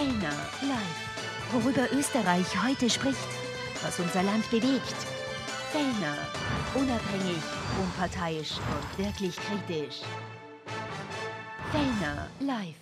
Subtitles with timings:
[0.00, 0.32] Fellner
[0.62, 1.52] live.
[1.52, 3.18] Worüber Österreich heute spricht,
[3.82, 4.96] was unser Land bewegt.
[5.70, 6.16] Fellner,
[6.74, 7.42] unabhängig,
[7.78, 10.00] unparteiisch und wirklich kritisch.
[11.70, 12.78] Fellner live.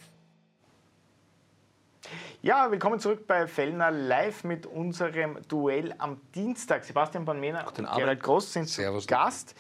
[2.40, 6.84] Ja, willkommen zurück bei Fellner live mit unserem Duell am Dienstag.
[6.84, 9.08] Sebastian Bonmena und Gerald Groß sind Servus.
[9.08, 9.56] Gast.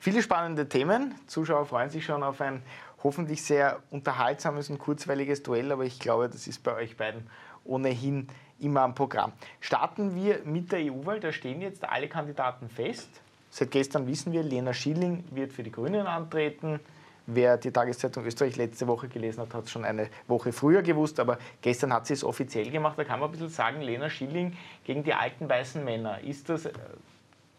[0.00, 1.14] Viele spannende Themen.
[1.28, 2.62] Zuschauer freuen sich schon auf ein
[3.06, 7.22] hoffentlich sehr unterhaltsames und kurzweiliges Duell, aber ich glaube, das ist bei euch beiden
[7.64, 8.26] ohnehin
[8.58, 9.32] immer am Programm.
[9.60, 11.20] Starten wir mit der EU-Wahl.
[11.20, 13.08] Da stehen jetzt alle Kandidaten fest.
[13.50, 16.80] Seit gestern wissen wir, Lena Schilling wird für die Grünen antreten.
[17.28, 21.20] Wer die Tageszeitung Österreich letzte Woche gelesen hat, hat es schon eine Woche früher gewusst,
[21.20, 22.98] aber gestern hat sie es offiziell gemacht.
[22.98, 26.20] Da kann man ein bisschen sagen, Lena Schilling gegen die alten weißen Männer.
[26.22, 26.72] Ist das äh,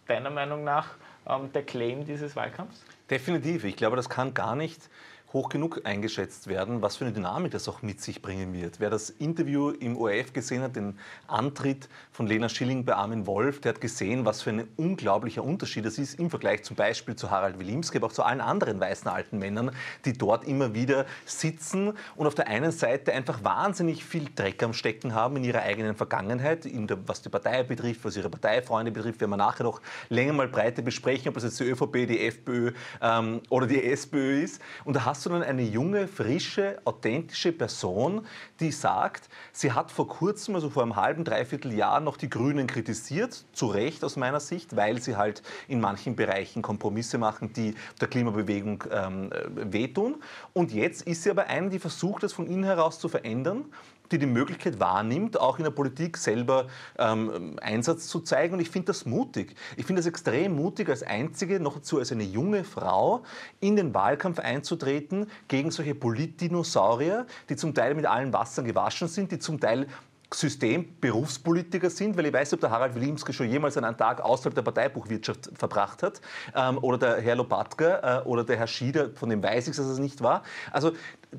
[0.07, 2.83] deiner Meinung nach ähm, der Claim dieses Wahlkampfs?
[3.09, 3.63] Definitiv.
[3.63, 4.89] Ich glaube, das kann gar nicht
[5.37, 8.79] hoch genug eingeschätzt werden, was für eine Dynamik das auch mit sich bringen wird.
[8.79, 13.61] Wer das Interview im ORF gesehen hat, den Antritt von Lena Schilling bei Armin Wolf,
[13.61, 17.29] der hat gesehen, was für ein unglaublicher Unterschied das ist im Vergleich zum Beispiel zu
[17.29, 19.71] Harald Wilimski, aber auch zu allen anderen weißen alten Männern,
[20.05, 24.73] die dort immer wieder sitzen und auf der einen Seite einfach wahnsinnig viel Dreck am
[24.73, 29.21] Stecken haben in ihrer eigenen Vergangenheit, der, was die Partei betrifft, was ihre Parteifreunde betrifft,
[29.21, 32.71] werden wir nachher noch länger mal breiter besprechen, ob es jetzt die ÖVP, die FPÖ
[33.01, 34.59] ähm, oder die SPÖ ist.
[34.83, 38.25] Und da hast du dann eine junge, frische, authentische Person,
[38.59, 42.67] die sagt, sie hat vor kurzem, also vor einem halben, dreiviertel Jahr, noch die Grünen
[42.67, 47.75] kritisiert, zu Recht aus meiner Sicht, weil sie halt in manchen Bereichen Kompromisse machen, die
[47.99, 50.15] der Klimabewegung ähm, wehtun.
[50.53, 53.65] Und jetzt ist sie aber eine, die versucht, das von innen heraus zu verändern
[54.11, 58.53] die die Möglichkeit wahrnimmt, auch in der Politik selber ähm, Einsatz zu zeigen.
[58.53, 59.55] Und ich finde das mutig.
[59.75, 63.23] Ich finde das extrem mutig, als Einzige, noch dazu als eine junge Frau,
[63.59, 69.31] in den Wahlkampf einzutreten gegen solche Politdinosaurier, die zum Teil mit allen Wassern gewaschen sind,
[69.31, 69.87] die zum Teil
[70.33, 74.61] System-Berufspolitiker sind, weil ich weiß, ob der Harald Wilimski schon jemals einen Tag außerhalb der
[74.61, 76.21] Parteibuchwirtschaft verbracht hat,
[76.53, 79.85] ähm, oder der Herr Lopatka äh, oder der Herr Schieder, von dem weiß ich, dass
[79.85, 80.43] es nicht war.
[80.71, 80.91] Also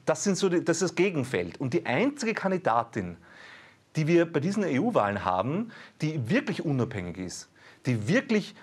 [0.07, 1.61] das, sind so die, das ist das Gegenfeld.
[1.61, 3.19] Und die einzige Kandidatin,
[3.97, 7.49] die wir bei diesen EU-Wahlen haben, die wirklich unabhängig ist,
[7.85, 8.55] die wirklich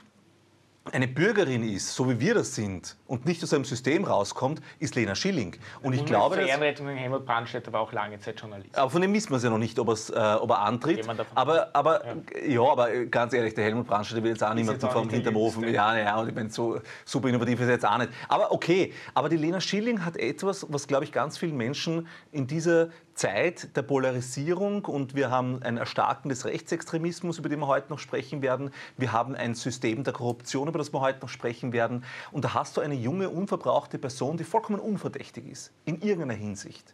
[0.92, 4.96] eine Bürgerin ist, so wie wir das sind, und nicht aus einem System rauskommt, ist
[4.96, 5.56] Lena Schilling.
[5.82, 6.48] Und ich glaube, dass...
[6.48, 8.78] Ehrenrettung Helmut Brandstätter war auch lange Zeit Journalist.
[8.78, 11.08] Aber von dem wissen wir es ja noch nicht, ob, äh, ob er antritt.
[11.34, 12.16] Aber, aber, ja.
[12.48, 12.72] ja.
[12.72, 15.68] aber ganz ehrlich, der Helmut Brandstätter will jetzt auch niemanden vom hinterm Ofen.
[15.68, 18.12] Ja, ja, und ich meine, so super innovativ ist er jetzt auch nicht.
[18.28, 22.46] Aber okay, aber die Lena Schilling hat etwas, was, glaube ich, ganz vielen Menschen in
[22.46, 27.90] dieser Zeit der Polarisierung und wir haben ein Erstarken des Rechtsextremismus, über den wir heute
[27.90, 28.72] noch sprechen werden.
[28.98, 32.04] Wir haben ein System der Korruption, über das wir heute noch sprechen werden.
[32.34, 36.94] Und da hast du eine junge, unverbrauchte Person, die vollkommen unverdächtig ist, in irgendeiner Hinsicht.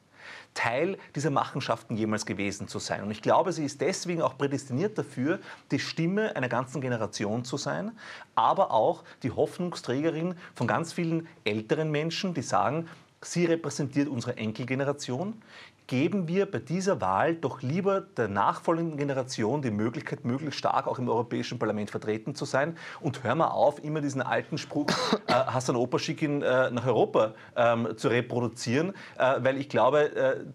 [0.53, 3.01] Teil dieser Machenschaften jemals gewesen zu sein.
[3.01, 5.39] Und ich glaube, sie ist deswegen auch prädestiniert dafür,
[5.71, 7.93] die Stimme einer ganzen Generation zu sein,
[8.35, 12.87] aber auch die Hoffnungsträgerin von ganz vielen älteren Menschen, die sagen,
[13.23, 15.41] sie repräsentiert unsere Enkelgeneration
[15.91, 20.99] geben wir bei dieser Wahl doch lieber der nachfolgenden Generation die Möglichkeit, möglichst stark auch
[20.99, 22.77] im Europäischen Parlament vertreten zu sein.
[23.01, 24.87] Und hör mal auf, immer diesen alten Spruch,
[25.27, 30.45] äh, Hassan Opaschikin äh, nach Europa ähm, zu reproduzieren, äh, weil ich glaube, äh,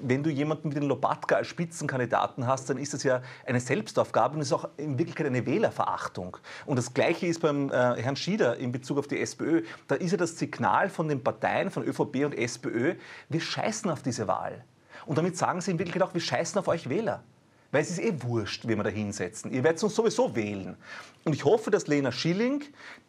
[0.00, 4.34] wenn du jemanden mit den Lobatka als Spitzenkandidaten hast, dann ist das ja eine Selbstaufgabe
[4.34, 6.36] und ist auch in Wirklichkeit eine Wählerverachtung.
[6.66, 9.62] Und das Gleiche ist beim äh, Herrn Schieder in Bezug auf die SPÖ.
[9.88, 12.94] Da ist ja das Signal von den Parteien, von ÖVP und SPÖ,
[13.28, 14.64] wir scheißen auf diese Wahl.
[15.06, 17.22] Und damit sagen sie in Wirklichkeit auch, wir scheißen auf euch Wähler.
[17.72, 19.50] Weil es ist eh wurscht, wie wir da hinsetzen.
[19.50, 20.76] Ihr werdet uns sowieso wählen.
[21.24, 22.62] Und ich hoffe, dass Lena Schilling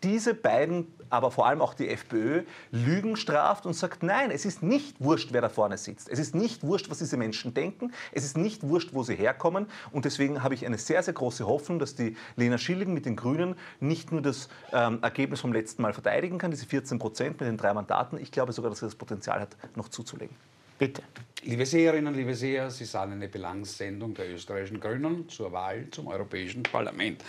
[0.03, 4.63] diese beiden, aber vor allem auch die FPÖ, Lügen straft und sagt, nein, es ist
[4.63, 6.07] nicht wurscht, wer da vorne sitzt.
[6.09, 7.91] Es ist nicht wurscht, was diese Menschen denken.
[8.13, 9.66] Es ist nicht wurscht, wo sie herkommen.
[9.91, 13.18] Und deswegen habe ich eine sehr, sehr große Hoffnung, dass die Lena Schilling mit den
[13.18, 17.50] Grünen nicht nur das ähm, Ergebnis vom letzten Mal verteidigen kann, diese 14 Prozent mit
[17.50, 18.18] den drei Mandaten.
[18.18, 20.35] Ich glaube sogar, dass sie das Potenzial hat, noch zuzulegen.
[20.78, 21.03] Bitte.
[21.44, 26.64] Liebe Seherinnen, liebe Seher, Sie sahen eine Belangssendung der österreichischen Grünen zur Wahl zum Europäischen
[26.64, 27.23] Parlament.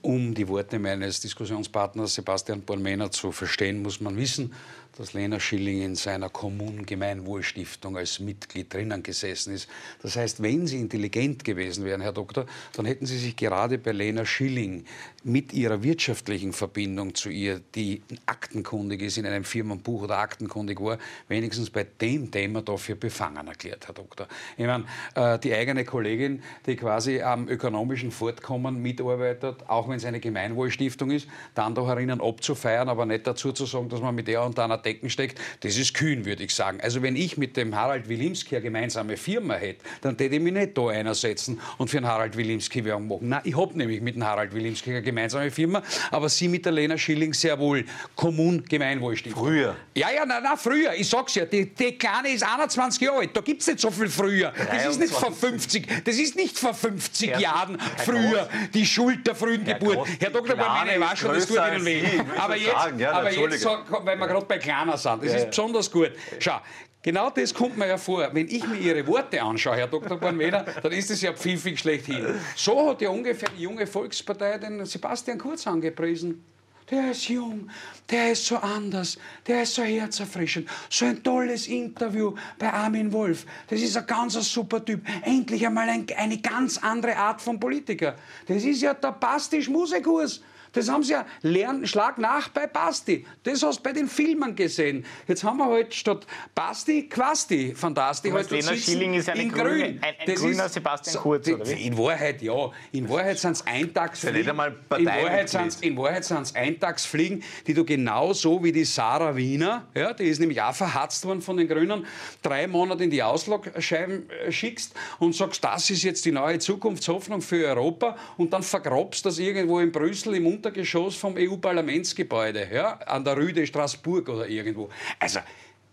[0.00, 4.52] Um die Worte meines Diskussionspartners Sebastian Bornmänner zu verstehen, muss man wissen,
[4.96, 9.68] dass Lena Schilling in seiner Kommungemeinwohlstiftung als Mitglied drinnen gesessen ist.
[10.02, 13.92] Das heißt, wenn Sie intelligent gewesen wären, Herr Doktor, dann hätten Sie sich gerade bei
[13.92, 14.84] Lena Schilling
[15.24, 20.98] mit ihrer wirtschaftlichen Verbindung zu ihr, die aktenkundig ist in einem Firmenbuch oder aktenkundig war,
[21.28, 24.26] wenigstens bei dem Thema dafür befangen erklärt, Herr Doktor.
[24.56, 24.84] Ich meine,
[25.14, 31.10] äh, die eigene Kollegin, die quasi am ökonomischen Fortkommen mitarbeitet, auch wenn es eine Gemeinwohlstiftung
[31.10, 34.58] ist, dann doch erinnern abzufeiern, aber nicht dazu zu sagen, dass man mit der und
[34.58, 36.80] einer Decken steckt, das ist kühn, würde ich sagen.
[36.80, 40.52] Also wenn ich mit dem Harald Wilimski eine gemeinsame Firma hätte, dann hätte ich mich
[40.52, 43.28] nicht da einersetzen und für den Harald Wilimski Werbung machen.
[43.28, 46.72] Nein, ich habe nämlich mit dem Harald Wilimski eine gemeinsame Firma, aber Sie mit der
[46.72, 47.84] Lena Schilling sehr wohl
[48.14, 49.44] Kommun Gemeinwohlstiftung.
[49.44, 49.76] Früher?
[49.94, 50.94] Ja, ja, nein, nein, früher.
[50.94, 53.36] Ich sag's ja, die, die Kleine ist 21 Jahre alt.
[53.36, 54.52] Da gibt's nicht so viel früher.
[54.70, 58.86] Das ist nicht vor 50, das ist nicht vor 50 Herr, Jahren Herr früher die
[58.86, 59.96] Schuld der frühen Herr Geburt.
[59.96, 60.56] Groß, Herr Dr.
[60.56, 62.02] Barmene, ich weiß schon, das tut Ihnen weh.
[62.36, 65.90] Aber jetzt, ja, aber jetzt weil wir gerade bei Kleiner sind, das ja, ist besonders
[65.90, 66.12] gut.
[66.38, 66.60] Schau,
[67.00, 68.28] Genau das kommt mir ja vor.
[68.32, 70.18] Wenn ich mir Ihre Worte anschaue, Herr Dr.
[70.18, 72.34] Bornweder, dann ist es ja pfiffig schlechthin.
[72.56, 76.44] So hat ja ungefähr die junge Volkspartei den Sebastian Kurz angepriesen.
[76.90, 77.70] Der ist jung,
[78.10, 80.68] der ist so anders, der ist so herzerfrischend.
[80.90, 83.46] So ein tolles Interview bei Armin Wolf.
[83.68, 85.02] Das ist ein ganz super Typ.
[85.22, 88.16] Endlich einmal ein, eine ganz andere Art von Politiker.
[88.46, 90.42] Das ist ja der Bastisch-Musikurs.
[90.72, 93.24] Das haben sie ja lernen, Schlag nach bei Basti.
[93.42, 95.04] Das hast du bei den Filmen gesehen.
[95.26, 99.50] Jetzt haben wir halt statt Basti Quasti von Basti halt Lena Schilling ist eine in
[99.50, 100.00] grüne, grün.
[100.02, 101.86] ein, ein grüner Sebastian Kurz, oder wie?
[101.86, 102.70] In Wahrheit ja.
[102.92, 104.50] In Wahrheit sind es Eintagsfliegen.
[104.50, 110.38] In Wahrheit sind es Eintagsfliegen, die du genauso wie die Sarah Wiener, ja, die ist
[110.38, 112.06] nämlich auch verhatzt worden von den Grünen,
[112.42, 117.40] drei Monate in die Auslagscheiben äh, schickst und sagst, das ist jetzt die neue Zukunftshoffnung
[117.40, 123.24] für Europa und dann vergrobst das irgendwo in Brüssel im Untergeschoss vom EU-Parlamentsgebäude, ja, an
[123.24, 124.88] der Rüde Straßburg oder irgendwo.
[125.20, 125.38] Also,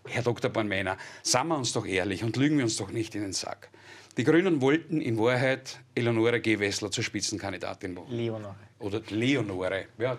[0.08, 0.50] Herr Dr.
[0.50, 3.70] Bornmänner, sagen wir uns doch ehrlich und lügen wir uns doch nicht in den Sack.
[4.16, 6.58] Die Grünen wollten in Wahrheit Eleonore G.
[6.58, 8.10] Wessler zur Spitzenkandidatin machen.
[8.10, 8.56] Leonore.
[8.80, 9.86] Oder Leonore.
[9.98, 10.18] Ja,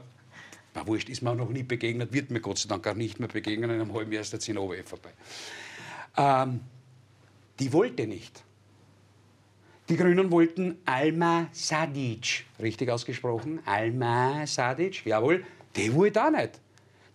[0.73, 3.27] na, wurscht, ist mir noch nie begegnet, wird mir Gott sei Dank auch nicht mehr
[3.27, 3.69] begegnen.
[3.69, 5.09] In einem halben Jahr ist der Zinnobe vorbei.
[6.15, 6.61] Ähm,
[7.59, 8.45] die wollte nicht.
[9.89, 15.45] Die Grünen wollten Alma Sadic, richtig ausgesprochen, Alma Sadic, jawohl,
[15.77, 16.59] die wollte auch nicht.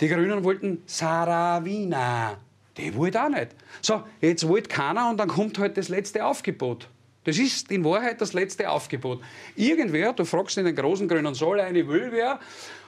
[0.00, 2.38] Die Grünen wollten Saravina,
[2.78, 3.48] die wollte auch nicht.
[3.82, 6.88] So, jetzt wollte keiner und dann kommt halt das letzte Aufgebot.
[7.24, 9.20] Das ist in Wahrheit das letzte Aufgebot.
[9.54, 12.10] Irgendwer, du fragst in den großen grünen Saal, eine will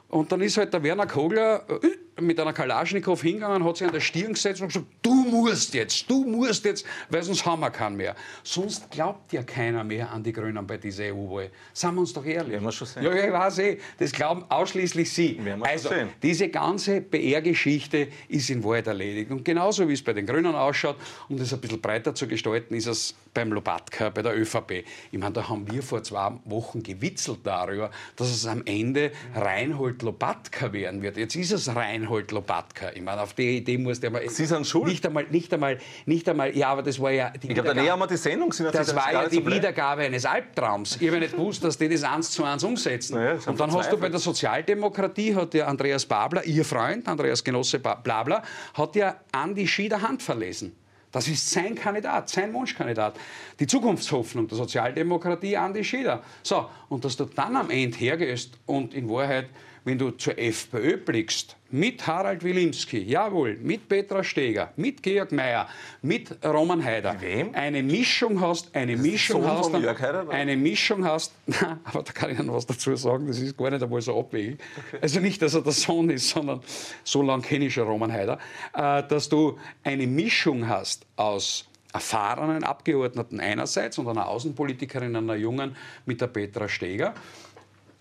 [0.08, 1.88] und dann ist halt der Werner Kogler äh,
[2.20, 6.08] mit einer Kalaschnikow hingegangen, hat sich an der Stirn gesetzt und gesagt, du musst jetzt,
[6.08, 8.14] du musst jetzt, weil sonst haben wir keinen mehr.
[8.43, 11.50] Sonst glaubt ja keiner mehr an die Grünen bei dieser EU-Wahl.
[11.72, 12.52] Sagen wir uns doch ehrlich.
[12.52, 13.02] Werden wir schon sehen.
[13.02, 13.78] Ja, ich weiß eh.
[13.99, 15.40] Das glauben ausschließlich Sie.
[15.61, 16.08] also, sehen.
[16.22, 19.31] diese ganze PR-Geschichte ist in Wahrheit erledigt.
[19.31, 20.96] Und genauso wie es bei den Grünen ausschaut,
[21.28, 24.84] um das ein bisschen breiter zu gestalten, ist es beim Lobatka, bei der ÖVP.
[25.10, 30.02] Ich meine, da haben wir vor zwei Wochen gewitzelt darüber, dass es am Ende Reinhold
[30.02, 31.17] Lopatka werden wird.
[31.17, 32.91] Jetzt ist es Reinhold Lopatka.
[32.95, 34.29] Ich meine, auf die Idee muss der mal.
[34.29, 34.87] Sie sind schuld.
[34.87, 37.31] Nicht einmal, nicht einmal, nicht einmal, ja, aber das war ja.
[37.31, 38.53] Die ich glaube, da nähern wir die Sendung.
[38.53, 40.97] Sind das war ja die Wiedergabe eines Albtraums.
[41.01, 43.17] Ich habe nicht gewusst, dass die das eins zu eins umsetzen.
[43.17, 47.43] Naja, Und dann hast du bei der Sozialdemokratie, hat der Andreas Babler, ihr Freund, Andreas
[47.43, 48.43] Genosse Babler,
[48.75, 50.77] hat ja Andi Schieder Hand verlesen.
[51.15, 53.15] Das ist sein Kandidat, sein Wunschkandidat.
[53.61, 56.25] Die Zukunftshoffnung der Sozialdemokratie, Andi Schieder.
[56.43, 59.49] So, und dass du dann am Ende hergehst und in Wahrheit
[59.84, 65.69] wenn du zur FPÖ blickst, mit Harald Wilimski, jawohl, mit Petra Steger, mit Georg Mayer,
[66.02, 67.54] mit Roman Heider, Wem?
[67.54, 72.38] eine Mischung hast, eine Mischung hast, dann, eine Mischung hast, na, aber da kann ich
[72.38, 74.58] noch was dazu sagen, das ist gar nicht einmal so abwegig.
[74.88, 74.98] Okay.
[75.02, 76.60] Also nicht, dass er der Sohn ist, sondern
[77.02, 78.38] so lange kenne ich schon Roman Heider,
[78.72, 85.76] äh, dass du eine Mischung hast aus erfahrenen Abgeordneten einerseits und einer Außenpolitikerin, einer Jungen
[86.06, 87.14] mit der Petra Steger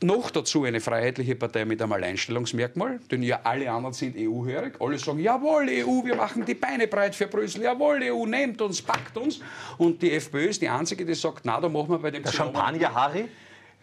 [0.03, 4.73] noch dazu eine freiheitliche Partei mit einem Alleinstellungsmerkmal, denn ja alle anderen sind EU-hörig.
[4.79, 7.63] Alle sagen, jawohl, EU, wir machen die Beine breit für Brüssel.
[7.63, 9.39] Jawohl, EU, nehmt uns, packt uns.
[9.77, 12.23] Und die FPÖ ist die einzige, die sagt, na, da machen wir bei dem...
[12.23, 13.25] Der Champagner-Harry?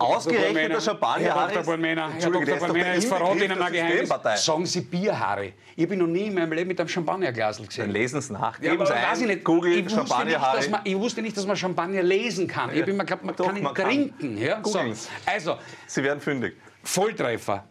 [0.01, 1.63] Ausgerechnet der Champagner Herr Dr.
[1.63, 2.57] Bormena, Herr Dr.
[2.57, 4.45] Bormena, jetzt verrate Ihnen ein Geheimnis.
[4.45, 5.53] Sagen Sie Bierhaare.
[5.77, 7.85] Ich habe noch nie in meinem Leben mit einem Champagnerglasel gesehen.
[7.85, 8.59] Dann lesen Sie nach.
[8.59, 9.45] Geben Sie ein, nicht.
[9.45, 10.61] Google ich Champagnerhaare.
[10.85, 12.71] Ich wusste nicht, dass man Champagner lesen kann.
[12.73, 14.37] Ich habe immer geglaubt, man Doch, kann ihn man trinken.
[14.37, 14.39] Kann.
[14.39, 14.61] Ja?
[14.65, 14.81] So.
[15.27, 16.57] Also, Sie werden fündig.
[16.83, 17.65] Volltreffer.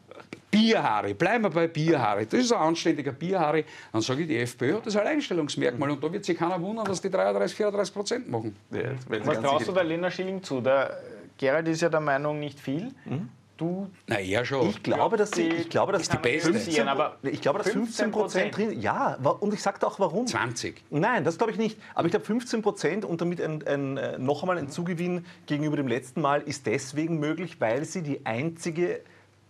[0.51, 2.25] Bierhaare, bleiben wir bei Bierhaare.
[2.25, 3.63] Das ist ein anständiger Bierhaare.
[3.91, 7.01] Dann sage ich, die FPÖ hat das Alleinstellungsmerkmal und da wird sich keiner wundern, dass
[7.01, 8.55] die 33, 34 Prozent machen.
[8.71, 8.91] Ja,
[9.23, 10.59] Was traust du der Lena Schilling zu?
[10.59, 10.99] Der
[11.39, 12.91] Gerald ist ja der Meinung, nicht viel.
[13.05, 13.29] Mhm.
[13.55, 14.69] Du, Na, eher schon.
[14.69, 16.53] Ich glaube, dass die, ich glaube, dass die beste.
[16.53, 18.79] 15, aber ich glaube, dass 15 Prozent drin.
[18.79, 20.27] Ja, und ich sage auch warum.
[20.27, 20.81] 20.
[20.89, 21.77] Nein, das glaube ich nicht.
[21.93, 25.75] Aber ich glaube 15 Prozent und damit ein, ein, äh, noch einmal ein Zugewinn gegenüber
[25.75, 29.01] dem letzten Mal ist deswegen möglich, weil sie die einzige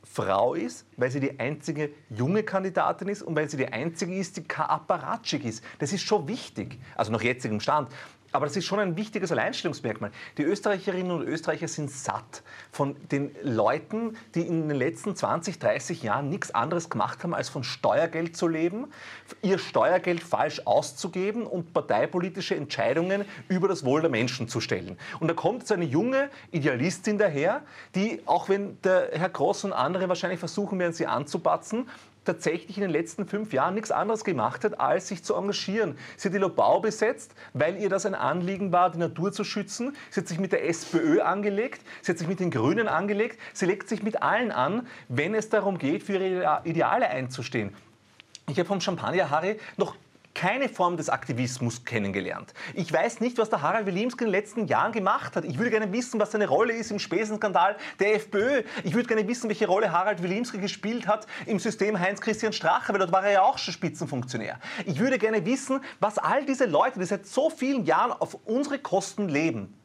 [0.04, 4.38] Frau ist, weil sie die einzige junge Kandidatin ist und weil sie die einzige ist,
[4.38, 5.64] die kein Apparatschik ist.
[5.78, 7.90] Das ist schon wichtig, also nach jetzigem Stand.
[8.32, 10.12] Aber das ist schon ein wichtiges Alleinstellungsmerkmal.
[10.38, 16.04] Die Österreicherinnen und Österreicher sind satt von den Leuten, die in den letzten 20, 30
[16.04, 18.88] Jahren nichts anderes gemacht haben, als von Steuergeld zu leben,
[19.42, 24.98] ihr Steuergeld falsch auszugeben und parteipolitische Entscheidungen über das Wohl der Menschen zu stellen.
[25.20, 27.62] Und da kommt jetzt eine junge Idealistin daher,
[27.96, 31.88] die, auch wenn der Herr Gross und andere wahrscheinlich versuchen werden, sie anzupatzen,
[32.26, 35.98] tatsächlich in den letzten fünf Jahren nichts anderes gemacht hat, als sich zu engagieren.
[36.18, 39.96] Sie hat die Lobau besetzt, weil ihr das ein Anliegen war, die Natur zu schützen.
[40.10, 43.66] Sie hat sich mit der SPÖ angelegt, sie hat sich mit den Grünen angelegt, sie
[43.66, 47.76] legt sich mit allen an, wenn es darum geht, für ihre Ideale einzustehen.
[48.48, 49.96] Ich habe vom Champagner Harry noch
[50.40, 52.54] keine Form des Aktivismus kennengelernt.
[52.74, 55.44] Ich weiß nicht, was der Harald Wilimski in den letzten Jahren gemacht hat.
[55.44, 58.64] Ich würde gerne wissen, was seine Rolle ist im Spesenskandal der FPÖ.
[58.86, 63.00] Ich würde gerne wissen, welche Rolle Harald Wilimski gespielt hat im System Heinz-Christian Strache, weil
[63.00, 64.58] dort war er ja auch schon Spitzenfunktionär.
[64.86, 68.80] Ich würde gerne wissen, was all diese Leute, die seit so vielen Jahren auf unsere
[68.80, 69.78] Kosten leben.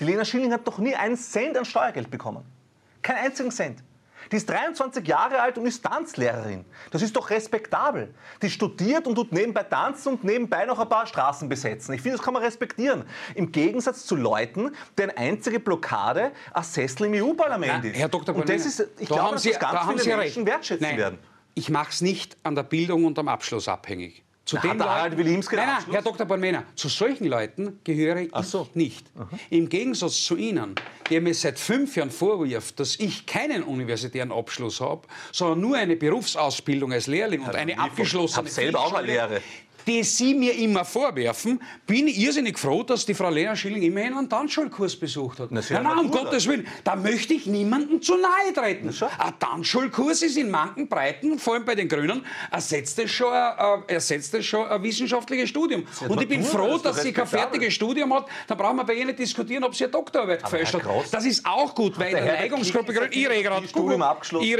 [0.00, 2.42] Die Lena Schilling hat doch nie einen Cent an Steuergeld bekommen.
[3.02, 3.84] Keinen einzigen Cent.
[4.30, 6.64] Die ist 23 Jahre alt und ist Tanzlehrerin.
[6.90, 8.14] Das ist doch respektabel.
[8.40, 11.92] Die studiert und tut nebenbei tanzen und nebenbei noch ein paar Straßen besetzen.
[11.94, 13.04] Ich finde, das kann man respektieren.
[13.34, 17.96] Im Gegensatz zu Leuten, deren einzige Blockade ein Sessel im EU-Parlament ist.
[17.96, 18.34] Herr Dr.
[18.34, 20.46] Und das ist, ich da glaube, dass Sie, das ganz da viele Sie Menschen recht.
[20.46, 21.18] wertschätzen Nein, werden.
[21.54, 24.22] Ich mache es nicht an der Bildung und am Abschluss abhängig.
[24.44, 25.92] Zu Na, hat der Harald Wilimski nein, den nein?
[25.92, 26.26] Herr Dr.
[26.26, 28.68] Bormena, zu solchen Leuten gehöre ich so.
[28.74, 29.06] nicht.
[29.50, 30.74] Im Gegensatz zu Ihnen,
[31.10, 35.94] der mir seit fünf Jahren vorwirft, dass ich keinen universitären Abschluss habe, sondern nur eine
[35.94, 39.40] Berufsausbildung als Lehrling und eine abgeschlossene Ich habe selber auch eine Lehre.
[39.86, 44.14] Die Sie mir immer vorwerfen, bin ich irrsinnig froh, dass die Frau Lena Schilling immerhin
[44.14, 45.48] einen Tanzschulkurs besucht hat.
[45.50, 46.10] Na, Na, sehr nein, um.
[46.10, 48.92] Gottes Willen, da möchte ich niemandem zu nahe treten.
[48.92, 49.08] schon.
[49.18, 53.82] Ein Tanzschulkurs ist in manchen Breiten, vor allem bei den Grünen, ersetzt es schon, ein-
[53.88, 55.84] äh, ersetzt es schon ein wissenschaftliches Studium.
[56.08, 58.26] Und ich bin froh, das ist doch dass sie kein fertiges Studium hat.
[58.46, 60.82] Dann brauchen wir bei ihr nicht diskutieren, ob sie eine Doktorarbeit gefälscht hat.
[61.10, 63.42] Das ist auch gut, weil in der Neigungsgruppe Grün, ich rede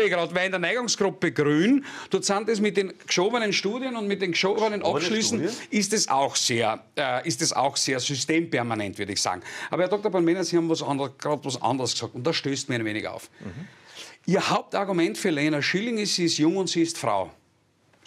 [0.09, 4.23] gerade, weil in der Neigungsgruppe Grün, dort sind es mit den geschobenen Studien und mit
[4.23, 5.51] den geschobenen Abschlüssen, Studien?
[5.71, 9.43] ist es auch sehr, äh, ist es auch sehr systempermanent, würde ich sagen.
[9.71, 10.11] Aber Herr Dr.
[10.11, 13.07] Balmena, Sie haben was anderes, gerade was anderes gesagt und das stößt mir ein wenig
[13.07, 13.29] auf.
[14.27, 17.33] Ihr Hauptargument für Lena Schilling ist, sie ist jung und sie ist Frau.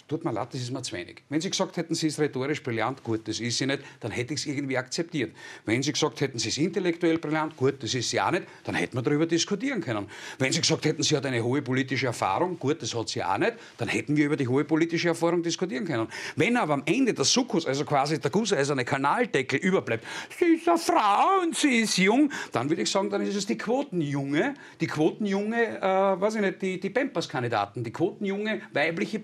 [0.08, 1.24] Tut mir leid, das ist mir zu wenig.
[1.28, 4.34] Wenn Sie gesagt hätten, sie ist rhetorisch brillant, gut, das ist sie nicht, dann hätte
[4.34, 5.34] ich es irgendwie akzeptiert.
[5.64, 8.76] Wenn Sie gesagt hätten, sie ist intellektuell brillant, gut, das ist sie auch nicht, dann
[8.76, 10.06] hätten wir darüber diskutieren können.
[10.38, 13.36] Wenn Sie gesagt hätten, sie hat eine hohe politische Erfahrung, gut, das hat sie auch
[13.36, 16.06] nicht, dann hätten wir über die hohe politische Erfahrung diskutieren können.
[16.36, 20.04] Wenn aber am Ende der Sukkus, also quasi der gusseiserne Kanaldeckel überbleibt,
[20.38, 23.46] sie ist eine Frau und sie ist jung, dann würde ich sagen, dann ist es
[23.46, 29.18] die Quotenjunge, die Quotenjunge, äh, weiß ich nicht, die, die Pampers-Kandidaten, die Quotenjunge weibliche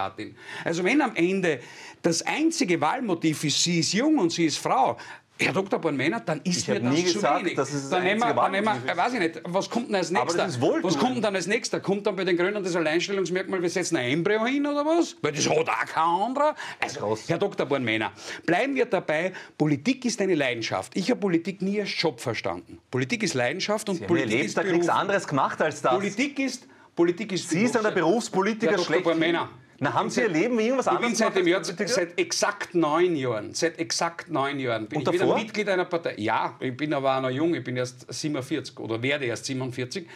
[0.00, 0.36] Pampers-Kandidatin.
[0.64, 1.60] Also wenn am Ende
[2.02, 4.96] das einzige Wahlmotiv ist, sie ist jung und sie ist Frau,
[5.42, 5.78] Herr Dr.
[5.78, 7.54] Bornmänner, dann ist Ich mir das nie zu gesagt, wenig.
[7.56, 8.96] das dann nehmen wir, dann nehmen wir, ist.
[8.98, 10.44] weiß ich nicht, was kommt denn als nächster?
[10.46, 11.80] ist was kommt denn dann als nächster?
[11.80, 15.16] Kommt dann bei den Grünen das Alleinstellungsmerkmal, wir setzen ein Embryo hin oder was?
[15.22, 16.54] Weil das hat auch kein anderer.
[16.78, 17.16] Also.
[17.26, 17.64] Herr Dr.
[17.64, 18.12] Bornmänner,
[18.44, 20.94] bleiben wir dabei, Politik ist eine Leidenschaft.
[20.94, 22.78] Ich habe Politik nie als Job verstanden.
[22.90, 25.00] Politik ist Leidenschaft und Sie haben Politik ihr Leben ist da nichts Beruf.
[25.00, 25.94] anderes gemacht als das.
[25.94, 28.84] Politik ist, Politik ist Sie sind der Berufspolitiker Herr Dr.
[28.84, 29.04] schlecht.
[29.04, 29.48] Bornmänner.
[29.82, 32.74] Na, haben Sie Ihr Leben wie irgendwas Ich bin anderes seit, dem Jahr, seit exakt
[32.74, 35.34] neun Jahren, seit exakt neun Jahren bin Und ich wieder?
[35.34, 36.14] Mitglied einer Partei.
[36.18, 40.06] Ja, ich bin aber auch noch jung, ich bin erst 47 oder werde erst 47.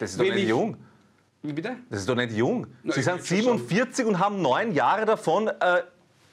[0.00, 0.76] Das ist doch Wenn nicht ich- jung.
[1.42, 1.76] Wie bitte?
[1.90, 2.66] Das ist doch nicht jung.
[2.84, 5.82] Na, Sie sind würd schon 47 und haben neun Jahre davon äh,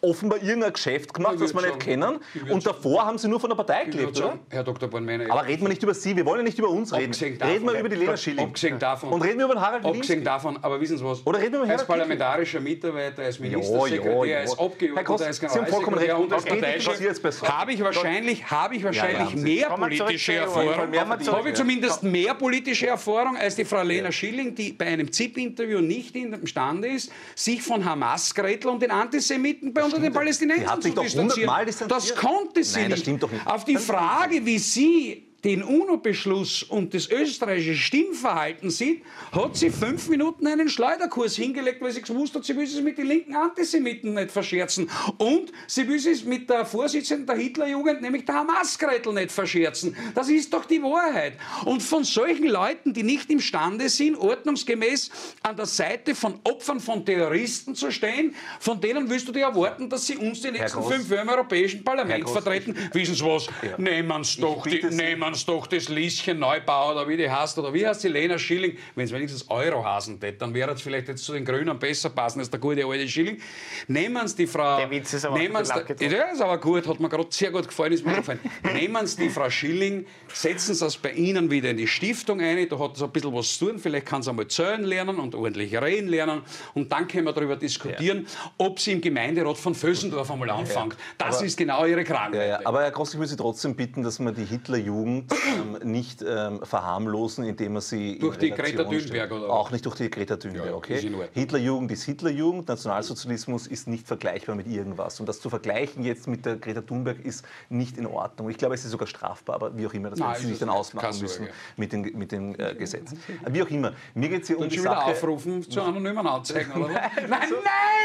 [0.01, 2.19] offenbar irgendein Geschäft gemacht, das wir nicht kennen.
[2.49, 4.39] Und davor haben Sie nur von der Partei gelebt, oder?
[4.49, 4.89] Herr Dr.
[4.89, 7.05] Bornmänner, Aber reden wir nicht über Sie, wir wollen ja nicht über uns reden.
[7.05, 8.45] Abgesehen Reden wir über die Lena Schilling.
[8.45, 10.23] Abgesehen davon- Und reden wir über den Harald Abgesehen Wilimski.
[10.23, 11.25] davon, aber wissen Sie was?
[11.25, 14.39] Oder reden wir über als parlamentarischer Mitarbeiter, als Ministersekretär, ja, ja.
[14.39, 19.69] als Abgeordneter, Groß, als Generalsekretär und als Parteichef habe ich wahrscheinlich, habe ich wahrscheinlich mehr
[19.69, 20.73] politische Erfahrung.
[20.75, 25.81] Habe ich zumindest mehr politische Erfahrung als die Frau Lena Schilling, die bei einem ZIP-Interview
[25.81, 31.51] nicht imstande ist, sich von Hamas-Gretel und den Antisemiten bei unter den Palästinensern zu distanzieren.
[31.87, 33.23] Das konnte sie Nein, das nicht.
[33.45, 40.09] Auf die Frage, wie sie den UNO-Beschluss und das österreichische Stimmverhalten sieht, hat sie fünf
[40.09, 44.13] Minuten einen Schleuderkurs hingelegt, weil sie gewusst hat, sie will es mit den linken Antisemiten
[44.13, 44.89] nicht verscherzen.
[45.17, 49.95] Und sie will es mit der Vorsitzenden der Hitlerjugend, nämlich der Hamas-Gretel, nicht verscherzen.
[50.13, 51.33] Das ist doch die Wahrheit.
[51.65, 55.09] Und von solchen Leuten, die nicht imstande sind, ordnungsgemäß
[55.43, 59.89] an der Seite von Opfern von Terroristen zu stehen, von denen willst du dir erwarten,
[59.89, 62.75] dass sie uns die nächsten fünf Jahre im Europäischen Parlament Groß, vertreten.
[62.93, 63.47] Wissen Sie was?
[63.77, 67.73] Nehmen Sie doch, die, nehmen Sie doch das Lieschen Neubauer oder wie die heißt, oder
[67.73, 71.23] wie heißt die Lena Schilling, wenn es wenigstens Eurohasen tät, dann wäre es vielleicht jetzt
[71.23, 73.39] zu den Grünen besser passen als der gute alte Schilling.
[73.87, 74.77] Nehmen Sie die Frau...
[74.77, 77.67] Der Witz ist aber nehmen Sie, Der ist aber gut, hat mir gerade sehr gut
[77.67, 78.39] gefallen, ist mir gefallen.
[78.73, 82.67] nehmen Sie die Frau Schilling, setzen Sie das bei Ihnen wieder in die Stiftung ein,
[82.69, 85.35] da hat es ein bisschen was zu tun, vielleicht kann sie einmal zählen lernen und
[85.35, 86.41] ordentlich reden lernen
[86.73, 88.51] und dann können wir darüber diskutieren, ja.
[88.57, 90.93] ob sie im Gemeinderat von Vösendorf einmal anfängt.
[90.93, 92.49] Ja, das aber, ist genau ihre Krankheit.
[92.49, 96.23] Ja, aber Herr Gross, ich würde Sie trotzdem bitten, dass wir die Hitlerjugend ähm, nicht
[96.27, 100.37] ähm, verharmlosen, indem man sie durch die Greta Thunberg oder auch nicht durch die Greta
[100.37, 101.11] Thunberg, okay?
[101.33, 106.45] Hitlerjugend ist Hitlerjugend, Nationalsozialismus ist nicht vergleichbar mit irgendwas und das zu vergleichen jetzt mit
[106.45, 108.49] der Greta Thunberg ist nicht in Ordnung.
[108.49, 110.69] Ich glaube, es ist sogar strafbar, aber wie auch immer, das werden Sie nicht dann
[110.69, 111.47] ausmachen müssen
[111.77, 113.19] mit den, mit den äh, Gesetzen.
[113.49, 115.05] Wie auch immer, mir geht es hier um die Sache...
[115.05, 116.93] aufrufen zu anonymen Anzeigen, oder?
[116.93, 117.49] nein, nein,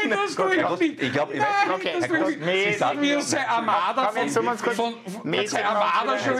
[0.09, 1.01] nein, das tue ich nicht.
[1.01, 4.93] Ich glaube, ich weiß, okay, Sie sagen mir, sei Armada von, von, von
[5.63, 6.37] Armada schon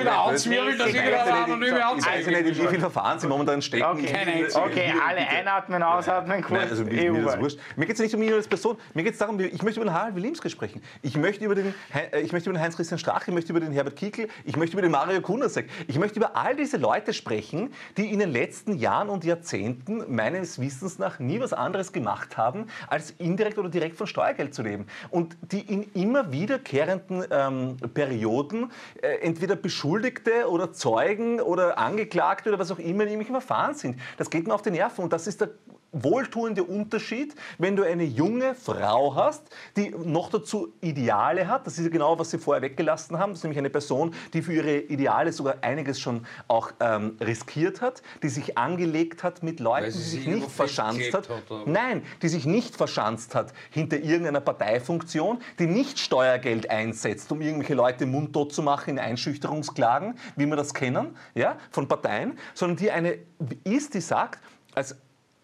[0.65, 3.27] auswirbeln, dass ich wieder eine anonyme Anzeige Ich weiß nicht, in wie vielen Verfahren Sie
[3.27, 3.85] momentan stecken.
[3.85, 6.61] Okay, okay alle einatmen, ausatmen, kurz.
[6.61, 7.59] Nein, also mir, mir, wurscht.
[7.75, 9.89] mir geht es nicht um ihn als Person, mir geht es darum, ich möchte über
[9.89, 10.81] den Harald Wilimski sprechen.
[11.01, 13.71] Ich möchte über den, äh, ich möchte über den Heinz-Christian Strach, ich möchte über den
[13.71, 15.69] Herbert Kickl, ich möchte über den Mario Kunasek.
[15.87, 20.59] Ich möchte über all diese Leute sprechen, die in den letzten Jahren und Jahrzehnten meines
[20.59, 24.87] Wissens nach nie was anderes gemacht haben, als indirekt oder direkt von Steuergeld zu leben.
[25.09, 32.59] Und die in immer wiederkehrenden ähm, Perioden äh, entweder Beschuldigte oder Zeugen oder Angeklagte oder
[32.59, 33.99] was auch immer in irgendwelchen Verfahren sind.
[34.17, 35.49] Das geht mir auf die Nerven und das ist der
[35.95, 39.43] wohltuende Unterschied, wenn du eine junge Frau hast,
[39.77, 41.65] die noch dazu Ideale hat.
[41.65, 43.31] Das ist ja genau, was Sie vorher weggelassen haben.
[43.31, 47.81] Das ist nämlich eine Person, die für ihre Ideale sogar einiges schon auch ähm, riskiert
[47.81, 51.29] hat, die sich angelegt hat mit Leuten, die sich nicht verschanzt hat.
[51.29, 57.41] hat Nein, die sich nicht verschanzt hat hinter irgendeiner Parteifunktion, die nicht Steuergeld einsetzt, um
[57.41, 62.77] irgendwelche Leute mundtot zu machen in Einschüchterungsklagen, wie wir das kennen, ja, von Parteien, sondern
[62.77, 63.17] die eine
[63.63, 64.95] ist, die sagt, als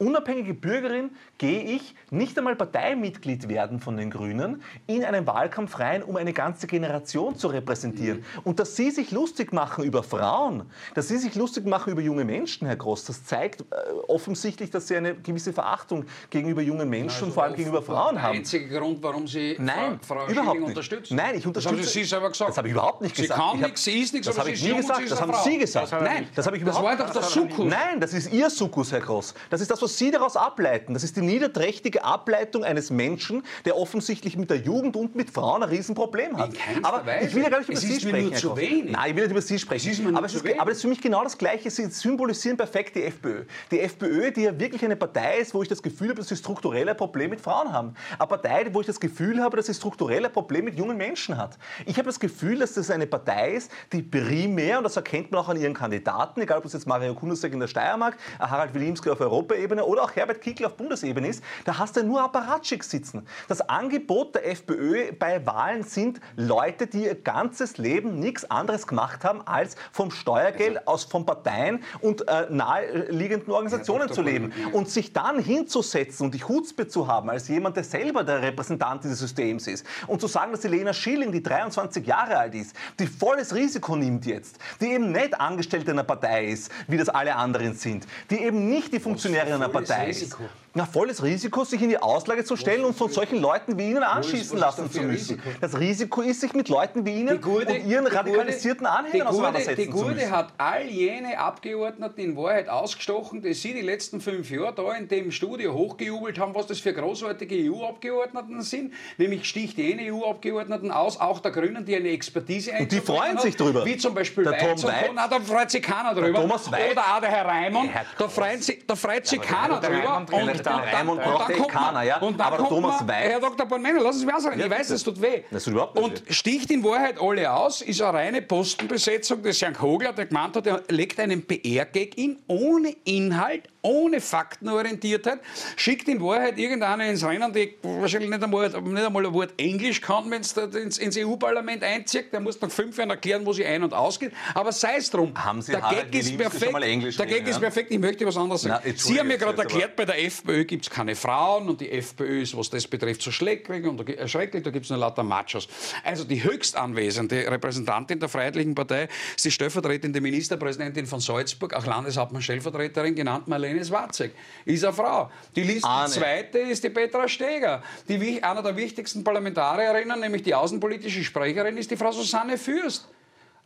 [0.02, 6.04] unabhängige Bürgerin gehe ich nicht einmal Parteimitglied werden von den Grünen in einen Wahlkampf rein,
[6.04, 8.20] um eine ganze Generation zu repräsentieren.
[8.20, 8.42] Mhm.
[8.44, 10.64] Und dass Sie sich lustig machen über Frauen,
[10.96, 13.66] dass Sie sich lustig machen über junge Menschen, Herr Gross, das zeigt äh,
[14.08, 18.22] offensichtlich, dass Sie eine gewisse Verachtung gegenüber jungen Menschen also und vor allem gegenüber Frauen
[18.22, 18.34] haben.
[18.34, 20.70] Der einzige Grund, warum Sie Nein, Frau, Frau überhaupt nicht.
[20.70, 21.16] unterstützen.
[21.16, 21.76] Nein, ich unterstütze.
[21.78, 22.50] Das haben Sie selber gesagt.
[22.50, 23.40] Das habe ich überhaupt nicht gesagt.
[23.40, 25.12] Sie kann nichts, sie ist nichts, das habe ich nie gesagt.
[25.12, 25.44] Das haben Frau.
[25.44, 25.92] Sie gesagt.
[25.92, 27.70] Nein, das habe ich überhaupt Das war doch der Sukkus.
[27.70, 29.34] Nein, das ist Ihr Sukkus, Herr Gross.
[29.50, 30.94] Das ist das, was Sie daraus ableiten.
[30.94, 35.64] Das ist die niederträchtige Ableitung eines Menschen, der offensichtlich mit der Jugend und mit Frauen
[35.64, 36.52] ein Riesenproblem hat.
[36.84, 37.28] Aber Weise.
[37.28, 38.30] ich will ja gar nicht über es Sie sprechen.
[38.30, 38.92] Nur zu wenig.
[38.92, 40.16] Nein, ich will nicht über Sie sprechen.
[40.16, 41.70] Aber es, ist, aber es ist für mich genau das Gleiche.
[41.70, 43.46] Sie symbolisieren perfekt die FPÖ.
[43.72, 46.36] Die FPÖ, die ja wirklich eine Partei ist, wo ich das Gefühl habe, dass sie
[46.36, 47.94] strukturelle Probleme mit Frauen haben.
[48.18, 51.58] Eine Partei, wo ich das Gefühl habe, dass sie strukturelle Probleme mit jungen Menschen hat.
[51.86, 55.42] Ich habe das Gefühl, dass das eine Partei ist, die primär, und das erkennt man
[55.42, 59.10] auch an ihren Kandidaten, egal ob es jetzt Mario Kunasek in der Steiermark, Harald Wilimski
[59.10, 63.26] auf Europaebene oder auch Herbert Kickl auf Bundesebene ist, da hast du nur Apparatschicks sitzen.
[63.48, 69.24] Das Angebot der FPÖ bei Wahlen sind Leute, die ihr ganzes Leben nichts anderes gemacht
[69.24, 74.54] haben, als vom Steuergeld also, aus von Parteien und äh, naheliegenden Organisationen ja, zu leben.
[74.72, 79.04] Und sich dann hinzusetzen und die Hutzpe zu haben, als jemand, der selber der Repräsentant
[79.04, 79.86] dieses Systems ist.
[80.08, 83.96] Und zu sagen, dass die Lena Schilling, die 23 Jahre alt ist, die volles Risiko
[83.96, 88.42] nimmt jetzt, die eben nicht Angestellte einer Partei ist, wie das alle anderen sind, die
[88.42, 90.44] eben nicht die Funktionäre einer Partei Risiko?
[90.44, 93.90] ist na, volles Risiko, sich in die Auslage zu stellen und von solchen Leuten wie
[93.90, 95.36] Ihnen anschießen lassen zu müssen.
[95.36, 95.50] Risiko?
[95.60, 99.82] Das Risiko ist, sich mit Leuten wie Ihnen Gurde, und Ihren radikalisierten Gurde, Anhängern auseinandersetzen
[99.82, 104.74] Die Gurde hat all jene Abgeordneten in Wahrheit ausgestochen, die Sie die letzten fünf Jahre
[104.74, 108.94] da in dem Studio hochgejubelt haben, was das für großartige EU-Abgeordneten sind.
[109.18, 113.58] Nämlich sticht jene EU-Abgeordneten aus, auch der Grünen, die eine Expertise Und die freuen sich
[113.58, 113.84] drüber.
[113.86, 115.10] Wie zum Beispiel der Tom Weiz.
[115.14, 116.40] Na, da freut sich keiner drüber.
[116.40, 116.94] Thomas Weiz.
[116.94, 117.90] Oder auch der Herr Reimann.
[118.18, 120.26] Da freut sich, da freut sich ja, keiner drüber.
[120.68, 122.20] Und dann, Raimund braucht eh keiner, ja.
[122.20, 123.30] Und aber Thomas Weiß...
[123.30, 123.66] Herr Dr.
[123.66, 124.60] Bornmänner, lassen Sie mich ausreden.
[124.60, 125.44] Ja, ich weiß, es tut weh.
[125.52, 129.74] Das tut überhaupt Und sticht in Wahrheit alle aus, ist eine reine Postenbesetzung des Herrn
[129.74, 135.40] Kogler, der gemeint hat, er legt einen PR-Gag in, ohne Inhalt, ohne Faktenorientiertheit,
[135.76, 140.02] schickt in Wahrheit irgendeine ins Rennen, die wahrscheinlich nicht einmal, nicht einmal ein Wort Englisch
[140.02, 142.32] kann, wenn es ins, ins EU-Parlament einzieht.
[142.32, 144.34] Der muss nach fünf Jahren erklären, wo sie ein- und ausgeht.
[144.54, 145.34] Aber sei es drum.
[145.36, 147.20] Haben Sie der Gag ist perfekt.
[147.20, 147.92] der Gag ist perfekt.
[147.92, 148.84] Ich möchte was anderes sagen.
[148.86, 151.92] Na, sie haben mir gerade erklärt, bei der FPÖ gibt es keine Frauen und die
[151.92, 154.64] FPÖ ist, was das betrifft, so schrecklich und erschrecklich.
[154.64, 155.68] Da gibt es nur lauter Machos.
[156.04, 161.86] Also die höchst anwesende Repräsentantin der Freiheitlichen Partei ist die stellvertretende Ministerpräsidentin von Salzburg, auch
[161.86, 164.34] Landeshauptmann-Stellvertreterin genannt, Marlene Helene Swarzek
[164.66, 165.32] ist eine Frau.
[165.56, 167.82] Die Liste zweite ist die Petra Steger.
[168.08, 173.08] Die, einer der wichtigsten Parlamentarierinnen, nämlich die außenpolitische Sprecherin, ist die Frau Susanne Fürst.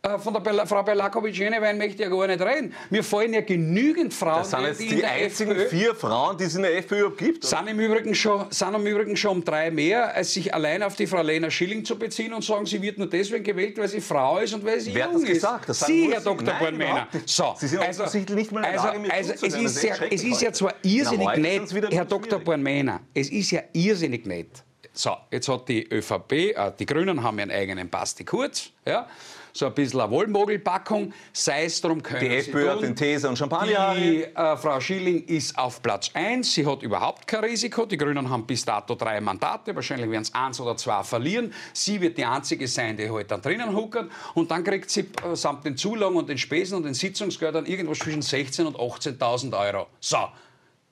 [0.06, 2.72] Äh, von der Bel Frau Belakovic-Jenewein möchte ich ja gar nicht reden.
[2.90, 6.44] Mir fallen ja genügend Frauen, das sind jetzt die, die einzigen FPÖ, vier Frauen, die
[6.44, 7.44] es in der FPÖ gibt.
[7.44, 10.96] Sind im, Übrigen schon, sind im Übrigen schon um drei mehr, als sich allein auf
[10.96, 14.00] die Frau Lena Schilling zu beziehen und sagen, sie wird nur deswegen gewählt, weil sie
[14.00, 15.68] Frau ist und weil sie Wer jung hat das gesagt?
[15.68, 16.54] Das Sie, Herr Dr.
[16.54, 17.08] Bornmänner.
[17.24, 19.94] So, sie sind also, offensichtlich nicht mal in der also, also, also es, ist ja,
[20.10, 22.38] es ist ja zwar irrsinnig nett, Herr Dr.
[22.38, 24.62] Bornmänner, es ist ja irrsinnig nett.
[24.92, 29.06] So, jetzt hat die ÖVP, äh, die Grünen haben ihren eigenen Basti Kurz, ja,
[29.56, 33.36] so ein bisschen eine Wollmogelpackung, sei es darum, können Die FPÖ hat den These und
[33.36, 33.94] Champagner.
[33.94, 37.86] Die äh, Frau Schilling ist auf Platz 1, sie hat überhaupt kein Risiko.
[37.86, 41.52] Die Grünen haben bis dato drei Mandate, wahrscheinlich werden es eins oder zwei verlieren.
[41.72, 45.08] Sie wird die Einzige sein, die heute halt dann drinnen huckert und dann kriegt sie
[45.24, 49.58] äh, samt den Zulagen und den Spesen und den Sitzungsgeldern irgendwas zwischen 16.000 und 18.000
[49.58, 49.86] Euro.
[50.00, 50.18] So,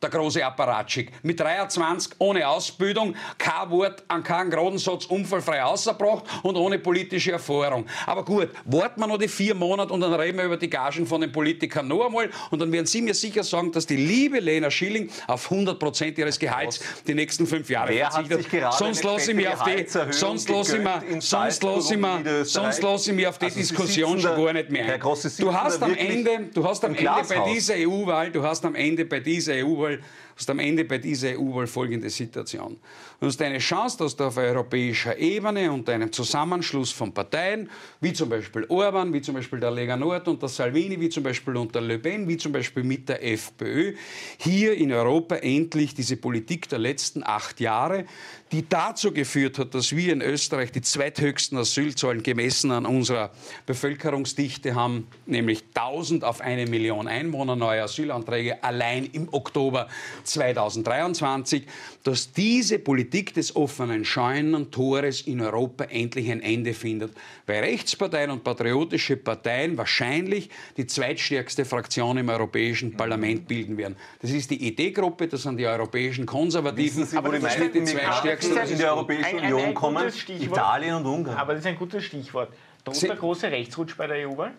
[0.05, 1.11] der große Apparatschik.
[1.23, 7.33] Mit 23 ohne Ausbildung, kein Wort an keinen geraden Satz unfallfrei ausgebracht und ohne politische
[7.33, 7.87] Erfahrung.
[8.07, 11.07] Aber gut, warten wir noch die vier Monate und dann reden wir über die Gagen
[11.07, 14.41] von den Politikern noch einmal und dann werden Sie mir sicher sagen, dass die liebe
[14.41, 18.73] Lena Schilling auf 100 Prozent ihres Gehalts die nächsten fünf Jahre Wer verzichtet.
[18.75, 22.83] sonst lasse ich mich auf die, sonst lasse ich mir, sonst lasse ich mir, sonst
[22.83, 25.01] lasse ich mir auf die also Diskussion schon gar nicht mehr ein.
[25.01, 29.05] Du hast am Ende, du hast am Ende bei dieser EU-Wahl, du hast am Ende
[29.05, 30.03] bei dieser EU-Wahl right
[30.37, 32.77] hast am Ende bei dieser EU-Wahl folgende Situation.
[33.21, 37.71] Du hast eine Chance, dass du auf europäischer Ebene unter einem Zusammenschluss von Parteien,
[38.01, 41.23] wie zum Beispiel Orban, wie zum Beispiel der Lega Nord und der Salvini, wie zum
[41.23, 43.95] Beispiel unter Le Pen, wie zum Beispiel mit der FPÖ,
[44.39, 48.05] hier in Europa endlich diese Politik der letzten acht Jahre,
[48.53, 53.31] die dazu geführt hat, dass wir in Österreich die zweithöchsten Asylzahlen gemessen an unserer
[53.67, 59.89] Bevölkerungsdichte haben, nämlich 1000 auf eine Million Einwohner neue Asylanträge allein im Oktober
[60.25, 61.67] 2023,
[62.03, 67.13] dass diese Politik des offenen Scheunentores in Europa endlich ein Ende findet,
[67.47, 73.97] weil Rechtsparteien und patriotische Parteien wahrscheinlich die zweitstärkste Fraktion im Europäischen Parlament bilden werden.
[74.21, 78.61] Das ist die ID-Gruppe, das sind die europäischen Konservativen, Sie, aber das ist die zweitstärkste
[78.61, 81.37] in die Europäische Union ein, ein kommen, Italien und Ungarn.
[81.37, 82.53] Aber das ist ein gutes Stichwort.
[82.85, 84.53] Droht der große Rechtsrutsch bei der EU-Wahl?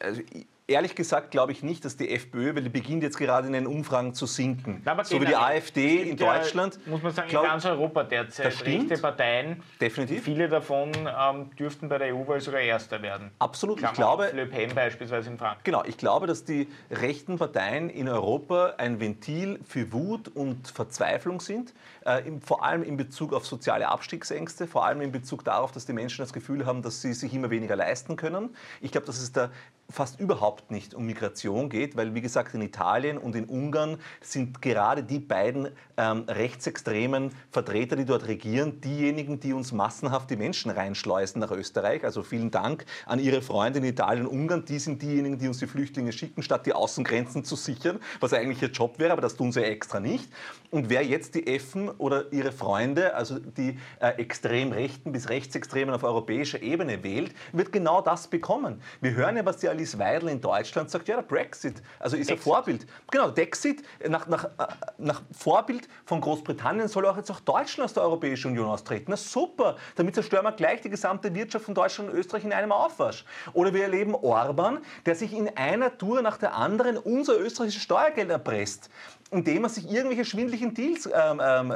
[0.00, 0.22] Also,
[0.68, 3.66] ehrlich gesagt glaube ich nicht, dass die FPÖ, weil die beginnt jetzt gerade in den
[3.66, 4.82] Umfragen zu sinken.
[4.84, 6.78] Na, so wie die AfD in Deutschland.
[6.84, 9.62] Ja, muss man sagen, glaub, in ganz Europa derzeit rechte Parteien.
[9.80, 10.24] Definitiv.
[10.24, 13.30] Viele davon ähm, dürften bei der EU-Wahl sogar Erster werden.
[13.38, 13.78] Absolut.
[13.78, 15.64] Klammer ich glaube, Le Pen beispielsweise in Frankreich.
[15.64, 21.40] Genau, ich glaube, dass die rechten Parteien in Europa ein Ventil für Wut und Verzweiflung
[21.40, 21.74] sind.
[22.04, 25.92] Äh, vor allem in Bezug auf soziale Abstiegsängste, vor allem in Bezug darauf, dass die
[25.92, 28.56] Menschen das Gefühl haben, dass sie sich immer weniger leisten können.
[28.80, 29.50] Ich glaube, dass es da
[29.88, 34.60] fast überhaupt nicht um Migration geht, weil wie gesagt in Italien und in Ungarn sind
[34.60, 40.70] gerade die beiden ähm, rechtsextremen Vertreter, die dort regieren, diejenigen, die uns massenhaft die Menschen
[40.70, 42.04] reinschleusen nach Österreich.
[42.04, 44.64] Also vielen Dank an Ihre Freunde in Italien und Ungarn.
[44.64, 48.62] Die sind diejenigen, die uns die Flüchtlinge schicken, statt die Außengrenzen zu sichern, was eigentlich
[48.62, 50.28] ihr Job wäre, aber das tun sie extra nicht.
[50.70, 55.94] Und wer jetzt die Effen oder ihre Freunde, also die äh, extrem Rechten bis Rechtsextremen
[55.94, 58.82] auf europäischer Ebene wählt, wird genau das bekommen.
[59.00, 62.30] Wir hören ja, was die Alice Weidel in Deutschland sagt, ja, der Brexit, also ist
[62.30, 62.86] ein Vorbild.
[63.10, 64.48] Genau, Dexit, nach, nach, äh,
[64.96, 69.06] nach Vorbild von Großbritannien soll auch jetzt auch Deutschland aus der Europäischen Union austreten.
[69.08, 72.72] Na super, damit zerstören wir gleich die gesamte Wirtschaft von Deutschland und Österreich in einem
[72.72, 73.26] Aufwasch.
[73.52, 78.30] Oder wir erleben Orban, der sich in einer Tour nach der anderen unser österreichisches Steuergeld
[78.30, 78.88] erpresst
[79.30, 81.74] indem man sich irgendwelche schwindlichen Deals ähm, ähm, äh,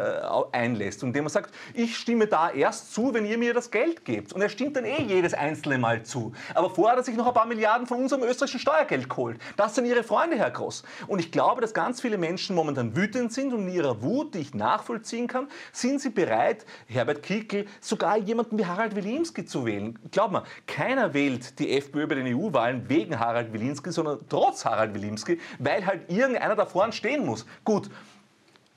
[0.53, 4.33] einlässt indem man sagt, ich stimme da erst zu, wenn ihr mir das Geld gebt.
[4.33, 6.33] Und er stimmt dann eh jedes einzelne Mal zu.
[6.55, 9.41] Aber vorher hat er sich noch ein paar Milliarden von unserem österreichischen Steuergeld geholt.
[9.57, 10.85] Das sind ihre Freunde, Herr Groß.
[11.09, 14.39] Und ich glaube, dass ganz viele Menschen momentan wütend sind und in ihrer Wut, die
[14.39, 19.99] ich nachvollziehen kann, sind sie bereit, Herbert Kickl, sogar jemanden wie Harald Wilimski zu wählen.
[20.11, 24.95] Glaub mir, keiner wählt die FPÖ bei den EU-Wahlen wegen Harald Wilimski, sondern trotz Harald
[24.95, 27.40] Wilimski, weil halt irgendeiner da vorne stehen muss.
[27.65, 27.91] Gut,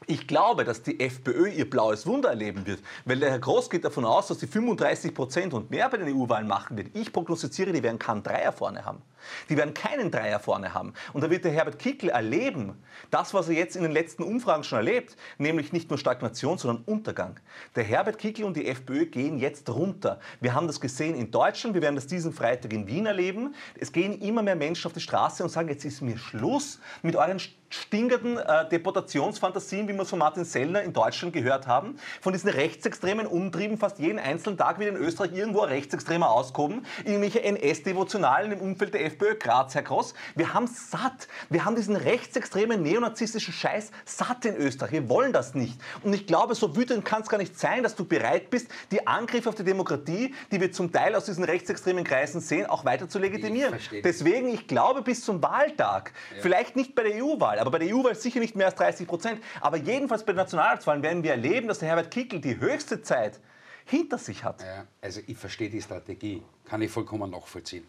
[0.08, 3.86] ich glaube, dass die FPÖ ihr blaues Wunder erleben wird, weil der Herr Groß geht
[3.86, 6.96] davon aus, dass sie 35 Prozent und mehr bei den EU-Wahlen machen wird.
[6.96, 9.02] Ich prognostiziere, die werden keinen Dreier vorne haben.
[9.50, 10.94] Die werden keinen Dreier vorne haben.
[11.14, 12.74] Und da wird der Herbert Kickl erleben,
[13.10, 16.84] das, was er jetzt in den letzten Umfragen schon erlebt, nämlich nicht nur Stagnation, sondern
[16.86, 17.40] Untergang.
[17.76, 20.20] Der Herbert Kickl und die FPÖ gehen jetzt runter.
[20.42, 23.56] Wir haben das gesehen in Deutschland, wir werden das diesen Freitag in Wien erleben.
[23.80, 27.16] Es gehen immer mehr Menschen auf die Straße und sagen, jetzt ist mir Schluss mit
[27.16, 27.40] euren
[27.74, 32.50] stinkenden äh, Deportationsfantasien, wie wir es von Martin Sellner in Deutschland gehört haben, von diesen
[32.50, 38.52] rechtsextremen Umtrieben fast jeden einzelnen Tag wird in Österreich irgendwo ein Rechtsextremer ausgehoben, irgendwelche NS-Devotionalen
[38.52, 40.14] im Umfeld der FPÖ, Graz, Herr Gross.
[40.36, 41.28] Wir haben satt.
[41.50, 44.92] Wir haben diesen rechtsextremen neonazistischen Scheiß satt in Österreich.
[44.92, 45.80] Wir wollen das nicht.
[46.04, 49.08] Und ich glaube, so wütend kann es gar nicht sein, dass du bereit bist, die
[49.08, 53.10] Angriffe auf die Demokratie, die wir zum Teil aus diesen rechtsextremen Kreisen sehen, auch weiter
[53.10, 53.76] zu legitimieren.
[53.76, 56.42] Ich Deswegen, ich glaube, bis zum Wahltag, ja.
[56.42, 59.42] vielleicht nicht bei der EU-Wahl, aber bei der EU-Wahl sicher nicht mehr als 30 Prozent,
[59.62, 63.40] aber jedenfalls bei den Nationalratswahlen werden wir erleben, dass der Herbert Kickl die höchste Zeit
[63.86, 64.62] hinter sich hat.
[64.62, 67.84] Ja, also ich verstehe die Strategie kann ich vollkommen nachvollziehen.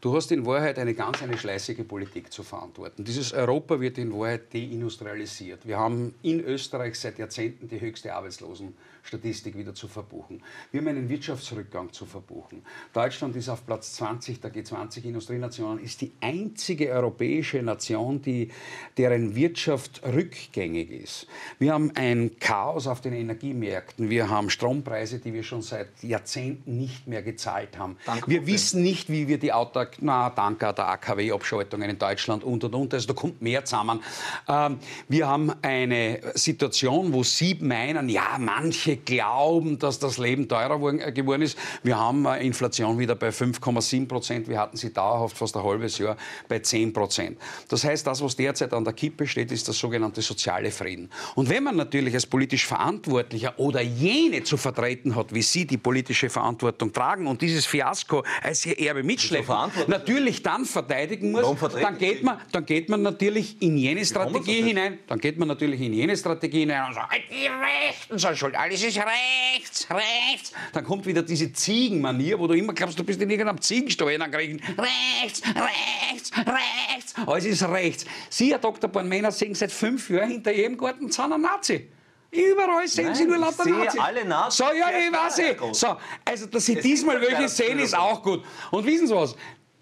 [0.00, 3.04] Du hast in Wahrheit eine ganz eine schleißige Politik zu verantworten.
[3.04, 5.66] Dieses Europa wird in Wahrheit deindustrialisiert.
[5.66, 10.42] Wir haben in Österreich seit Jahrzehnten die höchste Arbeitslosenstatistik wieder zu verbuchen.
[10.70, 12.62] Wir haben einen Wirtschaftsrückgang zu verbuchen.
[12.92, 18.50] Deutschland ist auf Platz 20 der G20 Industrienationen, ist die einzige europäische Nation, die,
[18.98, 21.26] deren Wirtschaft rückgängig ist.
[21.58, 24.10] Wir haben ein Chaos auf den Energiemärkten.
[24.10, 27.96] Wir haben Strompreise, die wir schon seit Jahrzehnten nicht mehr gezahlt haben.
[28.04, 32.64] Dank wir wissen nicht, wie wir die Autark, na, danke der AKW-Abschaltungen in Deutschland und
[32.64, 32.94] und und.
[32.94, 34.02] Also da kommt mehr zusammen.
[34.48, 34.78] Ähm,
[35.08, 41.12] wir haben eine Situation, wo Sie meinen, ja, manche glauben, dass das Leben teurer äh,
[41.12, 41.58] geworden ist.
[41.82, 44.48] Wir haben eine Inflation wieder bei 5,7 Prozent.
[44.48, 46.16] Wir hatten sie dauerhaft fast ein halbes Jahr
[46.48, 47.38] bei 10 Prozent.
[47.68, 51.10] Das heißt, das, was derzeit an der Kippe steht, ist das sogenannte soziale Frieden.
[51.34, 55.78] Und wenn man natürlich als politisch Verantwortlicher oder jene zu vertreten hat, wie Sie die
[55.78, 59.54] politische Verantwortung tragen und dieses Fiasko Fiasko als ihr Erbe mitschleppen,
[59.86, 61.44] natürlich dann verteidigen muss,
[61.80, 65.80] dann geht, man, dann geht man natürlich in jene Strategie hinein, dann geht man natürlich
[65.80, 70.52] in jene Strategie hinein und sagt, die Rechten sind schuld, alles ist rechts, rechts.
[70.72, 74.30] Dann kommt wieder diese Ziegenmanier, wo du immer glaubst, du bist in irgendeinem Ziegenstall, dann
[74.30, 78.06] kriegen rechts, rechts, rechts, alles ist rechts.
[78.30, 78.88] Sie, Herr Dr.
[78.90, 81.88] Bornmänner, sehen seit fünf Jahren hinter jedem Garten einen Nazi.
[82.30, 84.00] Überall sehen Nein, Sie nur lauter Nazis.
[84.00, 84.58] alle Nazis.
[84.58, 85.56] So, ja, ich weiß ich.
[85.72, 88.44] So, also, dass Sie es diesmal welche sehen, ist auch gut.
[88.70, 89.34] Und wissen Sie was?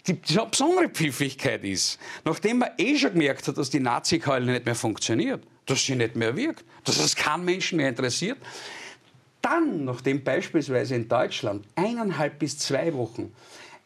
[0.07, 4.75] Die besondere Pfiffigkeit ist, nachdem man eh schon gemerkt hat, dass die Nazi-Keule nicht mehr
[4.75, 8.37] funktioniert, dass sie nicht mehr wirkt, dass es keinen Menschen mehr interessiert,
[9.41, 13.33] dann, nachdem beispielsweise in Deutschland eineinhalb bis zwei Wochen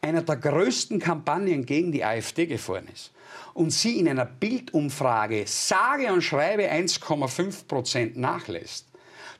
[0.00, 3.10] einer der größten Kampagnen gegen die AfD gefahren ist,
[3.54, 8.91] und sie in einer Bildumfrage sage und schreibe 1,5 Prozent nachlässt,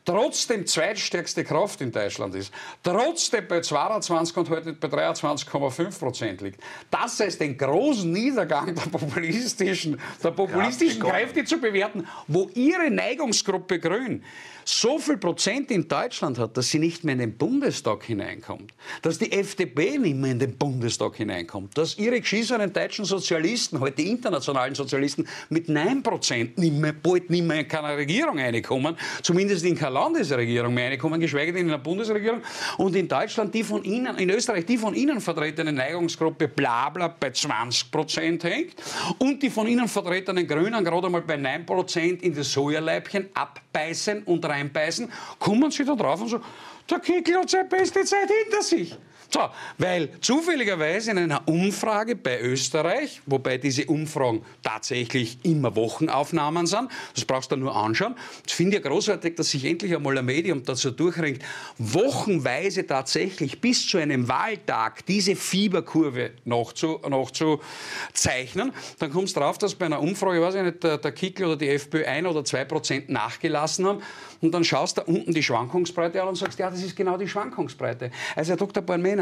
[0.04, 6.60] trotzdem zweitstärkste Kraft in Deutschland ist, trotzdem bei 22 und heute bei 23,5 Prozent liegt.
[6.90, 13.78] Das heißt, den großen Niedergang der populistischen, der populistischen Kräfte zu bewerten, wo ihre Neigungsgruppe
[13.78, 14.22] Grün
[14.64, 19.18] so viel Prozent in Deutschland hat, dass sie nicht mehr in den Bundestag hineinkommt, dass
[19.18, 24.10] die FDP nicht mehr in den Bundestag hineinkommt, dass ihre geschissenen deutschen Sozialisten, heute die
[24.10, 29.64] internationalen Sozialisten, mit 9 Prozent nicht mehr, bald nicht mehr in keine Regierung reinkommen, zumindest
[29.64, 32.42] in keine Landesregierung mehr reinkommen, geschweige denn in eine Bundesregierung.
[32.78, 37.30] Und in Deutschland die von Ihnen, in Österreich die von Ihnen vertretene Neigungsgruppe Blabla bei
[37.30, 38.74] 20 Prozent hängt
[39.18, 44.22] und die von Ihnen vertretenen Grünen gerade einmal bei 9 Prozent in das Sojaleibchen abbeißen
[44.24, 46.44] und reinbeißen, kommen sie da drauf und sagen,
[46.90, 48.96] der Kickel hat seine beste Zeit hinter sich.
[49.32, 49.40] So,
[49.78, 57.24] weil zufälligerweise in einer Umfrage bei Österreich, wobei diese Umfragen tatsächlich immer Wochenaufnahmen sind, das
[57.24, 58.14] brauchst du nur anschauen.
[58.46, 61.42] Ich finde ja großartig, dass sich endlich einmal ein Medium dazu durchringt,
[61.78, 68.72] wochenweise tatsächlich bis zu einem Wahltag diese Fieberkurve nachzuzeichnen.
[68.98, 71.56] Dann kommst du drauf, dass bei einer Umfrage, ich weiß nicht, der, der Kickel oder
[71.56, 74.02] die FPÖ ein oder zwei Prozent nachgelassen haben.
[74.42, 77.28] Und dann schaust du unten die Schwankungsbreite an und sagst, ja, das ist genau die
[77.28, 78.10] Schwankungsbreite.
[78.34, 78.82] Also Herr Dr.
[78.82, 79.21] Bornmänner,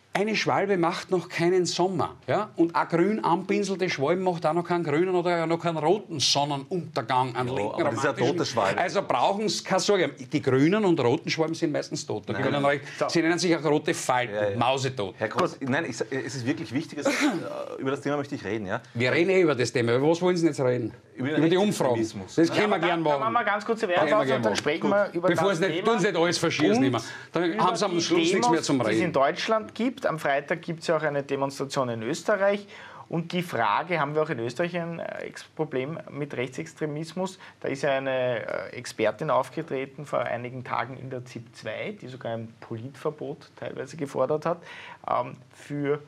[0.13, 2.15] eine Schwalbe macht noch keinen Sommer.
[2.27, 2.49] Ja?
[2.57, 7.35] Und ein grün anpinselte Schwalbe macht auch noch keinen grünen oder noch keinen roten Sonnenuntergang
[7.35, 8.79] an ja, linken aber das ist ja tote Schwalbe.
[8.79, 10.09] Also brauchen Sie keine Sorge.
[10.09, 12.23] Die grünen und roten Schwalben sind meistens tot.
[12.27, 12.81] Da nein, nein.
[13.07, 14.57] Sie nennen sich auch rote Falten, ja, ja.
[14.57, 15.15] mausetot.
[15.17, 18.43] Herr Groß, nein, ich, es ist wirklich wichtig, dass, äh, über das Thema möchte ich
[18.43, 18.65] reden.
[18.67, 18.81] Ja?
[18.93, 19.95] Wir reden eh über das Thema.
[19.95, 20.93] Über was wollen Sie jetzt reden?
[21.15, 22.01] Über, über die Umfragen.
[22.35, 23.21] Das können wir gerne machen.
[23.21, 25.75] Dann machen wir ganz kurze Werbepause und dann sprechen wir über Bevor das Thema.
[25.81, 26.97] Bevor Sie nicht alles verschießen.
[27.31, 28.91] Dann haben Sie am Schluss nichts mehr zum Reden.
[28.91, 30.00] Die es in Deutschland gibt.
[30.05, 32.65] Am Freitag gibt gibt es ja auch eine Demonstration in Österreich.
[33.07, 37.39] Und die Frage, haben wir auch in Österreich ein äh, Problem mit Rechtsextremismus?
[37.59, 42.07] Da ist ja eine äh, Expertin aufgetreten vor einigen Tagen in der ZIP 2, die
[42.07, 44.63] sogar ein Politverbot teilweise gefordert hat
[45.07, 46.01] ähm, für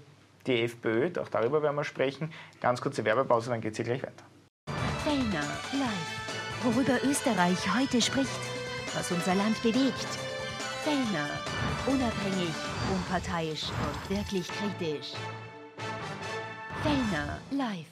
[0.47, 1.11] die FPÖ.
[1.21, 2.31] Auch darüber werden wir sprechen.
[2.61, 4.23] Ganz kurze Werbepause, dann geht es hier gleich weiter.
[5.03, 6.63] Fellner live.
[6.63, 8.39] Worüber Österreich heute spricht,
[8.95, 10.32] was unser Land bewegt.
[10.83, 11.29] Fellner.
[11.87, 12.53] Unabhängig,
[12.93, 15.13] unparteiisch und wirklich kritisch.
[16.81, 17.85] Fellner live.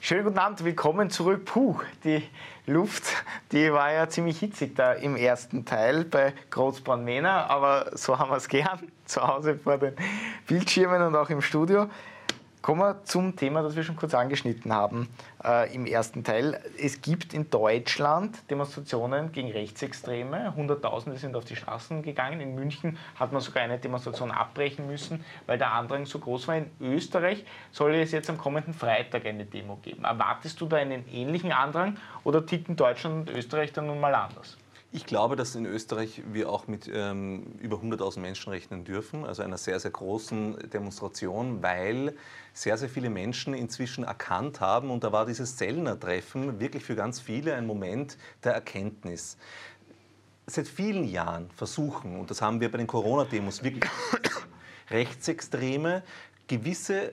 [0.00, 1.44] Schönen guten Abend, willkommen zurück.
[1.44, 2.22] Puh, die
[2.64, 3.04] Luft,
[3.52, 8.38] die war ja ziemlich hitzig da im ersten Teil bei Großbrand-Mena, aber so haben wir
[8.38, 9.94] es gern, zu Hause vor den
[10.46, 11.90] Bildschirmen und auch im Studio.
[12.66, 15.08] Kommen wir zum Thema, das wir schon kurz angeschnitten haben
[15.44, 16.60] äh, im ersten Teil.
[16.76, 20.52] Es gibt in Deutschland Demonstrationen gegen Rechtsextreme.
[20.56, 22.40] Hunderttausende sind auf die Straßen gegangen.
[22.40, 26.56] In München hat man sogar eine Demonstration abbrechen müssen, weil der Andrang so groß war.
[26.56, 30.02] In Österreich soll es jetzt am kommenden Freitag eine Demo geben.
[30.02, 34.56] Erwartest du da einen ähnlichen Andrang oder ticken Deutschland und Österreich dann nun mal anders?
[34.92, 39.42] Ich glaube, dass in Österreich wir auch mit ähm, über 100.000 Menschen rechnen dürfen, also
[39.42, 42.14] einer sehr, sehr großen Demonstration, weil
[42.54, 47.20] sehr, sehr viele Menschen inzwischen erkannt haben, und da war dieses Zellner-Treffen wirklich für ganz
[47.20, 49.36] viele ein Moment der Erkenntnis.
[50.46, 53.90] Seit vielen Jahren versuchen, und das haben wir bei den Corona-Demos wirklich
[54.90, 56.04] Rechtsextreme,
[56.46, 57.12] gewisse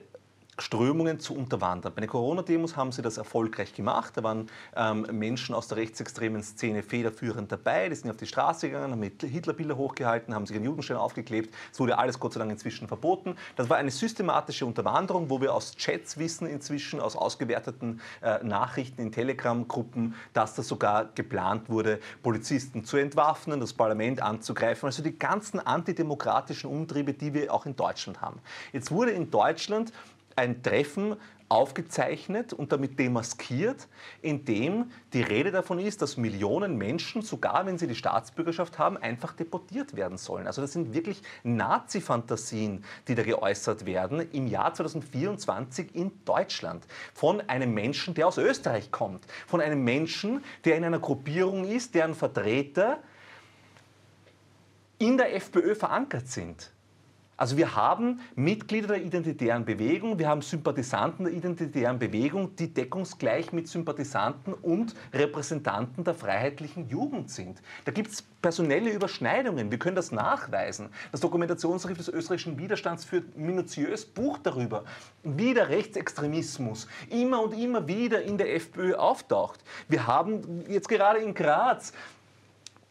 [0.58, 1.92] Strömungen zu unterwandern.
[1.94, 4.16] Bei den Corona-Demos haben sie das erfolgreich gemacht.
[4.16, 7.88] Da waren ähm, Menschen aus der rechtsextremen Szene federführend dabei.
[7.88, 11.54] Die sind auf die Straße gegangen, haben Hitlerbilder hochgehalten, haben sich einen Judenstern aufgeklebt.
[11.72, 13.36] Es wurde alles Gott sei Dank inzwischen verboten.
[13.56, 19.00] Das war eine systematische Unterwanderung, wo wir aus Chats wissen inzwischen, aus ausgewerteten äh, Nachrichten
[19.00, 24.86] in Telegram-Gruppen, dass das sogar geplant wurde, Polizisten zu entwaffnen, das Parlament anzugreifen.
[24.86, 28.40] Also die ganzen antidemokratischen Umtriebe, die wir auch in Deutschland haben.
[28.72, 29.92] Jetzt wurde in Deutschland
[30.36, 31.16] ein Treffen
[31.48, 33.86] aufgezeichnet und damit demaskiert,
[34.22, 38.96] in dem die Rede davon ist, dass Millionen Menschen, sogar wenn sie die Staatsbürgerschaft haben,
[38.96, 40.46] einfach deportiert werden sollen.
[40.46, 46.84] Also das sind wirklich Nazi-Fantasien, die da geäußert werden im Jahr 2024 in Deutschland.
[47.12, 49.24] Von einem Menschen, der aus Österreich kommt.
[49.46, 52.98] Von einem Menschen, der in einer Gruppierung ist, deren Vertreter
[54.98, 56.73] in der FPÖ verankert sind.
[57.44, 63.52] Also wir haben Mitglieder der identitären Bewegung, wir haben Sympathisanten der identitären Bewegung, die deckungsgleich
[63.52, 67.60] mit Sympathisanten und Repräsentanten der freiheitlichen Jugend sind.
[67.84, 70.88] Da gibt es personelle Überschneidungen, wir können das nachweisen.
[71.12, 74.84] Das Dokumentationsarchiv des österreichischen Widerstands führt minutiös Buch darüber,
[75.22, 79.60] wie der Rechtsextremismus immer und immer wieder in der FPÖ auftaucht.
[79.86, 81.92] Wir haben jetzt gerade in Graz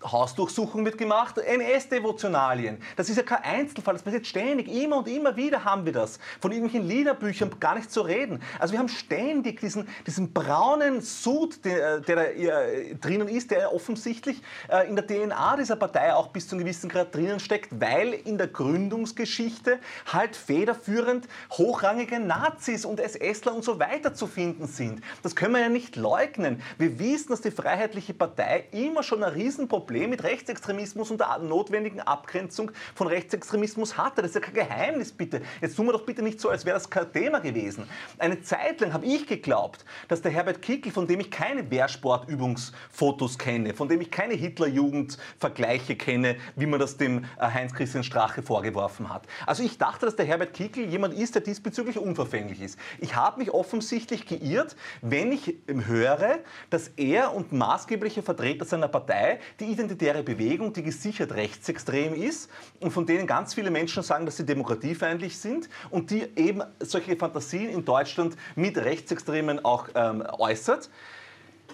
[0.04, 2.78] Hausdurchsuchung wird gemacht, NS-Devotionalien.
[2.96, 6.20] Das ist ja kein Einzelfall, das passiert ständig, immer und immer wieder haben wir das.
[6.40, 8.42] Von irgendwelchen Liederbüchern gar nicht zu reden.
[8.60, 13.74] Also wir haben ständig diesen, diesen braunen Sud, der, der da äh, drinnen ist, der
[13.74, 17.70] offensichtlich äh, in der DNA dieser Partei auch bis zu einem gewissen Grad drinnen steckt,
[17.80, 19.80] weil in der Gründungsgeschichte
[20.12, 25.02] halt federführend hochrangige Nazis und SSler und so weiter zu finden sind.
[25.22, 26.62] Das können wir ja nicht leugnen.
[26.78, 31.38] Wir wissen, dass die Freiheitliche Partei immer schon ein Riesenproblem Problem mit Rechtsextremismus und der
[31.38, 34.24] notwendigen Abgrenzung von Rechtsextremismus hatte.
[34.24, 35.44] Das ist ja kein Geheimnis, bitte.
[35.62, 37.88] Jetzt tun wir doch bitte nicht so, als wäre das kein Thema gewesen.
[38.18, 43.38] Eine Zeit lang habe ich geglaubt, dass der Herbert Kickl, von dem ich keine Wehrsportübungsfotos
[43.38, 49.14] kenne, von dem ich keine Hitlerjugend-Vergleiche kenne, wie man das dem äh, Heinz-Christian Strache vorgeworfen
[49.14, 49.28] hat.
[49.46, 52.80] Also ich dachte, dass der Herbert Kickl jemand ist, der diesbezüglich unverfänglich ist.
[52.98, 56.40] Ich habe mich offensichtlich geirrt, wenn ich höre,
[56.72, 62.92] dass er und maßgebliche Vertreter seiner Partei die identitäre Bewegung, die gesichert rechtsextrem ist und
[62.92, 67.70] von denen ganz viele Menschen sagen, dass sie demokratiefeindlich sind und die eben solche Fantasien
[67.70, 70.90] in Deutschland mit Rechtsextremen auch ähm, äußert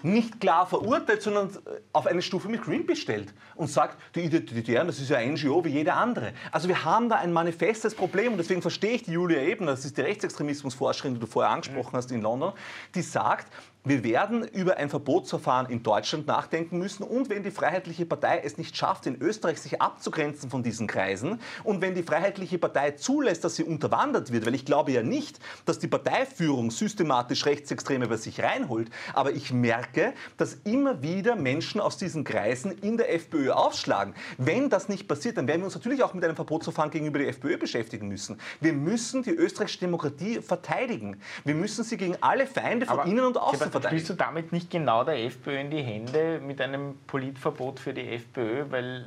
[0.02, 1.50] nicht klar verurteilt, sondern
[1.92, 5.64] auf eine Stufe mit Greenpeace stellt und sagt, die Identitären, das ist ja ein NGO
[5.64, 6.32] wie jede andere.
[6.52, 9.84] Also wir haben da ein manifestes Problem und deswegen verstehe ich die Julia Ebner, das
[9.84, 12.52] ist die Rechtsextremismusforscherin, die du vorher angesprochen hast in London,
[12.94, 18.04] die sagt, wir werden über ein Verbotsverfahren in Deutschland nachdenken müssen und wenn die Freiheitliche
[18.04, 22.58] Partei es nicht schafft, in Österreich sich abzugrenzen von diesen Kreisen und wenn die Freiheitliche
[22.58, 27.46] Partei zulässt, dass sie unterwandert wird, weil ich glaube ja nicht, dass die Parteiführung systematisch
[27.46, 32.98] Rechtsextreme bei sich reinholt, aber ich merke, dass immer wieder Menschen aus diesen Kreisen in
[32.98, 34.14] der FPÖ aufschlagen.
[34.36, 37.28] Wenn das nicht passiert, dann werden wir uns natürlich auch mit einem Verbotsverfahren gegenüber der
[37.28, 38.38] FPÖ beschäftigen müssen.
[38.60, 41.18] Wir müssen die österreichische Demokratie verteidigen.
[41.44, 44.00] Wir müssen sie gegen alle Feinde von aber innen und außen verteidigen.
[44.00, 48.08] Spielst du damit nicht genau der FPÖ in die Hände mit einem Politverbot für die
[48.08, 48.66] FPÖ?
[48.70, 49.06] Weil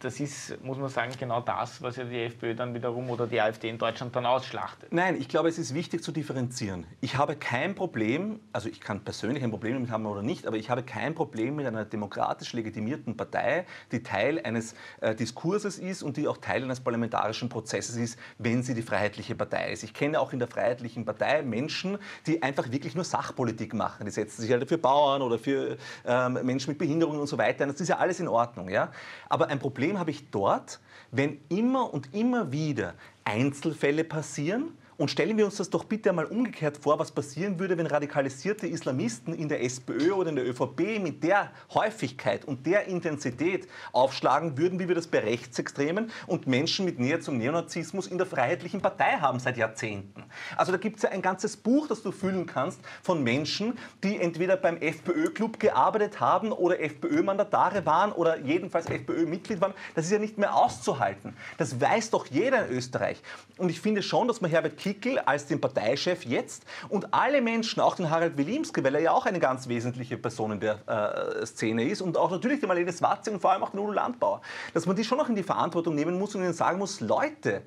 [0.00, 3.40] das ist, muss man sagen, genau das, was ja die FPÖ dann wiederum oder die
[3.40, 4.92] AfD in Deutschland dann ausschlachtet.
[4.92, 6.86] Nein, ich glaube, es ist wichtig zu differenzieren.
[7.00, 10.58] Ich habe kein Problem, also ich kann persönlich ein Problem damit haben oder nicht, aber
[10.58, 16.02] ich habe kein Problem mit einer demokratisch legitimierten Partei, die Teil eines äh, Diskurses ist
[16.02, 19.82] und die auch Teil eines parlamentarischen Prozesses ist, wenn sie die Freiheitliche Partei ist.
[19.82, 24.04] Ich kenne auch in der Freiheitlichen Partei Menschen, die einfach wirklich nur Sachpolitik machen.
[24.04, 27.66] Die setzen sich halt für Bauern oder für ähm, Menschen mit Behinderungen und so weiter.
[27.66, 28.68] Das ist ja alles in Ordnung.
[28.68, 28.92] Ja?
[29.28, 32.94] Aber ein Problem habe ich dort, wenn immer und immer wieder
[33.24, 37.76] Einzelfälle passieren Und stellen wir uns das doch bitte einmal umgekehrt vor, was passieren würde,
[37.76, 42.86] wenn radikalisierte Islamisten in der SPÖ oder in der ÖVP mit der Häufigkeit und der
[42.86, 48.16] Intensität aufschlagen würden, wie wir das bei Rechtsextremen und Menschen mit Nähe zum Neonazismus in
[48.16, 50.24] der Freiheitlichen Partei haben seit Jahrzehnten.
[50.56, 54.18] Also da gibt es ja ein ganzes Buch, das du füllen kannst von Menschen, die
[54.18, 59.74] entweder beim FPÖ-Club gearbeitet haben oder FPÖ-Mandatare waren oder jedenfalls FPÖ-Mitglied waren.
[59.94, 61.36] Das ist ja nicht mehr auszuhalten.
[61.58, 63.20] Das weiß doch jeder in Österreich.
[63.58, 67.80] Und ich finde schon, dass man Herbert Kickel als den Parteichef jetzt und alle Menschen,
[67.80, 71.44] auch den Harald Wilimski, weil er ja auch eine ganz wesentliche Person in der äh,
[71.44, 74.42] Szene ist und auch natürlich die Marlene Swatzing und vor allem auch den Udo Landbauer,
[74.74, 77.62] dass man die schon noch in die Verantwortung nehmen muss und ihnen sagen muss, Leute,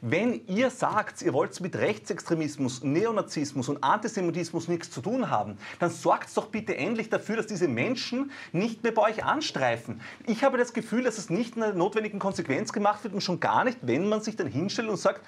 [0.00, 5.90] wenn ihr sagt, ihr wollt mit Rechtsextremismus, Neonazismus und Antisemitismus nichts zu tun haben, dann
[5.90, 10.00] sorgt doch bitte endlich dafür, dass diese Menschen nicht mehr bei euch anstreifen.
[10.26, 13.40] Ich habe das Gefühl, dass es nicht in der notwendigen Konsequenz gemacht wird und schon
[13.40, 15.20] gar nicht, wenn man sich dann hinstellt und sagt,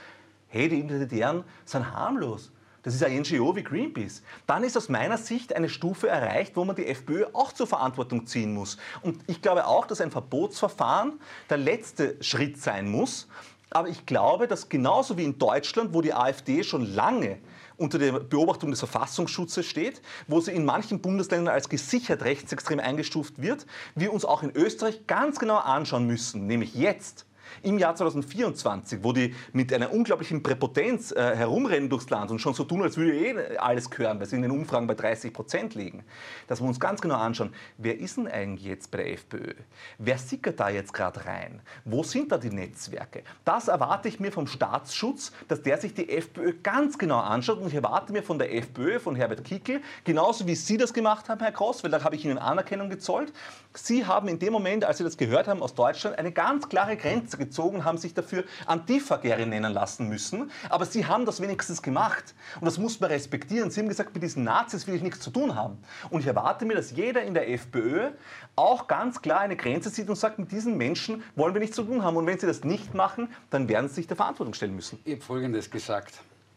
[0.54, 2.52] hey, die Identitären sind harmlos.
[2.84, 4.22] Das ist ein NGO wie Greenpeace.
[4.46, 8.26] Dann ist aus meiner Sicht eine Stufe erreicht, wo man die FPÖ auch zur Verantwortung
[8.26, 8.76] ziehen muss.
[9.02, 11.14] Und ich glaube auch, dass ein Verbotsverfahren
[11.50, 13.26] der letzte Schritt sein muss.
[13.70, 17.38] Aber ich glaube, dass genauso wie in Deutschland, wo die AfD schon lange
[17.76, 23.42] unter der Beobachtung des Verfassungsschutzes steht, wo sie in manchen Bundesländern als gesichert rechtsextrem eingestuft
[23.42, 27.26] wird, wir uns auch in Österreich ganz genau anschauen müssen, nämlich jetzt,
[27.62, 32.54] im Jahr 2024, wo die mit einer unglaublichen Präpotenz äh, herumrennen durchs Land und schon
[32.54, 35.74] so tun, als würde eh alles gehören, weil sie in den Umfragen bei 30 Prozent
[35.74, 36.04] liegen,
[36.46, 39.54] dass wir uns ganz genau anschauen, wer ist denn eigentlich jetzt bei der FPÖ?
[39.98, 41.60] Wer sickert da jetzt gerade rein?
[41.84, 43.22] Wo sind da die Netzwerke?
[43.44, 47.68] Das erwarte ich mir vom Staatsschutz, dass der sich die FPÖ ganz genau anschaut und
[47.68, 51.40] ich erwarte mir von der FPÖ, von Herbert Kickel, genauso wie Sie das gemacht haben,
[51.40, 53.32] Herr Gross, weil da habe ich Ihnen Anerkennung gezollt.
[53.74, 56.96] Sie haben in dem Moment, als Sie das gehört haben aus Deutschland, eine ganz klare
[56.96, 60.50] Grenze gezogen, haben sich dafür Antifa-Gärin nennen lassen müssen.
[60.68, 62.34] Aber sie haben das wenigstens gemacht.
[62.60, 63.70] Und das muss man respektieren.
[63.70, 65.78] Sie haben gesagt, mit diesen Nazis will ich nichts zu tun haben.
[66.10, 68.10] Und ich erwarte mir, dass jeder in der FPÖ
[68.56, 71.82] auch ganz klar eine Grenze sieht und sagt, mit diesen Menschen wollen wir nichts zu
[71.82, 72.16] tun haben.
[72.16, 74.98] Und wenn sie das nicht machen, dann werden sie sich der Verantwortung stellen müssen.
[75.04, 76.14] Ich habe Folgendes gesagt.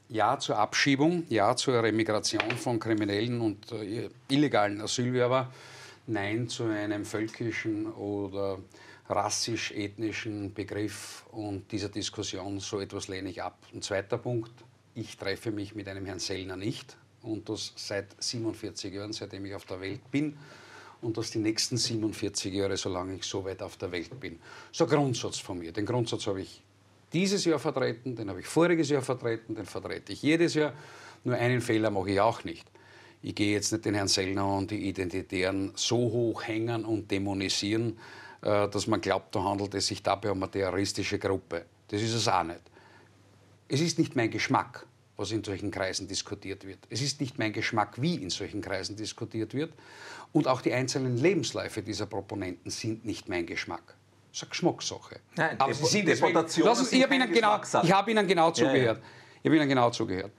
[0.09, 5.49] Ja zur Abschiebung, ja zur Remigration von kriminellen und äh, illegalen Asylwerber,
[6.07, 8.59] nein zu einem völkischen oder
[9.09, 13.57] rassisch-ethnischen Begriff und dieser Diskussion, so etwas lehne ich ab.
[13.73, 14.51] Ein zweiter Punkt,
[14.95, 19.55] ich treffe mich mit einem Herrn Sellner nicht und das seit 47 Jahren, seitdem ich
[19.55, 20.37] auf der Welt bin
[21.01, 24.39] und das die nächsten 47 Jahre, solange ich so weit auf der Welt bin.
[24.71, 25.71] So ein Grundsatz von mir.
[25.71, 26.61] Den Grundsatz habe ich
[27.13, 30.73] dieses Jahr vertreten, den habe ich voriges Jahr vertreten, den vertrete ich jedes Jahr.
[31.23, 32.67] Nur einen Fehler mache ich auch nicht.
[33.21, 37.97] Ich gehe jetzt nicht den Herrn Sellner und die Identitären so hoch hängen und dämonisieren,
[38.41, 41.65] äh, dass man glaubt, da handelt es sich dabei um eine terroristische Gruppe.
[41.87, 42.61] Das ist es auch nicht.
[43.67, 44.85] Es ist nicht mein Geschmack,
[45.17, 46.79] was in solchen Kreisen diskutiert wird.
[46.89, 49.73] Es ist nicht mein Geschmack, wie in solchen Kreisen diskutiert wird.
[50.31, 53.95] Und auch die einzelnen Lebensläufe dieser Proponenten sind nicht mein Geschmack.
[54.29, 55.19] Das ist eine Geschmackssache.
[55.35, 58.77] Nein, Aber Sie sind deswegen, lassen, ich habe Ihnen, genau, hab Ihnen genau zugehört.
[58.77, 58.99] Ja, ja.
[59.41, 60.31] Ich habe Ihnen genau zugehört.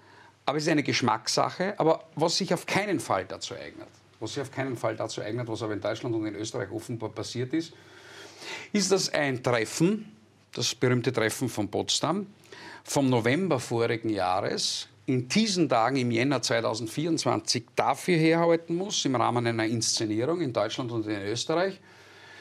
[0.49, 3.89] Aber es ist eine Geschmackssache, aber was sich auf keinen Fall dazu eignet
[4.21, 7.11] was sich auf keinen Fall dazu eignet, was aber in Deutschland und in Österreich offenbar
[7.11, 7.73] passiert ist,
[8.73, 10.17] ist das ein Treffen,
[10.53, 12.27] das berühmte Treffen von Potsdam,
[12.85, 19.47] vom November vorigen Jahres in diesen Tagen im Jänner 2024 dafür herhalten muss, im Rahmen
[19.47, 21.81] einer Inszenierung in Deutschland und in Österreich.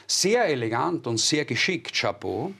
[0.05, 2.53] Sehr elegant und sehr geschickt, Chapeau.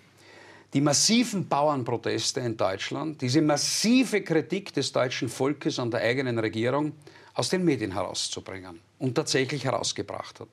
[0.74, 6.92] Die massiven Bauernproteste in Deutschland, diese massive Kritik des deutschen Volkes an der eigenen Regierung
[7.34, 10.50] aus den Medien herauszubringen und tatsächlich herausgebracht hat.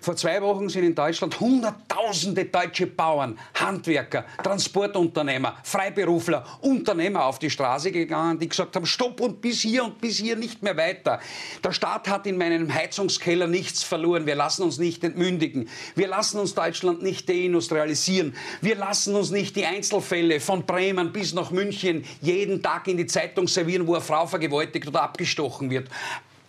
[0.00, 7.50] Vor zwei Wochen sind in Deutschland Hunderttausende deutsche Bauern, Handwerker, Transportunternehmer, Freiberufler, Unternehmer auf die
[7.50, 11.20] Straße gegangen, die gesagt haben, stopp und bis hier und bis hier nicht mehr weiter.
[11.62, 14.26] Der Staat hat in meinem Heizungskeller nichts verloren.
[14.26, 15.68] Wir lassen uns nicht entmündigen.
[15.94, 18.34] Wir lassen uns Deutschland nicht deindustrialisieren.
[18.60, 23.06] Wir lassen uns nicht die Einzelfälle von Bremen bis nach München jeden Tag in die
[23.06, 25.88] Zeitung servieren, wo eine Frau vergewaltigt oder abgestochen wird.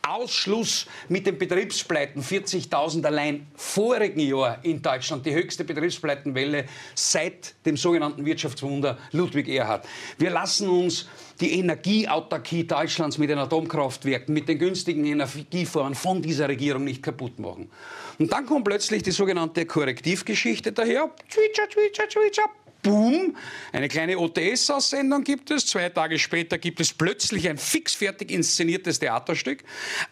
[0.07, 7.77] Ausschluss mit den Betriebspleiten, 40.000 allein vorigen Jahr in Deutschland, die höchste Betriebspleitenwelle seit dem
[7.77, 9.85] sogenannten Wirtschaftswunder Ludwig Erhard.
[10.17, 11.07] Wir lassen uns
[11.39, 17.39] die Energieautarkie Deutschlands mit den Atomkraftwerken, mit den günstigen Energieformen von dieser Regierung nicht kaputt
[17.39, 17.69] machen.
[18.17, 21.11] Und dann kommt plötzlich die sogenannte Korrektivgeschichte daher.
[21.29, 22.49] Zwitscher, zwitscher, zwitscher
[22.87, 23.35] boom,
[23.73, 25.65] eine kleine OTS-Aussendung gibt es.
[25.65, 29.63] Zwei Tage später gibt es plötzlich ein fixfertig inszeniertes Theaterstück.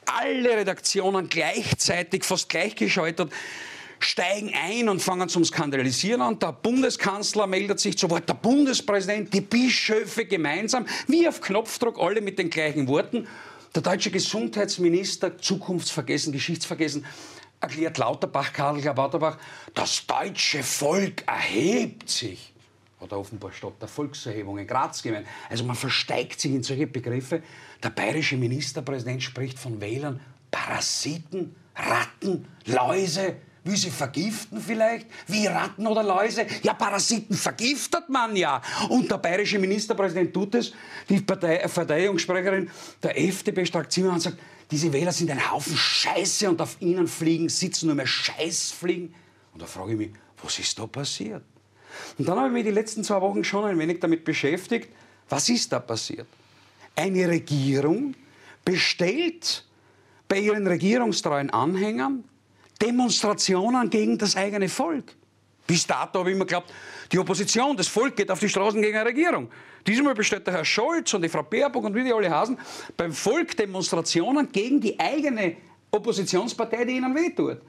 [0.05, 3.32] Alle Redaktionen gleichzeitig, fast gleichgeschaltet
[3.99, 6.38] steigen ein und fangen zum Skandalisieren an.
[6.38, 12.19] Der Bundeskanzler meldet sich zu Wort, der Bundespräsident, die Bischöfe gemeinsam, wie auf Knopfdruck, alle
[12.19, 13.26] mit den gleichen Worten.
[13.73, 17.05] Der deutsche Gesundheitsminister, zukunftsvergessen, geschichtsvergessen,
[17.61, 19.38] erklärt Lauterbach, Karl Lauterbach,
[19.73, 22.55] das deutsche Volk erhebt sich.
[23.06, 25.28] Hat er offenbar statt der Volkserhebung in Graz gemeint.
[25.47, 27.43] Also man versteigt sich in solche Begriffe.
[27.84, 35.08] Der bayerische Ministerpräsident spricht von Wählern, Parasiten, Ratten, Läuse, Will sie vergiften vielleicht?
[35.26, 36.45] Wie Ratten oder Läuse?
[36.62, 38.62] Ja, Parasiten vergiftet man ja.
[38.89, 40.72] Und der bayerische Ministerpräsident tut es.
[41.10, 42.70] Die Partei Verteidigungssprecherin
[43.01, 44.38] der FDP Stark Zimmermann sagt,
[44.70, 49.16] diese Wähler sind ein Haufen Scheiße und auf ihnen fliegen, sitzen nur mehr Scheißfliegen.
[49.53, 50.12] Und da frage ich mich,
[50.43, 51.43] was ist da passiert?
[52.18, 54.89] Und dann habe ich mich die letzten zwei Wochen schon ein wenig damit beschäftigt,
[55.30, 56.28] was ist da passiert?
[56.96, 58.16] Eine Regierung
[58.64, 59.66] bestellt
[60.28, 62.24] bei ihren regierungstreuen Anhängern
[62.82, 65.16] Demonstrationen gegen das eigene Volk.
[65.68, 66.72] Bis dato habe ich immer geglaubt,
[67.12, 69.50] die Opposition, das Volk geht auf die Straßen gegen eine Regierung.
[69.88, 72.58] Diesmal bestellt der Herr Scholz und die Frau Baerbock und wie die alle hasen
[72.98, 75.58] beim Volk Demonstrationen gegen die eigene
[75.91, 77.62] Oppositionspartei, die ihnen wehtut.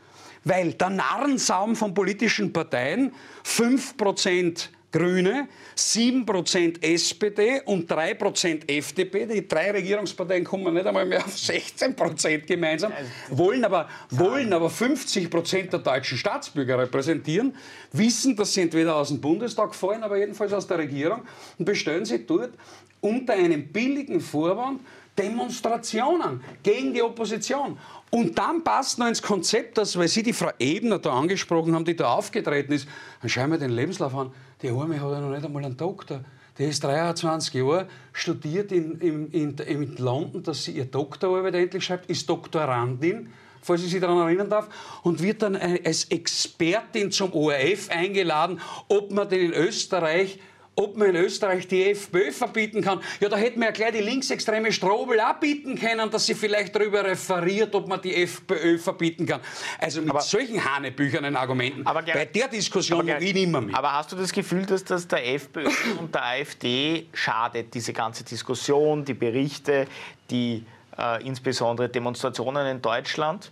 [0.46, 3.12] Weil der Narrensaum von politischen Parteien
[3.44, 9.26] 5% Grüne, 7% SPD und 3% FDP.
[9.26, 12.92] Die drei Regierungsparteien kommen nicht einmal mehr auf 16% gemeinsam,
[13.28, 17.56] wollen aber, wollen aber 50% der deutschen Staatsbürger repräsentieren,
[17.92, 21.22] wissen, dass sie entweder aus dem Bundestag fallen, aber jedenfalls aus der Regierung
[21.58, 22.52] und bestellen sie dort
[23.00, 24.80] unter einem billigen Vorwand
[25.18, 27.78] Demonstrationen gegen die Opposition.
[28.10, 31.84] Und dann passt noch ins Konzept, dass, weil Sie die Frau Ebner da angesprochen haben,
[31.84, 32.88] die da aufgetreten ist,
[33.20, 34.32] dann schauen wir den Lebenslauf an.
[34.62, 36.20] Die Arme hat ja noch nicht einmal einen Doktor.
[36.58, 41.84] Die ist 23 Jahre, studiert in, in, in, in London, dass sie ihr Doktorarbeit endlich
[41.84, 43.30] schreibt, ist Doktorandin,
[43.60, 44.68] falls ich sich daran erinnern darf,
[45.02, 50.38] und wird dann als Expertin zum ORF eingeladen, ob man denn in Österreich
[50.76, 53.00] ob man in Österreich die FPÖ verbieten kann.
[53.20, 56.76] Ja, da hätten wir ja gleich die linksextreme Strobel auch bieten können, dass sie vielleicht
[56.76, 59.40] darüber referiert, ob man die FPÖ verbieten kann.
[59.78, 63.74] Also mit aber, solchen hanebüchernen Argumenten, aber bei der Diskussion aber, ich nimmer mit.
[63.74, 65.66] Aber hast du das Gefühl, dass das der FPÖ
[65.98, 69.86] und der AfD schadet, diese ganze Diskussion, die Berichte,
[70.30, 70.62] die
[70.98, 73.50] äh, insbesondere Demonstrationen in Deutschland?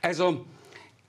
[0.00, 0.46] Also,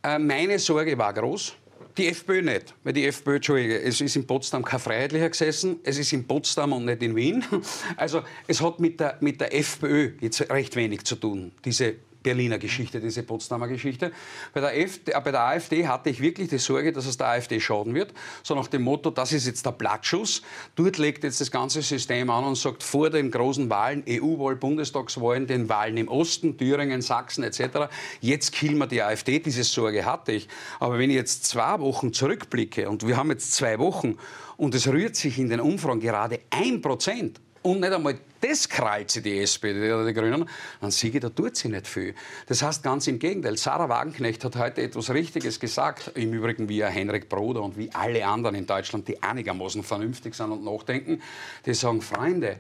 [0.01, 1.53] äh, meine Sorge war groß
[1.97, 5.97] die FPÖ nicht, weil die FPÖ, Entschuldige, es ist in Potsdam kein Freiheitlicher gesessen, es
[5.97, 7.43] ist in Potsdam und nicht in Wien.
[7.97, 11.95] Also es hat mit der, mit der FPÖ jetzt recht wenig zu tun, diese
[12.27, 14.11] Berliner Geschichte, diese Potsdamer Geschichte.
[14.53, 17.27] Bei der, FD, äh, bei der AfD hatte ich wirklich die Sorge, dass es der
[17.27, 18.13] AfD schaden wird.
[18.43, 20.41] So nach dem Motto, das ist jetzt der Blattschuss.
[20.75, 25.47] Dort legt jetzt das ganze System an und sagt, vor den großen Wahlen, EU-Wahl, Bundestagswahlen,
[25.47, 27.87] den Wahlen im Osten, Thüringen, Sachsen etc.,
[28.19, 29.39] jetzt killen wir die AfD.
[29.39, 30.49] Diese Sorge hatte ich.
[30.81, 34.17] Aber wenn ich jetzt zwei Wochen zurückblicke und wir haben jetzt zwei Wochen
[34.57, 38.69] und es rührt sich in den Umfragen gerade ein Prozent und nicht einmal das
[39.07, 40.47] sie die SPD oder die Grünen,
[40.79, 42.13] dann siege, da tut sie nicht viel.
[42.47, 43.57] Das heißt ganz im Gegenteil.
[43.57, 48.25] Sarah Wagenknecht hat heute etwas Richtiges gesagt, im Übrigen wie Henrik Broder und wie alle
[48.25, 51.21] anderen in Deutschland, die einigermaßen vernünftig sind und nachdenken,
[51.65, 52.57] die sagen, Freunde,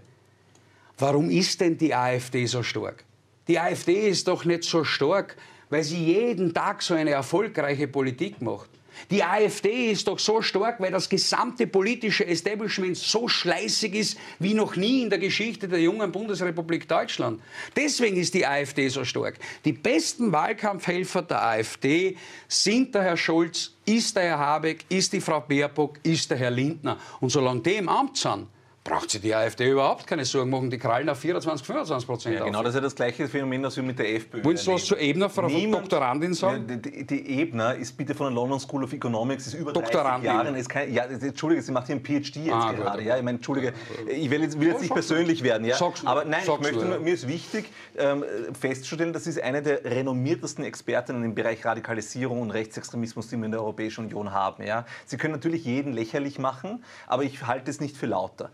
[0.97, 3.03] warum ist denn die AfD so stark?
[3.47, 5.37] Die AfD ist doch nicht so stark,
[5.69, 8.69] weil sie jeden Tag so eine erfolgreiche Politik macht.
[9.09, 14.53] Die AfD ist doch so stark, weil das gesamte politische Establishment so schleißig ist wie
[14.53, 17.41] noch nie in der Geschichte der jungen Bundesrepublik Deutschland.
[17.75, 19.39] Deswegen ist die AfD so stark.
[19.65, 22.17] Die besten Wahlkampfhelfer der AfD
[22.47, 26.51] sind der Herr Scholz, ist der Herr Habeck, ist die Frau Baerbock, ist der Herr
[26.51, 26.97] Lindner.
[27.19, 28.47] Und solange die im Amt sind,
[28.87, 30.69] braucht sich die AfD überhaupt keine Sorgen machen.
[30.69, 33.75] Die krallen auf 24, 25 Prozent ja, Genau, das ist ja das gleiche Phänomen, das
[33.75, 36.81] wir mit der FPÖ Willst du was zur Ebner, Frau Niemand, Doktorandin sagen?
[36.81, 40.55] Die, die, Ebner ist bitte von der London School of Economics, ist über 30 Jahren.
[40.55, 43.03] Ist kein, ja, Entschuldige, sie macht hier einen PhD jetzt ah, gerade.
[43.03, 43.73] Ja, ich meine, Entschuldige,
[44.07, 45.65] ich will jetzt, will jetzt nicht persönlich werden.
[45.65, 45.77] Ja?
[46.05, 47.65] Aber nein, ich möchte, nur, mir ist wichtig
[47.97, 48.23] ähm,
[48.59, 53.51] festzustellen, das ist eine der renommiertesten Expertinnen im Bereich Radikalisierung und Rechtsextremismus, die wir in
[53.51, 54.63] der Europäischen Union haben.
[54.63, 54.85] Ja?
[55.05, 58.49] Sie können natürlich jeden lächerlich machen, aber ich halte es nicht für lauter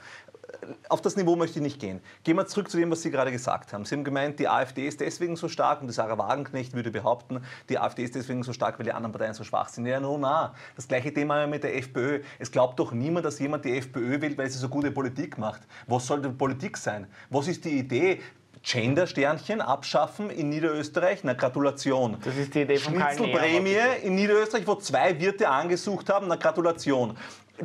[0.89, 2.01] auf das Niveau möchte ich nicht gehen.
[2.23, 3.85] Gehen wir zurück zu dem, was Sie gerade gesagt haben.
[3.85, 7.41] Sie haben gemeint, die AfD ist deswegen so stark und die Sarah Wagenknecht würde behaupten,
[7.69, 9.85] die AfD ist deswegen so stark, weil die anderen Parteien so schwach sind.
[9.85, 10.53] Ja, no, na.
[10.75, 12.21] Das gleiche Thema mit der FPÖ.
[12.39, 15.61] Es glaubt doch niemand, dass jemand die FPÖ will, weil sie so gute Politik macht.
[15.87, 17.07] Was soll denn Politik sein?
[17.29, 18.21] Was ist die Idee?
[18.63, 21.19] Gender-Sternchen abschaffen in Niederösterreich.
[21.23, 22.17] Na, Gratulation.
[22.23, 26.27] Das ist die Idee von Schnitzelprämie in Niederösterreich, wo zwei Wirte angesucht haben.
[26.29, 27.17] Na, Gratulation.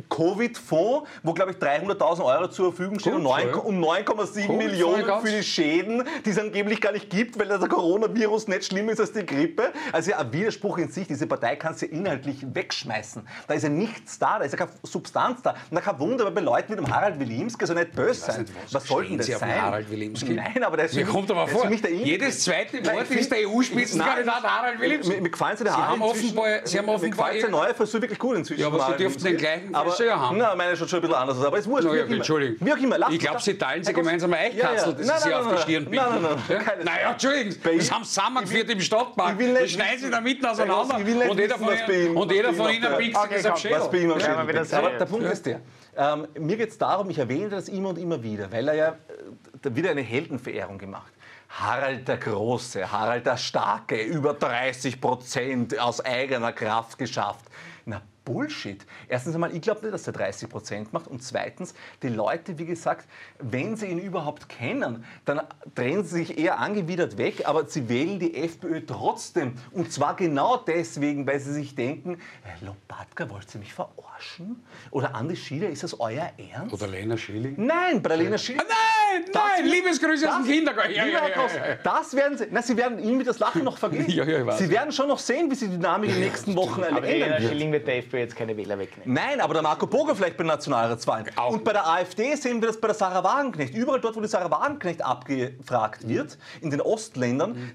[0.07, 5.43] Covid-Fonds, wo, glaube ich, 300.000 Euro zur Verfügung stehen Gut, und 9,7 Millionen für die
[5.43, 9.25] Schäden, die es angeblich gar nicht gibt, weil der Coronavirus nicht schlimmer ist als die
[9.25, 9.73] Grippe.
[9.91, 11.07] Also ja, ein Widerspruch in sich.
[11.07, 13.27] Diese Partei kannst du ja inhaltlich wegschmeißen.
[13.47, 15.55] Da ist ja nichts da, da ist ja keine Substanz da.
[15.71, 18.41] Und kein Wunder, weil bei Leuten wie dem Harald Wilimski so nicht böse sein.
[18.41, 19.61] Nicht, was, was sollten das sein?
[19.61, 20.33] Harald Wilimski?
[20.33, 24.43] Nein, aber der ist Mir mich, kommt aber vor, jedes zweite Wort ist der EU-Spitzenkandidat
[24.43, 25.19] Harald Wilimski.
[25.19, 27.27] Mir gefallen Sie der Harald Sie haben offenbar, Sie haben offenbar...
[27.27, 28.61] Mir gefällt der neue Versuch wirklich gut inzwischen.
[28.61, 30.37] Ja, aber Sie dürften den gleichen aber, haben.
[30.37, 31.87] Nein, meine schaut schon ein bisschen anders aber es wurscht.
[31.87, 32.65] No, ja, Entschuldigung.
[32.65, 32.97] Wie auch immer.
[32.97, 35.85] Lass ich glaube, Sie teilen Sie gemeinsam ein Eichkastel, das Sie sich auf die Stirn
[35.85, 35.95] bieten.
[35.95, 36.65] Nein, nein, nein.
[36.83, 39.37] Naja, Entschuldigung, das haben Sie zusammengeführt im Stadtpark.
[39.37, 43.17] Das schneiden Sie da mitten auseinander und jeder von Ihnen, und jeder von Ihnen biegt
[43.31, 45.61] sich am Schädel Aber der Punkt ist der,
[45.97, 48.87] ähm, mir geht es darum, ich erwähne das immer und immer wieder, weil er ja
[48.89, 51.11] äh, wieder eine Heldenverehrung gemacht
[51.49, 57.45] Harald der Große, Harald der Starke, über 30 Prozent aus eigener Kraft geschafft.
[57.85, 58.85] Na, Bullshit.
[59.07, 61.07] Erstens einmal, ich glaube nicht, dass er 30 Prozent macht.
[61.07, 61.73] Und zweitens,
[62.03, 63.09] die Leute, wie gesagt,
[63.39, 65.41] wenn sie ihn überhaupt kennen, dann
[65.73, 69.53] drehen sie sich eher angewidert weg, aber sie wählen die FPÖ trotzdem.
[69.71, 74.63] Und zwar genau deswegen, weil sie sich denken, hey, Lopatka, wollt ihr mich verarschen?
[74.91, 76.71] Oder Andi Schieder, ist das euer Ernst?
[76.71, 77.55] Oder Lena Schilling?
[77.57, 78.61] Nein, bei der Lena Schilling.
[78.61, 80.93] Ah, nein, nein, Liebesgrüße aus dem Kindergarten.
[80.93, 84.05] Ja, ja, ja, das werden sie, na, sie werden ihn mit das Lachen noch vergehen.
[84.57, 87.11] sie werden schon noch sehen, wie sie die Dynamik in den nächsten Wochen ändern wird.
[87.11, 89.13] Lena Schilling wird der FPÖ jetzt keine Wähler wegnehmen.
[89.13, 91.25] Nein, aber der Marco Boger vielleicht bei Nationalratswahlen.
[91.35, 91.51] Auch.
[91.51, 93.73] Und bei der AfD sehen wir das bei der Sarah Wagenknecht.
[93.73, 97.71] Überall dort, wo die Sarah Wagenknecht abgefragt wird, in den Ostländern, mhm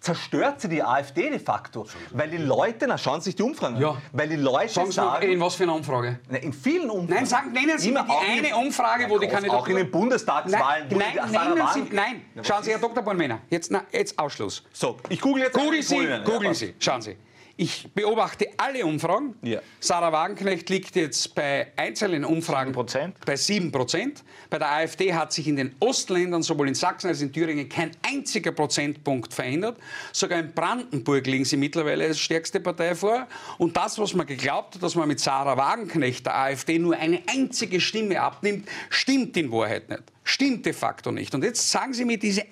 [0.00, 1.86] zerstört sie die AfD de facto.
[2.12, 3.96] Weil die Leute, na schauen Sie sich die Umfragen an, ja.
[4.12, 5.32] weil die Leute sagen, sagen...
[5.32, 6.20] In was für eine Umfrage?
[6.28, 7.14] Na, in vielen Umfragen.
[7.14, 9.60] Nein, sagen, nennen Sie mir die eine Umfrage, wo die Kandidaten...
[9.60, 10.88] Auch in den Bundestagswahlen...
[10.88, 12.22] Nein, nein, nennen Sie, nein.
[12.42, 13.02] schauen Sie, Herr Dr.
[13.02, 14.62] Bornmänner, jetzt, jetzt Ausschluss.
[14.72, 15.54] So, ich google jetzt...
[15.54, 17.16] Google Sie, googeln Sie, schauen Sie.
[17.60, 19.34] Ich beobachte alle Umfragen.
[19.42, 19.60] Ja.
[19.80, 23.14] Sarah Wagenknecht liegt jetzt bei einzelnen Umfragen 7%.
[23.26, 24.22] bei 7 Prozent.
[24.48, 27.68] Bei der AfD hat sich in den Ostländern, sowohl in Sachsen als auch in Thüringen,
[27.68, 29.76] kein einziger Prozentpunkt verändert.
[30.12, 33.26] Sogar in Brandenburg liegen sie mittlerweile als stärkste Partei vor.
[33.58, 37.22] Und das, was man geglaubt hat, dass man mit Sarah Wagenknecht der AfD nur eine
[37.26, 40.04] einzige Stimme abnimmt, stimmt in Wahrheit nicht.
[40.22, 41.34] Stimmt de facto nicht.
[41.34, 42.44] Und jetzt sagen Sie mir diese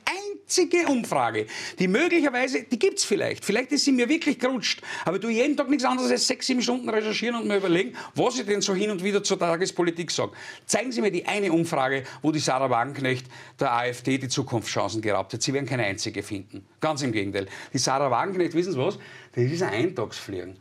[0.47, 1.47] einzige Umfrage,
[1.80, 5.57] die möglicherweise, die gibt es vielleicht, vielleicht ist sie mir wirklich gerutscht, aber du jeden
[5.57, 8.72] Tag nichts anderes als sechs, sieben Stunden recherchieren und mir überlegen, was ich denn so
[8.72, 10.30] hin und wieder zur Tagespolitik sage.
[10.64, 13.26] Zeigen Sie mir die eine Umfrage, wo die Sarah Wagenknecht
[13.59, 15.42] der AfD die Zukunftschancen geraubt hat.
[15.42, 16.64] Sie werden keine einzige finden.
[16.80, 17.47] Ganz im Gegenteil.
[17.72, 19.01] Die Sarah Wagenknecht, wissen Sie was?
[19.32, 20.57] Das ist ein Eintagsfliegen.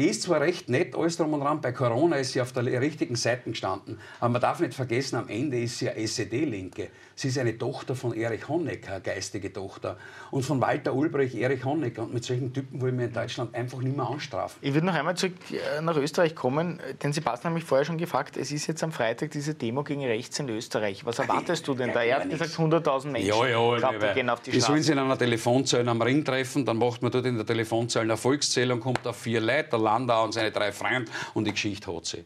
[0.00, 1.60] Die ist zwar recht nett, alles drum und dran.
[1.60, 4.00] Bei Corona ist sie auf der richtigen Seite gestanden.
[4.18, 6.88] Aber man darf nicht vergessen, am Ende ist sie eine SED-Linke.
[7.14, 9.98] Sie ist eine Tochter von Erich Honecker, geistige Tochter.
[10.30, 12.04] Und von Walter Ulbricht, Erich Honecker.
[12.04, 14.56] Und mit solchen Typen wollen wir in Deutschland einfach nicht mehr anstrafen.
[14.62, 17.98] Ich würde noch einmal zurück äh, nach Österreich kommen, denn Sebastian hat mich vorher schon
[17.98, 21.04] gefragt, es ist jetzt am Freitag diese Demo gegen rechts in Österreich.
[21.04, 22.02] Was erwartest du denn da?
[22.02, 24.92] Er hat gesagt, 100.000 Menschen ja, ja, glaub, ja, gehen auf die, die sollen sich
[24.92, 28.80] in einer Telefonzelle am Ring treffen, dann macht man dort in der Telefonzelle eine Volkszählung,
[28.80, 32.24] kommt auf vier Leute, Landau und seine drei Freunde und die Geschichte hat sie.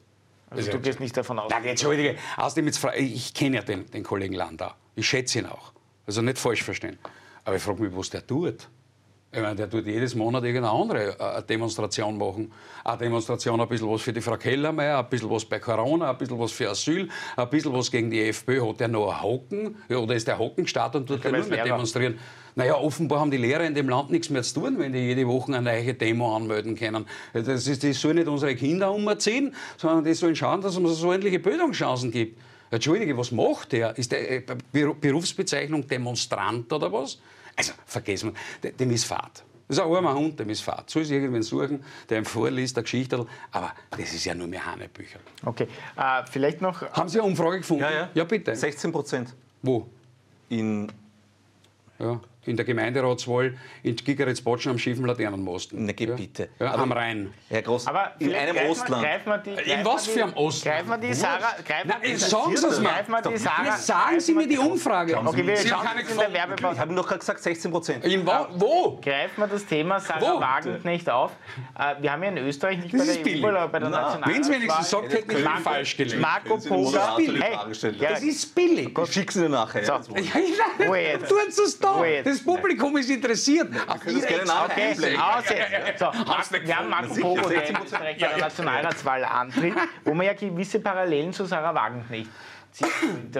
[0.50, 1.50] Also du gehst nicht davon aus?
[1.50, 2.16] Nein, Entschuldige.
[2.36, 4.70] Außerdem, jetzt, ich kenne ja den, den Kollegen Landau.
[4.94, 5.72] Ich schätze ihn auch.
[6.06, 6.98] Also nicht falsch verstehen.
[7.44, 8.68] Aber ich frage mich, was der tut.
[9.32, 12.52] Ich meine, der tut jedes Monat irgendeine andere äh, Demonstration machen.
[12.84, 16.18] Eine Demonstration, ein bisschen was für die Frau Kellermeier, ein bisschen was bei Corona, ein
[16.18, 18.68] bisschen was für Asyl, ein bisschen was gegen die FPÖ.
[18.68, 19.76] Hat der noch einen Hocken?
[19.88, 22.16] Ja, oder ist der Hocken gestartet und tut der nur mehr demonstrieren?
[22.56, 25.26] Naja, offenbar haben die Lehrer in dem Land nichts mehr zu tun, wenn die jede
[25.26, 27.06] Woche eine neue Demo anmelden können.
[27.32, 31.12] Das, ist, das sollen nicht unsere Kinder umziehen, sondern die sollen schauen, dass es so
[31.12, 32.40] ähnliche Bildungschancen gibt.
[32.70, 33.96] Entschuldige, was macht der?
[33.98, 34.42] Ist der äh,
[34.72, 37.18] Berufsbezeichnung Demonstrant oder was?
[37.56, 38.32] Also, vergessen
[38.62, 39.44] wir, dem ist Fahrt.
[39.66, 40.90] Das ist ein armer Hund, dem ist Fahrt.
[40.90, 43.26] Soll sich irgendwen suchen, der ihm vorliest, eine Geschichte.
[43.50, 45.18] Aber das ist ja nur mehr Hanebücher.
[45.44, 46.82] Okay, äh, vielleicht noch...
[46.92, 47.82] Haben Sie eine Umfrage gefunden?
[47.82, 48.10] Ja, ja.
[48.12, 48.54] Ja, bitte.
[48.54, 49.34] 16 Prozent.
[49.62, 49.88] Wo?
[50.48, 50.90] In...
[51.98, 55.84] Ja in der Gemeinderatswahl in Gigeritz-Botschen am schiefen Laternenmosten.
[55.84, 56.14] Na, geh ja?
[56.14, 56.48] bitte.
[56.58, 57.32] Ja, am Rhein.
[57.48, 59.02] Herr Groß, aber in einem greifen Ostland.
[59.02, 60.76] Wir, die, in was für einem Ostland?
[60.76, 61.54] Greifen wir die Sarah...
[62.04, 63.22] Die, sagen Sie es mal.
[63.30, 65.16] Die Sarah, sagen Sie mir die Umfrage.
[65.16, 66.74] Okay, wir Sie haben keine in der Werbepause.
[66.74, 68.04] Ich habe doch gerade gesagt 16 Prozent.
[68.04, 68.46] In wo?
[68.54, 69.00] wo?
[69.02, 71.32] Greifen wir das Thema Sarah Wagenknecht auf.
[71.78, 74.34] Äh, wir haben ja in Österreich nicht das bei der EU, aber bei der Nationalratswahl...
[74.34, 76.20] Wenn es wenigstens sagt, hätte ich falsch gelegt.
[76.20, 77.16] Marco Poga...
[78.00, 78.96] Das ist billig.
[78.98, 79.82] Ich schicke Sie nachher.
[79.82, 80.08] Jetzt.
[81.28, 82.02] Tun Sie es da.
[82.34, 83.70] Das Publikum ist interessiert.
[83.70, 84.90] Gerne okay.
[85.96, 86.06] so,
[86.66, 89.74] wir haben Marco Pogo, der der Nationalratswahl antritt,
[90.04, 92.28] wo man ja gewisse Parallelen zu Sarah Wagenknecht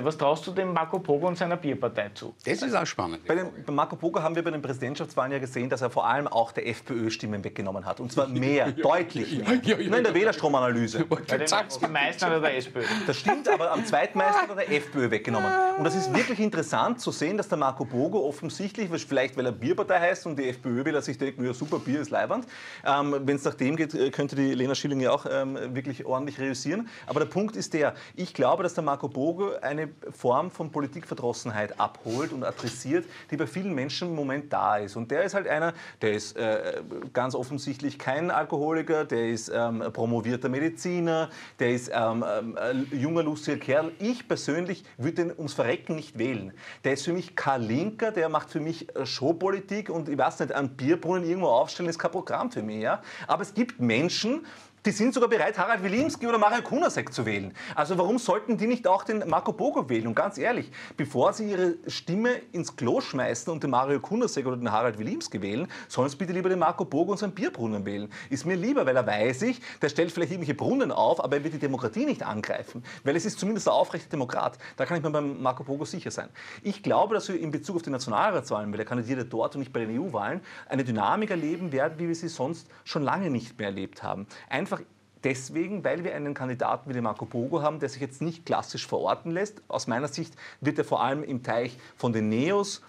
[0.03, 2.35] Was traust du dem Marco Pogo und seiner Bierpartei zu?
[2.45, 3.27] Das ist auch spannend.
[3.27, 6.07] Bei, dem, bei Marco Pogo haben wir bei den Präsidentschaftswahlen ja gesehen, dass er vor
[6.07, 7.99] allem auch der FPÖ Stimmen weggenommen hat.
[7.99, 9.61] Und zwar mehr, deutlich mehr.
[9.65, 11.05] Ja, ja, Nur in der Wählerstromanalyse.
[11.05, 12.83] Bei den, am meisten hat der SPÖ.
[13.07, 15.51] Das stimmt, aber am zweitmeisten hat er der FPÖ weggenommen.
[15.79, 19.53] Und das ist wirklich interessant zu sehen, dass der Marco Pogo offensichtlich, vielleicht weil er
[19.53, 22.47] Bierpartei heißt und die FPÖ will er sich denken, ja super, Bier ist leibernd.
[22.85, 26.07] Ähm, Wenn es nach dem geht, äh, könnte die Lena Schilling ja auch ähm, wirklich
[26.07, 26.89] ordentlich reüssieren.
[27.07, 29.24] Aber der Punkt ist der, ich glaube, dass der Marco Pogo
[29.63, 34.97] eine Form von Politikverdrossenheit abholt und adressiert, die bei vielen Menschen im Moment da ist.
[34.97, 35.73] Und der ist halt einer,
[36.03, 42.25] der ist äh, ganz offensichtlich kein Alkoholiker, der ist ähm, promovierter Mediziner, der ist ähm,
[42.57, 43.93] äh, junger, lustiger Kerl.
[43.99, 46.53] Ich persönlich würde den ums Verrecken nicht wählen.
[46.85, 50.41] Der ist für mich kein Linker, der macht für mich äh, Showpolitik und ich weiß
[50.41, 52.83] nicht, einen Bierbrunnen irgendwo aufstellen ist kein Programm für mich.
[52.83, 53.03] Ja?
[53.27, 54.47] Aber es gibt Menschen,
[54.85, 57.55] die sind sogar bereit, Harald Wilimski oder Mario Kunasek zu wählen.
[57.75, 60.07] Also warum sollten die nicht auch den Marco Bogo wählen?
[60.07, 64.59] Und ganz ehrlich, bevor sie ihre Stimme ins Klo schmeißen und den Mario Kunasek oder
[64.59, 68.11] den Harald Wilimski wählen, sollen sie bitte lieber den Marco Bogo und seinen Bierbrunnen wählen.
[68.29, 71.45] Ist mir lieber, weil er weiß ich, der stellt vielleicht irgendwelche Brunnen auf, aber er
[71.45, 72.85] wird die Demokratie nicht angreifen.
[73.05, 74.59] Weil es ist zumindest ein aufrechter Demokrat.
[74.77, 76.29] Da kann ich mir beim Marco Bogo sicher sein.
[76.63, 79.73] Ich glaube, dass wir in Bezug auf die Nationalratswahlen, weil er kandidiert dort und nicht
[79.73, 83.69] bei den EU-Wahlen, eine Dynamik erleben werden, wie wir sie sonst schon lange nicht mehr
[83.69, 84.27] erlebt haben.
[84.51, 84.74] Einfach
[85.25, 88.87] deswegen, weil wir einen Kandidaten wie den Marco Bogo haben, der sich jetzt nicht klassisch
[88.87, 89.63] verorten lässt.
[89.69, 92.83] Aus meiner Sicht wird er vor allem im Teich von den Neos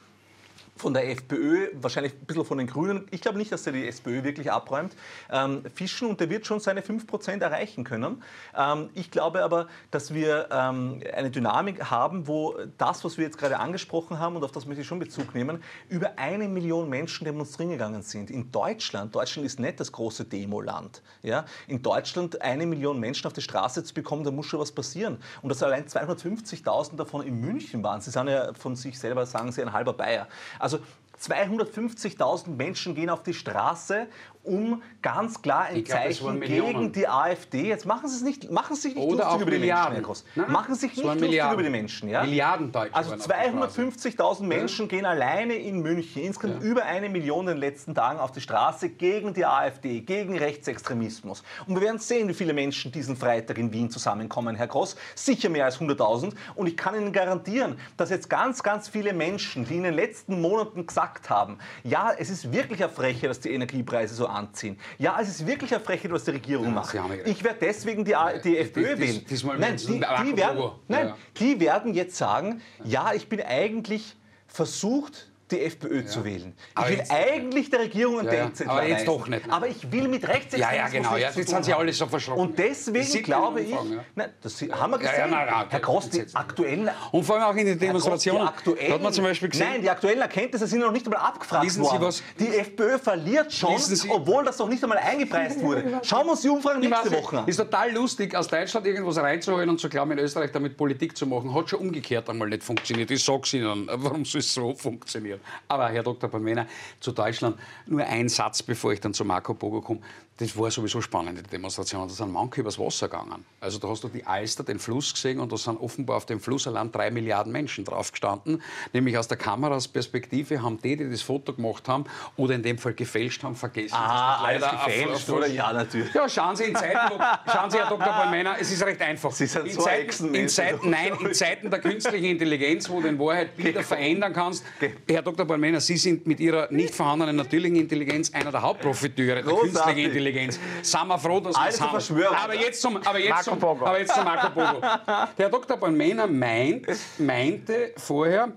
[0.77, 3.07] von der FPÖ, wahrscheinlich ein bisschen von den Grünen.
[3.11, 4.93] Ich glaube nicht, dass er die SPÖ wirklich abräumt.
[5.31, 8.21] Ähm, fischen und der wird schon seine 5% erreichen können.
[8.55, 13.37] Ähm, ich glaube aber, dass wir ähm, eine Dynamik haben, wo das, was wir jetzt
[13.37, 17.23] gerade angesprochen haben, und auf das möchte ich schon Bezug nehmen, über eine Million Menschen
[17.23, 18.29] demonstrieren gegangen sind.
[18.29, 21.01] In Deutschland, Deutschland ist nicht das große Demoland.
[21.21, 21.45] Ja?
[21.67, 25.19] In Deutschland eine Million Menschen auf die Straße zu bekommen, da muss schon was passieren.
[25.41, 28.01] Und dass allein 250.000 davon in München waren.
[28.01, 30.27] Sie sind ja von sich selber, sagen sie, ein halber Bayer.
[30.65, 30.79] Also
[31.21, 34.07] 250.000 Menschen gehen auf die Straße
[34.45, 37.67] um ganz klar ein glaub, Zeichen gegen die AfD.
[37.67, 39.93] Jetzt machen Sie es nicht, machen Sie sich nicht Oder lustig über die Milliarden.
[39.93, 40.51] Menschen, Herr Gross.
[40.51, 42.09] Machen Sie sich nicht lustig über die Menschen.
[42.09, 42.23] Ja?
[42.23, 42.95] Milliarden Deutsche.
[42.95, 46.69] Also 250.000 Menschen gehen alleine in München, insgesamt ja.
[46.69, 51.43] über eine Million in den letzten Tagen auf die Straße gegen die AfD, gegen Rechtsextremismus.
[51.67, 54.95] Und wir werden sehen, wie viele Menschen diesen Freitag in Wien zusammenkommen, Herr Gross.
[55.15, 56.33] Sicher mehr als 100.000.
[56.55, 60.41] Und ich kann Ihnen garantieren, dass jetzt ganz, ganz viele Menschen, die in den letzten
[60.41, 64.77] Monaten gesagt haben, ja, es ist wirklich eine Freche, dass die Energiepreise so anziehen.
[64.97, 66.95] Ja, es ist wirklich eine Frechheit, was die Regierung ja, macht.
[67.25, 69.25] Ich werde deswegen die, die FPÖ wählen.
[69.59, 69.85] Nein, die,
[70.23, 74.15] die, werden, nein, die werden jetzt sagen, ja, ich bin eigentlich
[74.47, 76.05] versucht, die FPÖ ja.
[76.07, 76.53] zu wählen.
[76.79, 78.51] Ich will eigentlich der Regierung ein ja, ja.
[78.65, 79.49] Aber jetzt doch nicht.
[79.49, 81.15] Aber ich will mit Rechtsextremismus Ja, ja, genau.
[81.17, 82.41] Ja, jetzt sind Sie alle so verschrocken.
[82.41, 84.03] Und deswegen glaube ich, Umfang, ja.
[84.15, 85.15] nein, das haben wir gesehen.
[85.17, 86.89] Ja, nein, Herr Gross, die aktuellen...
[87.11, 88.49] Und vor allem auch in den Demonstrationen.
[88.63, 89.67] Gross, die hat man zum Beispiel gesehen...
[89.71, 91.99] Nein, die aktuellen Erkenntnisse sind noch nicht einmal abgefragt Wissen worden.
[91.99, 92.23] Sie was?
[92.39, 93.75] Die FPÖ verliert schon,
[94.09, 95.99] obwohl das noch nicht einmal eingepreist wurde.
[96.03, 97.47] Schauen wir uns die Umfragen nächste Woche an.
[97.47, 101.27] Ist total lustig, aus Deutschland irgendwas reinzuholen und zu glauben, in Österreich damit Politik zu
[101.27, 101.53] machen.
[101.53, 103.11] Hat schon umgekehrt einmal nicht funktioniert.
[103.11, 105.34] Ich sage es Ihnen, warum soll es so funktionieren.
[105.67, 106.29] Aber Herr Dr.
[106.29, 106.65] Palmena
[106.99, 107.57] zu Deutschland.
[107.85, 110.01] Nur ein Satz, bevor ich dann zu Marco Bogo komme
[110.37, 112.09] das war sowieso spannend, die Demonstration.
[112.09, 113.45] Da sind manche übers Wasser gegangen.
[113.61, 116.41] Also da hast du die Alster, den Fluss gesehen und da sind offenbar auf dem
[116.41, 118.61] Fluss allein drei Milliarden Menschen drauf gestanden.
[118.91, 122.03] Nämlich aus der Kamerasperspektive haben die, die das Foto gemacht haben
[122.35, 123.95] oder in dem Fall gefälscht haben, vergessen.
[123.95, 125.47] Ah, alles gefälscht, auf?
[125.47, 126.13] Ja, natürlich.
[126.13, 127.13] Ja, schauen Sie in Zeiten,
[127.51, 128.05] schauen Sie, Herr Dr.
[128.05, 129.31] Palmeiner, es ist recht einfach.
[129.31, 133.07] Sie sind in so Zeiten, in Zeiten, Nein, in Zeiten der künstlichen Intelligenz, wo du
[133.07, 134.65] in Wahrheit Bilder verändern kannst.
[135.07, 135.45] Herr Dr.
[135.45, 140.24] Palmeiner, Sie sind mit Ihrer nicht vorhandenen natürlichen Intelligenz einer der Hauptprofiteure der künstlichen Intelligenz.
[140.25, 140.59] Intelligenz.
[140.81, 142.35] Sind wir froh, dass wir es haben.
[142.43, 144.81] Aber jetzt zum, aber jetzt Marco zum, aber jetzt zum Marco Bogo.
[145.37, 145.77] Der Dr.
[145.77, 146.87] Balmena meint,
[147.19, 148.49] meinte vorher,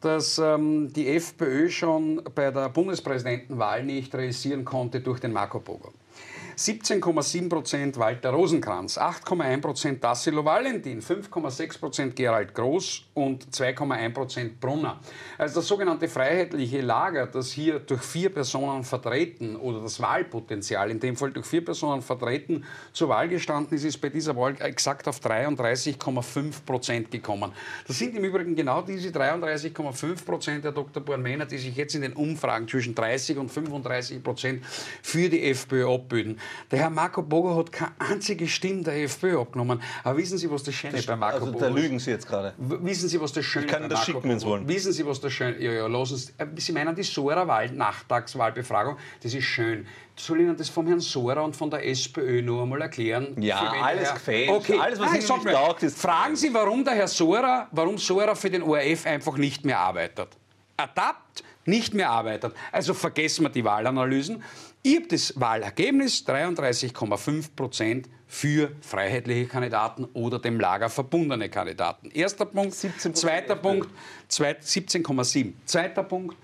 [0.00, 5.92] dass ähm, die FPÖ schon bei der Bundespräsidentenwahl nicht realisieren konnte durch den Marco Bogo.
[6.58, 14.58] 17,7 Prozent Walter Rosenkranz, 8,1 Prozent Tassilo Valentin, 5,6 Prozent Gerald Groß und 2,1 Prozent
[14.58, 14.98] Brunner.
[15.36, 20.98] Also das sogenannte freiheitliche Lager, das hier durch vier Personen vertreten oder das Wahlpotenzial in
[20.98, 25.06] dem Fall durch vier Personen vertreten zur Wahl gestanden ist, ist bei dieser Wahl exakt
[25.08, 27.52] auf 33,5 Prozent gekommen.
[27.86, 31.02] Das sind im Übrigen genau diese 33,5 Prozent, Herr Dr.
[31.02, 34.64] Bornmänner, die sich jetzt in den Umfragen zwischen 30 und 35 Prozent
[35.02, 36.40] für die FPÖ abbilden.
[36.70, 39.82] Der Herr Marco Bogo hat keine einzige Stimme der FPÖ abgenommen.
[40.04, 41.70] Aber wissen Sie, was das Schöne das bei Marco also, Bogo ist?
[41.70, 42.54] Da lügen Sie jetzt gerade.
[42.58, 43.72] Wissen Sie, was das Schöne ist?
[43.72, 44.68] Ich kann das schicken, wenn Sie wollen.
[44.68, 46.32] Wissen Sie, was das Schöne Ja, ja, lassen Sie.
[46.38, 49.86] Äh, Sie meinen die Sora-Wahl, Nachtagswahlbefragung, das ist schön.
[50.18, 53.36] Soll ich Ihnen das vom Herrn Sora und von der SPÖ noch einmal erklären?
[53.38, 54.48] Ja, alles gefällt.
[54.48, 54.78] Okay.
[54.78, 58.34] Alles, was Nein, Ihnen nicht taugt, ist Fragen Sie, warum der Herr Sora, warum Sora
[58.34, 60.28] für den ORF einfach nicht mehr arbeitet.
[60.78, 62.54] Ertappt, nicht mehr arbeitet.
[62.72, 64.42] Also vergessen wir die Wahlanalysen.
[64.82, 72.10] Ich habe das Wahlergebnis 33,5 Prozent für freiheitliche Kandidaten oder dem Lager verbundene Kandidaten.
[72.10, 72.74] Erster Punkt.
[72.74, 73.88] 17 Zweiter Punkt.
[74.30, 75.52] 17,7.
[75.64, 76.36] Zweiter Punkt.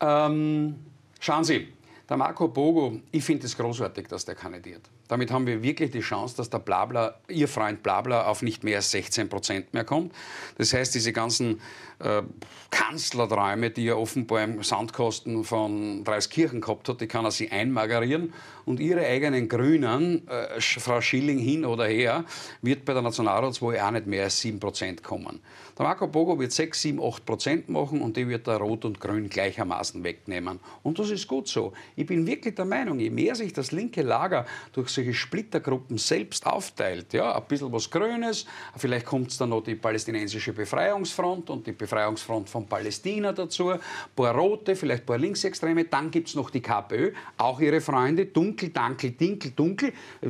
[0.00, 0.76] Ähm,
[1.20, 1.68] schauen Sie,
[2.08, 4.82] der Marco Bogo, ich finde es großartig, dass der kandidiert.
[5.08, 8.76] Damit haben wir wirklich die Chance, dass der Blabla, Ihr Freund Blabla, auf nicht mehr
[8.76, 10.12] als 16 Prozent mehr kommt.
[10.58, 11.60] Das heißt, diese ganzen
[11.98, 12.22] äh,
[12.70, 18.34] Kanzlerträume, die er offenbar im Sandkosten von Dreiskirchen gehabt hat, die kann er sich einmagerieren.
[18.66, 22.24] Und ihre eigenen Grünen, äh, Frau Schilling hin oder her,
[22.62, 25.40] wird bei der Nationalratswahl auch nicht mehr als 7 Prozent kommen.
[25.78, 29.00] Der Marco Bogo wird 6, 7, 8 Prozent machen und die wird der Rot und
[29.00, 30.58] Grün gleichermaßen wegnehmen.
[30.82, 31.72] Und das ist gut so.
[31.94, 36.44] Ich bin wirklich der Meinung, je mehr sich das linke Lager durch solche Splittergruppen selbst
[36.46, 41.72] aufteilt, ja, ein bisschen was Grünes, vielleicht kommt dann noch die palästinensische Befreiungsfront und die
[41.72, 43.80] Befreiungsfront von Palästina dazu, ein
[44.14, 48.26] paar Rote, vielleicht ein paar Linksextreme, dann gibt es noch die KPÖ, auch ihre Freunde,
[48.26, 50.26] dunkel, dankel, dinkel, dunkel, äh,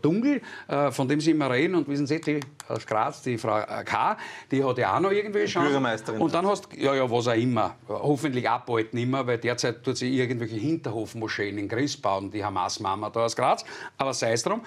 [0.00, 3.62] dunkel, äh, von dem sie immer reden und wissen Sie, die aus Graz, die Frau
[3.84, 4.16] K.,
[4.50, 5.68] die hat ja auch noch irgendwelche Chancen.
[5.68, 6.20] Bürgermeisterin.
[6.20, 9.96] Und dann hast du, ja, ja, was auch immer, hoffentlich abhalten mehr, weil derzeit tut
[9.96, 13.64] sie irgendwelche Hinterhofmoscheen in Gris bauen, die Hamas-Mama da aus Graz,
[13.98, 14.62] aber sei es drum.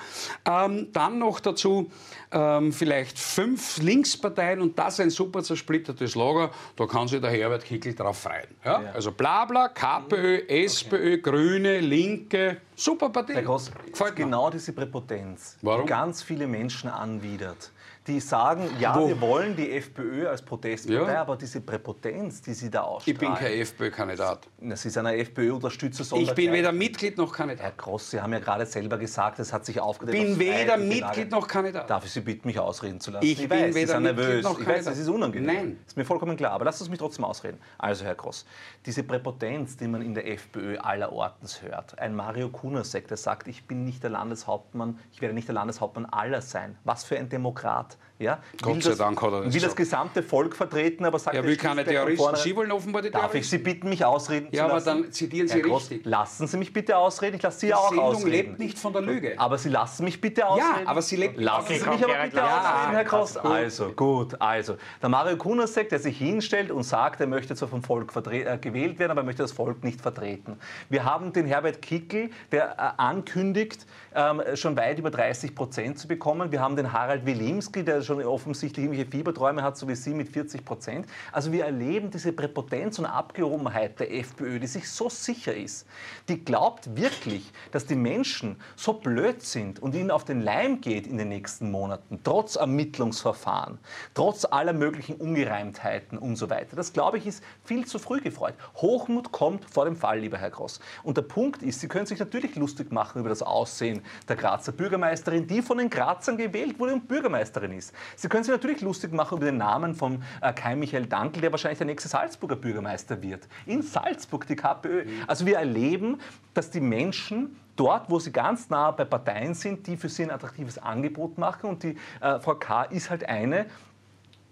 [0.46, 1.92] Ähm, dann noch dazu
[2.32, 7.66] ähm, vielleicht fünf Linksparteien und das ein super zersplittertes Lager, da kann sich der Herbert
[7.66, 8.48] Kickel drauf freuen.
[8.64, 8.82] Ja?
[8.82, 8.92] Ja.
[8.92, 11.22] Also Blabla, KPÖ, SPÖ, okay.
[11.22, 13.34] Grüne, Linke, super Partie.
[13.34, 13.72] Herr Gross,
[14.16, 15.86] genau diese Präpotenz, Warum?
[15.86, 17.72] die ganz viele Menschen anwidert
[18.08, 19.08] die sagen, ja, Wo?
[19.08, 21.22] wir wollen die FPÖ als Protestpartei, ja.
[21.22, 23.16] aber diese Präpotenz, die sie da ausstrahlen...
[23.16, 24.48] Ich bin kein FPÖ-Kandidat.
[24.74, 26.16] Sie sind ein FPÖ-Unterstützer.
[26.18, 27.64] Ich bin weder Mitglied noch Kandidat.
[27.64, 30.18] Herr Gross, Sie haben ja gerade selber gesagt, es hat sich aufgedeckt...
[30.18, 31.90] Ich bin weder Mitglied noch Kandidat.
[31.90, 33.26] Darf ich Sie bitten, mich ausreden zu lassen?
[33.26, 34.44] Ich, ich bin weiß, weder Sie sind nervös.
[34.44, 34.62] noch Kandidat.
[34.62, 35.46] Ich weiß, das ist unangenehm.
[35.46, 35.80] Nein.
[35.86, 37.60] Ist mir vollkommen klar, aber lassen Sie mich trotzdem ausreden.
[37.78, 38.46] Also, Herr Gross,
[38.86, 43.48] diese Präpotenz, die man in der FPÖ aller Ortens hört, ein Mario Kunasek, der sagt,
[43.48, 46.78] ich bin nicht der Landeshauptmann, ich werde nicht der Landeshauptmann aller sein.
[46.84, 47.89] Was für ein Demokrat.
[47.90, 48.09] annat.
[48.20, 48.40] Ja?
[48.62, 51.56] Gott sei Dank hat er das Will das gesamte Volk vertreten, aber sagt er will
[51.56, 52.36] keine Terroristen.
[52.36, 54.88] Sie wollen offenbar die Darf ich Sie bitten, mich ausreden ja, zu lassen?
[54.88, 56.06] Ja, aber dann zitieren Sie Groß, richtig.
[56.06, 57.38] Lassen Sie mich bitte ausreden.
[57.38, 58.32] Ich lasse Sie die auch Sendung ausreden.
[58.32, 59.40] lebt nicht von der Lüge.
[59.40, 60.84] Aber Sie lassen mich bitte ausreden.
[60.84, 63.38] Ja, aber Sie lebt Lassen okay, Sie mich aber bitte ja, ausreden, Herr Kross.
[63.38, 64.42] Also, gut.
[64.42, 68.58] Also, der Mario Kunasek, der sich hinstellt und sagt, er möchte zwar vom Volk äh,
[68.58, 70.58] gewählt werden, aber er möchte das Volk nicht vertreten.
[70.90, 76.10] Wir haben den Herbert Kickel, der äh, ankündigt, ähm, schon weit über 30 Prozent zu
[76.10, 76.52] bekommen.
[76.52, 80.30] Wir haben den Harald Wilimski, der schon offensichtlich irgendwelche Fieberträume hat, so wie Sie, mit
[80.30, 81.06] 40 Prozent.
[81.32, 85.88] Also wir erleben diese Präpotenz und Abgehobenheit der FPÖ, die sich so sicher ist.
[86.28, 91.08] Die glaubt wirklich, dass die Menschen so blöd sind und ihnen auf den Leim geht
[91.08, 93.78] in den nächsten Monaten, trotz Ermittlungsverfahren,
[94.14, 96.76] trotz aller möglichen Ungereimtheiten und so weiter.
[96.76, 98.56] Das, glaube ich, ist viel zu früh gefreut.
[98.76, 100.80] Hochmut kommt vor dem Fall, lieber Herr Gross.
[101.04, 104.72] Und der Punkt ist, Sie können sich natürlich lustig machen über das Aussehen der Grazer
[104.72, 107.94] Bürgermeisterin, die von den Grazern gewählt wurde und Bürgermeisterin ist.
[108.16, 111.52] Sie können sich natürlich lustig machen über den Namen von äh, Kai Michael Dankl, der
[111.52, 113.48] wahrscheinlich der nächste Salzburger Bürgermeister wird.
[113.66, 115.06] In Salzburg, die KPÖ.
[115.28, 116.20] Also wir erleben,
[116.54, 120.32] dass die Menschen dort, wo sie ganz nah bei Parteien sind, die für sie ein
[120.32, 121.70] attraktives Angebot machen.
[121.70, 122.84] Und die äh, Frau K.
[122.84, 123.68] ist halt eine,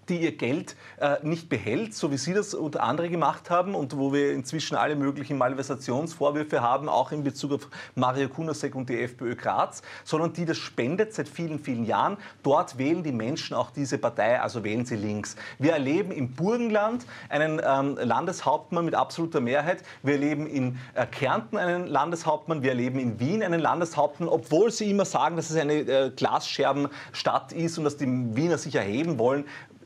[0.10, 3.98] die ihr Geld äh, nicht behält, so wie Sie das und andere gemacht haben und
[3.98, 9.02] wo wir inzwischen alle möglichen Malversationsvorwürfe haben, auch in Bezug auf Mario Kunasek und die
[9.02, 12.18] FPÖ Graz, sondern die das spendet seit vielen, vielen Jahren.
[12.44, 15.36] Dort wählen die Menschen auch diese Partei, also wählen sie links.
[15.60, 19.84] Wir erleben im Burgenland einen ähm, Landeshauptmann mit absoluter Mehrheit.
[20.04, 22.64] Wir erleben in äh, Kärnten einen Landeshauptmann.
[22.64, 27.52] Wir erleben in Wien einen Landeshauptmann, obwohl sie immer sagen, dass es eine äh, Glasscherbenstadt
[27.52, 29.46] ist und dass die Wiener sich erheben wollen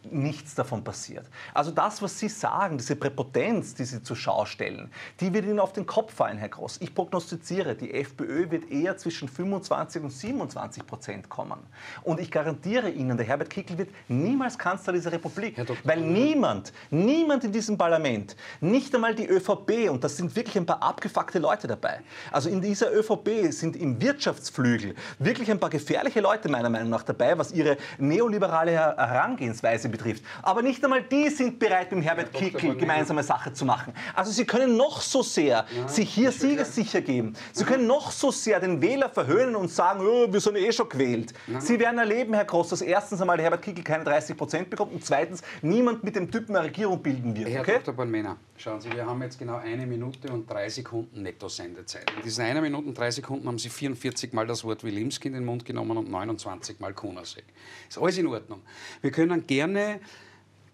[0.09, 1.29] nichts davon passiert.
[1.53, 5.59] Also das, was Sie sagen, diese Präpotenz, die Sie zur Schau stellen, die wird Ihnen
[5.59, 6.77] auf den Kopf fallen, Herr Gross.
[6.81, 11.59] Ich prognostiziere, die FPÖ wird eher zwischen 25 und 27 Prozent kommen.
[12.03, 15.57] Und ich garantiere Ihnen, der Herbert Kickl wird niemals Kanzler dieser Republik.
[15.83, 20.65] Weil niemand, niemand in diesem Parlament, nicht einmal die ÖVP, und das sind wirklich ein
[20.65, 26.21] paar abgefuckte Leute dabei, also in dieser ÖVP sind im Wirtschaftsflügel wirklich ein paar gefährliche
[26.21, 30.23] Leute meiner Meinung nach dabei, was ihre neoliberale Herangehensweise betrifft.
[30.41, 33.93] Aber nicht einmal die sind bereit, mit Herbert Kickl gemeinsame Sache zu machen.
[34.15, 37.35] Also Sie können noch so sehr ja, sich hier siegessicher geben.
[37.53, 40.89] Sie können noch so sehr den Wähler verhöhnen und sagen, oh, wir sind eh schon
[40.89, 41.33] gewählt.
[41.47, 41.61] Ja.
[41.61, 45.05] Sie werden erleben, Herr Groß, dass erstens einmal Herbert Kickl keine 30 Prozent bekommt und
[45.05, 47.49] zweitens niemand mit dem Typen eine Regierung bilden wird.
[47.49, 47.79] Herr okay?
[47.83, 47.93] Dr.
[47.93, 52.11] Bornmänner, schauen Sie, wir haben jetzt genau eine Minute und drei Sekunden Netto-Sendezeit.
[52.15, 55.33] In diesen einer Minute und drei Sekunden haben Sie 44 Mal das Wort Wilimski in
[55.33, 57.45] den Mund genommen und 29 Mal Kunasek.
[57.89, 58.61] Ist alles in Ordnung.
[59.01, 59.80] Wir können gerne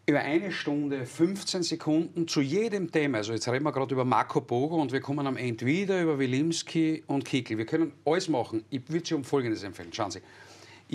[0.06, 4.40] über eine Stunde, 15 Sekunden zu jedem Thema, also jetzt reden wir gerade über Marco
[4.40, 7.58] Bogo und wir kommen am Ende wieder über Wilimski und Kickel.
[7.58, 8.64] Wir können alles machen.
[8.70, 9.92] Ich würde Sie um Folgendes empfehlen.
[9.92, 10.22] Schauen Sie,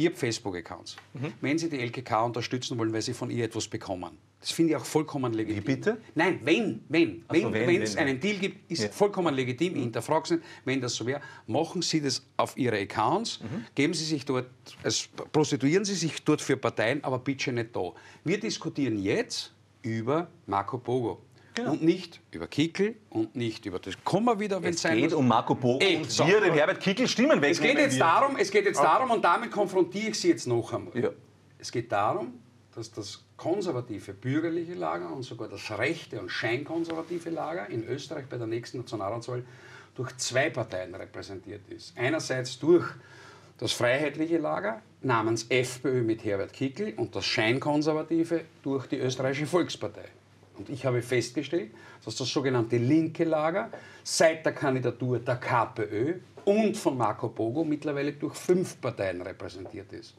[0.06, 0.96] habe Facebook-Accounts.
[1.12, 1.34] Mhm.
[1.42, 4.76] Wenn Sie die LKK unterstützen wollen, weil Sie von ihr etwas bekommen, das finde ich
[4.76, 5.62] auch vollkommen legitim.
[5.62, 5.98] Wie bitte?
[6.16, 7.24] Nein, wenn, wenn.
[7.32, 8.88] So, wenn, es einen Deal gibt, ist ja.
[8.88, 9.68] vollkommen legitim.
[9.68, 9.82] Ich mhm.
[9.84, 11.20] hinterfrage Sie nicht, wenn das so wäre.
[11.46, 13.66] Machen Sie das auf Ihre Accounts, mhm.
[13.72, 14.46] geben Sie sich dort,
[14.82, 17.92] also prostituieren Sie sich dort für Parteien, aber bitte nicht da.
[18.24, 21.22] Wir diskutieren jetzt über Marco Pogo.
[21.54, 21.72] Genau.
[21.72, 23.94] Und nicht über Kickel und nicht über das.
[24.02, 25.14] Kommen wir wieder, wenn es sein geht muss.
[25.14, 26.26] um Marco Bogo Ey, und so.
[26.26, 27.52] wir, den Herbert Kickel, Stimmen weg.
[27.52, 28.86] Es geht jetzt darum, es geht jetzt okay.
[28.86, 30.98] darum und damit konfrontiere ich Sie jetzt noch einmal.
[30.98, 31.10] Ja.
[31.58, 32.41] Es geht darum,
[32.74, 38.38] dass das konservative bürgerliche Lager und sogar das rechte und scheinkonservative Lager in Österreich bei
[38.38, 39.44] der nächsten Nationalratswahl
[39.94, 41.92] durch zwei Parteien repräsentiert ist.
[41.96, 42.86] Einerseits durch
[43.58, 50.08] das freiheitliche Lager namens FPÖ mit Herbert Kickl und das scheinkonservative durch die österreichische Volkspartei.
[50.56, 51.70] Und ich habe festgestellt,
[52.04, 53.70] dass das sogenannte linke Lager
[54.02, 56.14] seit der Kandidatur der KPÖ
[56.44, 60.14] und von Marco Bogo mittlerweile durch fünf Parteien repräsentiert ist.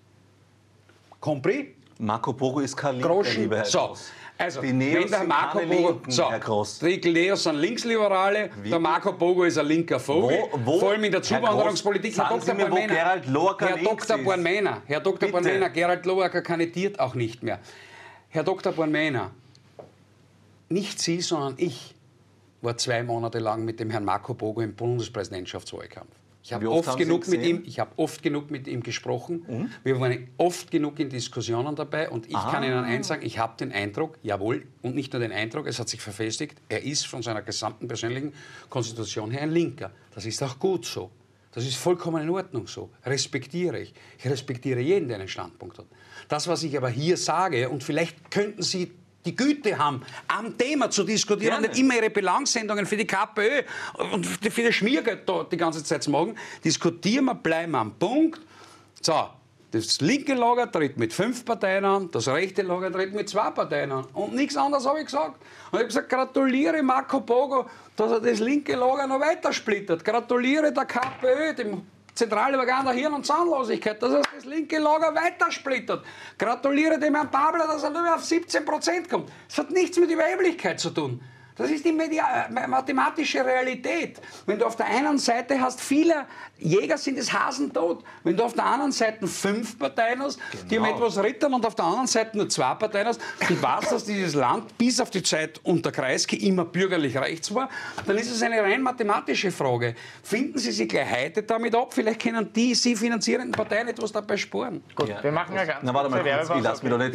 [1.20, 1.68] Compris?
[2.04, 3.42] Marco Bogo ist kein Groschen.
[3.42, 3.88] lieber Herr so.
[3.88, 4.12] Groß.
[4.36, 6.80] Also, die Neos wenn der Marco Bogo, Linken, so, Herr Groß.
[6.80, 8.70] Die Neos sind Linksliberale, Wie?
[8.70, 10.80] der Marco Bogo ist ein linker Vogel, wo, wo?
[10.80, 12.18] vor allem in der Zuwanderungspolitik.
[12.18, 12.54] Herr, Dr.
[12.56, 14.18] Mir, Gerald Herr Dr.
[14.18, 15.30] Bornmänner, Herr Dr.
[15.30, 17.60] Bornmänner, Gerald Loacker kandidiert auch nicht mehr.
[18.30, 18.74] Herr Dr.
[18.74, 19.32] Bornmänner,
[20.68, 21.94] nicht Sie, sondern ich
[22.62, 26.23] war zwei Monate lang mit dem Herrn Marco Bogo im Bundespräsidentschaftswahlkampf.
[26.44, 29.46] Ich habe oft, genug mit ihm, hab oft genug mit ihm gesprochen.
[29.48, 29.70] Mhm.
[29.84, 32.10] Wir waren oft genug in Diskussionen dabei.
[32.10, 32.52] Und ich ah.
[32.52, 35.80] kann Ihnen eins sagen, ich habe den Eindruck, jawohl, und nicht nur den Eindruck, es
[35.80, 38.34] hat sich verfestigt, er ist von seiner gesamten persönlichen
[38.70, 39.92] Konstitution her ein Linker.
[40.14, 41.12] Das ist auch gut so.
[41.54, 42.90] Das ist vollkommen in Ordnung so.
[43.06, 43.94] Respektiere ich.
[44.18, 45.86] Ich respektiere jeden, der einen Standpunkt hat.
[46.28, 48.92] Das, was ich aber hier sage, und vielleicht könnten Sie
[49.26, 51.68] die Güte haben, am Thema zu diskutieren Gerne.
[51.68, 53.64] und nicht immer ihre Belangssendungen für die KPÖ
[54.12, 56.38] und für die Schmiergeld die ganze Zeit zu machen.
[56.64, 58.42] Diskutieren wir, bleiben wir am Punkt.
[59.02, 59.30] So,
[59.72, 63.92] das linke Lager tritt mit fünf Parteien an, das rechte Lager tritt mit zwei Parteien
[63.92, 64.06] an.
[64.14, 65.38] Und nichts anderes habe ich gesagt.
[65.72, 67.66] Und ich habe gesagt, gratuliere Marco Bogo,
[67.96, 70.06] dass er das linke Lager noch weiter splittert.
[70.06, 71.82] Gratuliere der KPÖ, dem
[72.14, 76.06] zentrale Organ der Hirn- und Zahnlosigkeit, dass er das linke Lager weitersplittert.
[76.38, 79.30] Gratuliere dem Herrn Babler, dass er nur auf 17 Prozent kommt.
[79.48, 81.22] Das hat nichts mit Überheblichkeit zu tun.
[81.56, 84.20] Das ist die Media äh, mathematische Realität.
[84.46, 86.26] Wenn du auf der einen Seite hast, viele
[86.58, 87.32] Jäger sind es
[87.74, 88.04] tot.
[88.24, 90.64] Wenn du auf der anderen Seite fünf Parteien hast, genau.
[90.70, 93.92] die um etwas rittern und auf der anderen Seite nur zwei Parteien hast, und weißt,
[93.92, 97.70] dass dieses Land bis auf die Zeit unter Kreisky immer bürgerlich rechts war,
[98.06, 99.96] dann ist es eine rein mathematische Frage.
[100.24, 101.94] Finden Sie sich gleich heute damit ab?
[101.94, 104.84] Vielleicht können die Sie finanzierenden Parteien etwas dabei sparen.
[104.96, 107.14] Gut, ja, wir machen ja ganz Na, warte mal, ich lasse mich doch nicht,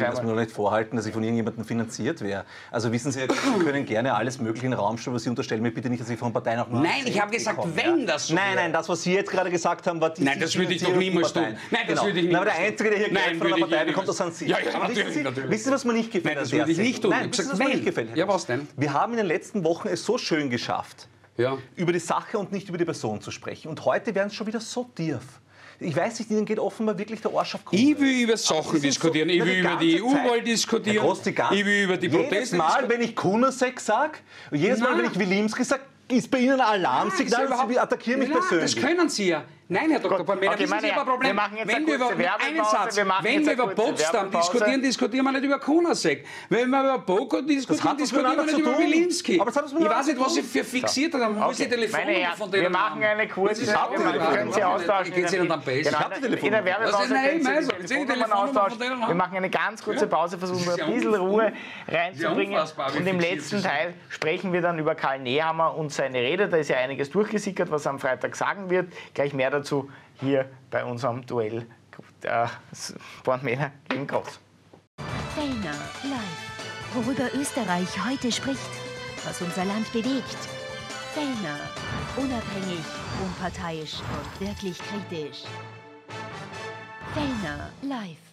[0.00, 2.44] lass mich doch nicht vorhalten, dass ich von irgendjemandem finanziert wäre.
[2.70, 3.20] Also wissen Sie,
[3.70, 6.08] können gerne alles Mögliche in den Raum stellen, was Sie unterstellen mir bitte nicht, dass
[6.08, 8.06] Sie von Parteien auch nur Nein, ich habe gesagt, bekommen, wenn ja?
[8.06, 10.56] das so Nein, nein, das, was Sie jetzt gerade gesagt haben, war die Nein, das
[10.56, 11.42] würde ich doch niemals tun.
[11.42, 12.04] Nein, das genau.
[12.04, 12.34] würde ich nicht.
[12.34, 14.46] Aber der Einzige, der hier Geld von einer Partei bekommt, das sind Sie.
[14.48, 15.50] Ja, ja, natürlich, Sie, natürlich.
[15.50, 16.34] Wissen Sie, was mir nicht gefällt?
[16.34, 17.10] Nein, das würde ich nicht tun.
[17.10, 18.16] Nein, wissen Sie, was mir nicht gefällt?
[18.16, 18.68] Ja, was denn?
[18.76, 21.08] Wir haben in den letzten Wochen es so schön geschafft,
[21.76, 23.68] über die Sache und nicht über die Person zu sprechen.
[23.68, 25.20] Und heute werden es schon wieder so tief.
[25.82, 27.80] Ich weiß nicht, Ihnen geht offenbar wirklich der Arsch auf Grund.
[27.80, 29.28] Ich will über Sachen diskutieren.
[29.28, 31.06] So, ich will über die EU-Wahl diskutieren.
[31.06, 34.18] Groß, ich will über die Proteste Jedes Mal, wenn ich Kunasek sage,
[34.52, 38.74] jedes Mal, wenn ich Wilimski sage, ist bei Ihnen ein Alarmsignal, Sie attackieren mich persönlich.
[38.74, 39.44] Das können Sie ja.
[39.72, 40.26] Nein, Herr Dr.
[40.26, 41.28] Palmera, okay, wissen Sie aber Problem?
[41.28, 45.24] Wir machen jetzt wenn wir über, einen Satz, wir wenn wir über Potsdam diskutieren, diskutieren
[45.24, 46.26] wir nicht über Kunasek.
[46.48, 49.40] Wenn wir über Boko diskutieren, diskutieren wir nicht über Wilimski.
[49.40, 51.40] Aber ich weiß nicht, was Sie für fixiert haben.
[51.40, 52.62] Wo ist die Telefonnummer von denen?
[52.64, 53.72] Wir machen eine kurze...
[53.72, 55.14] Habe können Sie austauschen.
[55.14, 55.90] Geht Ihnen dann besser?
[55.90, 56.58] Ich habe die Telefonnummer.
[56.58, 57.14] In der Werbepause.
[59.06, 61.52] Wir machen eine ganz kurze Pause, versuchen wir ein bisschen Ruhe
[61.86, 62.60] reinzubringen.
[62.98, 66.48] Und im letzten Teil sprechen wir dann über Karl Nehammer und seine Rede.
[66.48, 68.92] Da ist ja einiges durchgesickert, was er am Freitag sagen wird.
[69.14, 69.90] Gleich mehr dazu dazu
[70.20, 71.66] hier bei unserem Duell
[72.22, 72.46] äh,
[73.24, 74.40] Bornmänner gegen Groß.
[75.34, 76.94] Fellner live.
[76.94, 78.70] Worüber Österreich heute spricht,
[79.24, 80.38] was unser Land bewegt.
[81.14, 81.58] Fellner.
[82.16, 82.84] Unabhängig,
[83.24, 85.44] unparteiisch und wirklich kritisch.
[87.14, 88.29] Fellner live.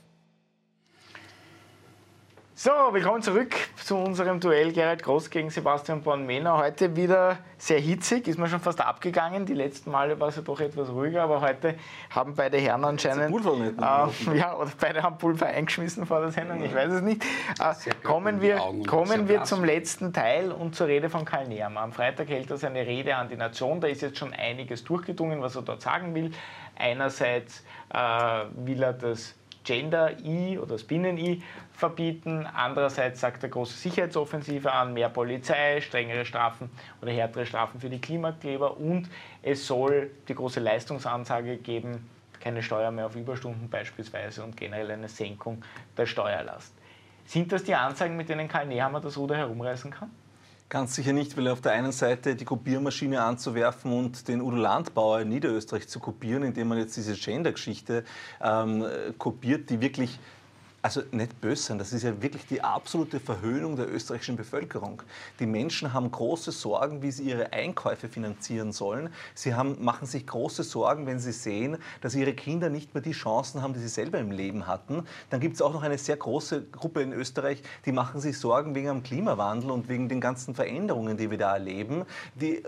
[2.60, 6.58] So, willkommen zurück zu unserem Duell Gerald Groß gegen Sebastian Born-Mehner.
[6.58, 9.46] Heute wieder sehr hitzig, ist mir schon fast abgegangen.
[9.46, 11.76] Die letzten Male war es ja doch etwas ruhiger, aber heute
[12.10, 13.30] haben beide Herren anscheinend.
[13.32, 17.24] Äh, ja, oder beide haben Pulver eingeschmissen vor der Sendung, ich weiß es nicht.
[17.60, 21.82] Äh, kommen wir, kommen wir zum letzten Teil und zur Rede von Karl Nehammer.
[21.82, 23.82] Am Freitag hält er seine Rede an die Nation.
[23.82, 26.32] Da ist jetzt schon einiges durchgedrungen, was er dort sagen will.
[26.76, 29.36] Einerseits äh, will er das
[29.68, 31.44] Gender-I oder das Binnen-I
[31.78, 32.48] verbieten.
[32.52, 36.72] Andererseits sagt er große Sicherheitsoffensive an, mehr Polizei, strengere Strafen
[37.02, 39.08] oder härtere Strafen für die Klimakleber und
[39.44, 42.10] es soll die große Leistungsansage geben,
[42.40, 45.64] keine Steuer mehr auf Überstunden beispielsweise und generell eine Senkung
[45.96, 46.74] der Steuerlast.
[47.26, 50.10] Sind das die Anzeigen, mit denen Karl Nehammer das Ruder herumreißen kann?
[50.70, 55.22] Ganz sicher nicht, weil auf der einen Seite die Kopiermaschine anzuwerfen und den Udo Landbauer
[55.22, 58.04] in Niederösterreich zu kopieren, indem man jetzt diese Gender-Geschichte
[58.42, 58.86] ähm,
[59.18, 60.20] kopiert, die wirklich
[60.88, 65.02] also nicht böse sein, das ist ja wirklich die absolute Verhöhnung der österreichischen Bevölkerung.
[65.38, 69.10] Die Menschen haben große Sorgen, wie sie ihre Einkäufe finanzieren sollen.
[69.34, 73.12] Sie haben, machen sich große Sorgen, wenn sie sehen, dass ihre Kinder nicht mehr die
[73.12, 75.04] Chancen haben, die sie selber im Leben hatten.
[75.30, 78.74] Dann gibt es auch noch eine sehr große Gruppe in Österreich, die machen sich Sorgen
[78.74, 82.06] wegen dem Klimawandel und wegen den ganzen Veränderungen, die wir da erleben.
[82.36, 82.64] Die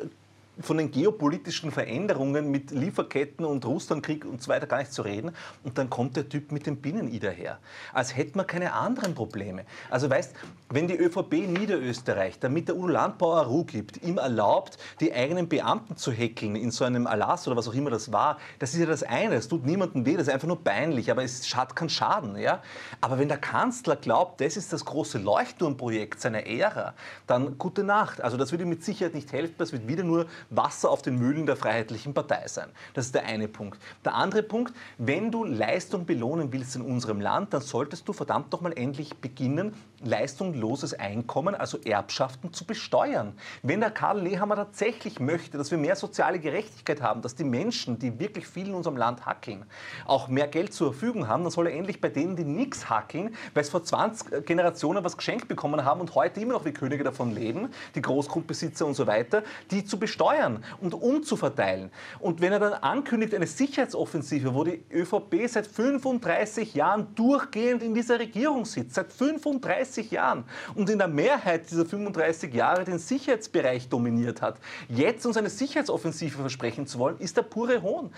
[0.61, 5.31] von den geopolitischen Veränderungen mit Lieferketten und Russlandkrieg und so weiter gar nicht zu reden.
[5.63, 7.59] Und dann kommt der Typ mit dem Binnen-I daher.
[7.93, 9.65] Als hätte man keine anderen Probleme.
[9.89, 10.35] Also weißt,
[10.71, 15.97] wenn die ÖVP Niederösterreich, damit der Udo Landbauer Ruhe gibt, ihm erlaubt, die eigenen Beamten
[15.97, 18.85] zu hackeln in so einem Erlass oder was auch immer das war, das ist ja
[18.85, 19.35] das eine.
[19.35, 22.37] Es tut niemandem weh, das ist einfach nur peinlich, aber es hat keinen Schaden.
[22.37, 22.61] Ja?
[23.01, 26.93] Aber wenn der Kanzler glaubt, das ist das große Leuchtturmprojekt seiner Ära,
[27.25, 28.21] dann gute Nacht.
[28.21, 31.47] Also das würde mit Sicherheit nicht helfen, das wird wieder nur Wasser auf den Mühlen
[31.47, 32.69] der Freiheitlichen Partei sein.
[32.93, 33.81] Das ist der eine Punkt.
[34.05, 38.53] Der andere Punkt, wenn du Leistung belohnen willst in unserem Land, dann solltest du verdammt
[38.53, 43.33] doch mal endlich beginnen, leistungsloses Einkommen, also Erbschaften, zu besteuern.
[43.63, 47.99] Wenn der Karl Nehammer tatsächlich möchte, dass wir mehr soziale Gerechtigkeit haben, dass die Menschen,
[47.99, 49.65] die wirklich viel in unserem Land hackeln,
[50.05, 53.35] auch mehr Geld zur Verfügung haben, dann soll er endlich bei denen, die nichts hackeln,
[53.53, 57.03] weil es vor 20 Generationen was geschenkt bekommen haben und heute immer noch wie Könige
[57.03, 61.91] davon leben, die Großgrundbesitzer und so weiter, die zu besteuern steuern und umzuverteilen.
[62.19, 67.93] Und wenn er dann ankündigt, eine Sicherheitsoffensive, wo die ÖVP seit 35 Jahren durchgehend in
[67.93, 73.89] dieser Regierung sitzt, seit 35 Jahren und in der Mehrheit dieser 35 Jahre den Sicherheitsbereich
[73.89, 78.11] dominiert hat, jetzt uns eine Sicherheitsoffensive versprechen zu wollen, ist der pure Hohn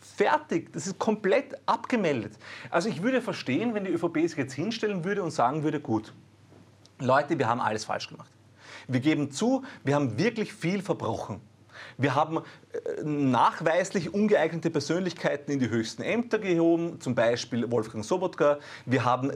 [0.00, 0.72] fertig.
[0.72, 2.32] Das ist komplett abgemeldet.
[2.70, 6.12] Also ich würde verstehen, wenn die ÖVP sich jetzt hinstellen würde und sagen würde, gut,
[6.98, 8.30] Leute, wir haben alles falsch gemacht.
[8.86, 11.40] Wir geben zu, wir haben wirklich viel verbrochen.
[11.98, 18.58] Wir haben äh, nachweislich ungeeignete Persönlichkeiten in die höchsten Ämter gehoben, zum Beispiel Wolfgang Sobotka.
[18.86, 19.32] Wir haben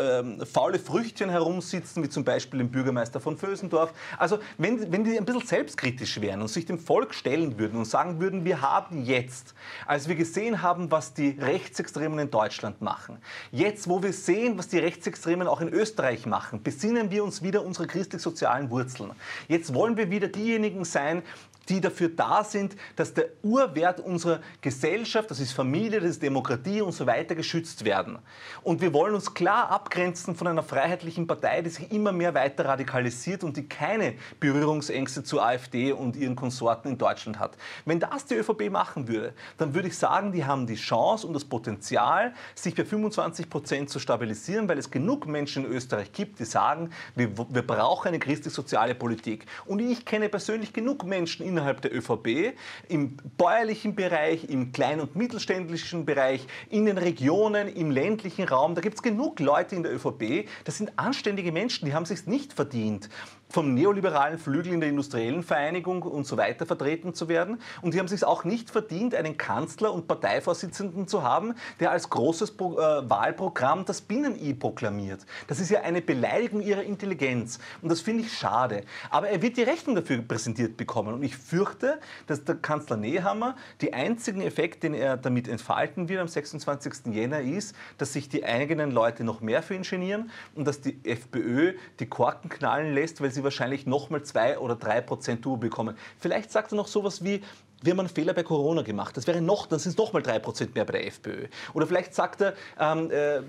[0.00, 3.92] ähm, faule Früchtchen herumsitzen, wie zum Beispiel den Bürgermeister von Vösendorf.
[4.18, 7.86] Also wenn, wenn die ein bisschen selbstkritisch wären und sich dem Volk stellen würden und
[7.86, 9.54] sagen würden, wir haben jetzt,
[9.86, 13.18] als wir gesehen haben, was die Rechtsextremen in Deutschland machen,
[13.50, 17.64] jetzt, wo wir sehen, was die Rechtsextremen auch in Österreich machen, besinnen wir uns wieder
[17.64, 19.12] unsere christlich-sozialen Wurzeln.
[19.48, 21.22] Jetzt wollen wir wieder diejenigen sein,
[21.68, 26.80] die dafür da sind, dass der Urwert unserer Gesellschaft, das ist Familie, das ist Demokratie
[26.80, 28.18] und so weiter, geschützt werden.
[28.62, 32.64] Und wir wollen uns klar abgrenzen von einer freiheitlichen Partei, die sich immer mehr weiter
[32.64, 37.56] radikalisiert und die keine Berührungsängste zur AfD und ihren Konsorten in Deutschland hat.
[37.84, 41.34] Wenn das die ÖVP machen würde, dann würde ich sagen, die haben die Chance und
[41.34, 46.38] das Potenzial, sich bei 25 Prozent zu stabilisieren, weil es genug Menschen in Österreich gibt,
[46.40, 49.46] die sagen, wir, wir brauchen eine christlich-soziale Politik.
[49.66, 52.56] Und ich kenne persönlich genug Menschen in innerhalb der ÖVP,
[52.88, 58.74] im bäuerlichen Bereich, im klein- und mittelständischen Bereich, in den Regionen, im ländlichen Raum.
[58.74, 62.08] Da gibt es genug Leute in der ÖVP, das sind anständige Menschen, die haben es
[62.08, 63.08] sich nicht verdient,
[63.54, 67.60] vom neoliberalen Flügel in der industriellen Vereinigung und so weiter vertreten zu werden.
[67.82, 72.10] Und die haben sich auch nicht verdient, einen Kanzler und Parteivorsitzenden zu haben, der als
[72.10, 75.24] großes Pro äh, Wahlprogramm das Binnen-I proklamiert.
[75.46, 77.60] Das ist ja eine Beleidigung ihrer Intelligenz.
[77.80, 78.82] Und das finde ich schade.
[79.08, 81.14] Aber er wird die Rechnung dafür präsentiert bekommen.
[81.14, 86.20] Und ich fürchte, dass der Kanzler Nehammer die einzigen Effekt, den er damit entfalten wird
[86.20, 87.14] am 26.
[87.14, 90.98] Jänner, ist, dass sich die eigenen Leute noch mehr für ihn genieren und dass die
[91.04, 95.96] FPÖ die Korken knallen lässt, weil sie wahrscheinlich nochmal zwei oder drei Prozent Tour bekommen.
[96.18, 97.42] Vielleicht sagt er noch sowas wie,
[97.82, 99.16] wir haben einen Fehler bei Corona gemacht.
[99.16, 101.46] Das wäre noch, dann sind es nochmal drei Prozent mehr bei der FPÖ.
[101.74, 103.40] Oder vielleicht sagt er, ähm, äh,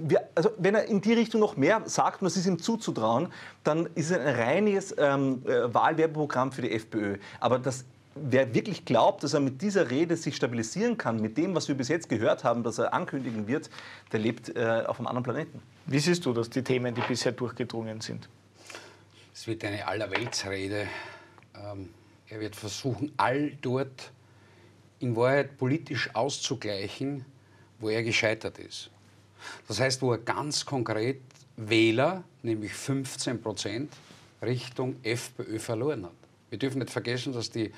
[0.00, 3.32] wir, also wenn er in die Richtung noch mehr sagt, und das ist ihm zuzutrauen,
[3.62, 7.18] dann ist es ein reines ähm, äh, Wahlwerbeprogramm für die FPÖ.
[7.38, 7.84] Aber das
[8.16, 11.74] wer wirklich glaubt, dass er mit dieser Rede sich stabilisieren kann, mit dem, was wir
[11.74, 13.70] bis jetzt gehört haben, dass er ankündigen wird,
[14.12, 15.62] der lebt äh, auf einem anderen Planeten.
[15.86, 18.28] Wie siehst du das, die Themen, die bisher durchgedrungen sind?
[19.38, 20.88] Es wird eine Allerweltsrede.
[21.62, 21.90] Ähm,
[22.30, 24.10] er wird versuchen, all dort
[24.98, 27.22] in Wahrheit politisch auszugleichen,
[27.78, 28.88] wo er gescheitert ist.
[29.68, 31.20] Das heißt, wo er ganz konkret
[31.58, 33.92] Wähler, nämlich 15 Prozent,
[34.40, 36.12] Richtung FPÖ verloren hat.
[36.48, 37.70] Wir dürfen nicht vergessen, dass die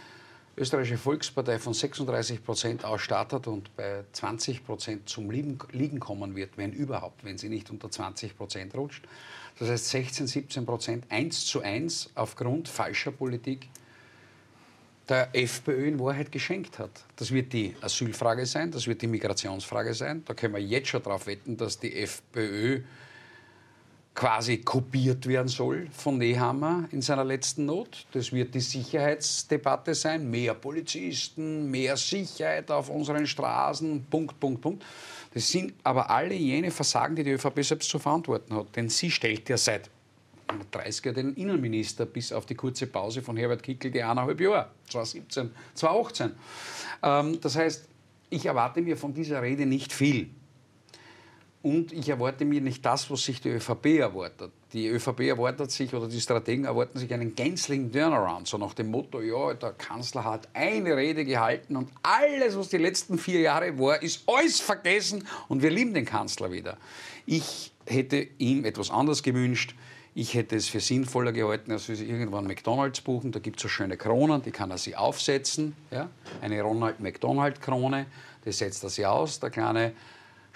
[0.56, 6.72] österreichische Volkspartei von 36 Prozent ausstartet und bei 20 Prozent zum Liegen kommen wird, wenn
[6.72, 9.04] überhaupt, wenn sie nicht unter 20 Prozent rutscht.
[9.58, 13.68] Das heißt 16, 17 Prozent eins zu eins aufgrund falscher Politik
[15.08, 16.90] der FPÖ in Wahrheit geschenkt hat.
[17.16, 20.22] Das wird die Asylfrage sein, das wird die Migrationsfrage sein.
[20.24, 22.82] Da können wir jetzt schon darauf wetten, dass die FPÖ
[24.14, 28.04] quasi kopiert werden soll von Nehammer in seiner letzten Not.
[28.12, 30.28] Das wird die Sicherheitsdebatte sein.
[30.28, 34.84] Mehr Polizisten, mehr Sicherheit auf unseren Straßen, Punkt, Punkt, Punkt.
[35.38, 38.74] Das sind aber alle jene Versagen, die die ÖVP selbst zu verantworten hat.
[38.74, 39.88] Denn sie stellt ja seit
[40.72, 44.68] 30 Jahren den Innenminister bis auf die kurze Pause von Herbert Kickl die eineinhalb Jahre,
[44.90, 46.32] 2017, 2018.
[47.04, 47.88] Ähm, das heißt,
[48.30, 50.28] ich erwarte mir von dieser Rede nicht viel.
[51.60, 54.52] Und ich erwarte mir nicht das, was sich die ÖVP erwartet.
[54.72, 58.46] Die ÖVP erwartet sich oder die Strategen erwarten sich einen gänzlichen Turnaround.
[58.46, 62.76] So nach dem Motto, ja, der Kanzler hat eine Rede gehalten und alles, was die
[62.76, 66.76] letzten vier Jahre war, ist alles vergessen und wir lieben den Kanzler wieder.
[67.26, 69.74] Ich hätte ihm etwas anderes gewünscht.
[70.14, 73.32] Ich hätte es für sinnvoller gehalten, als wir irgendwann McDonalds buchen.
[73.32, 75.74] Da gibt es so schöne Kronen, die kann er sich aufsetzen.
[75.90, 76.08] Ja?
[76.40, 78.06] Eine Ronald McDonald-Krone,
[78.44, 79.92] die setzt er sich aus, der kleine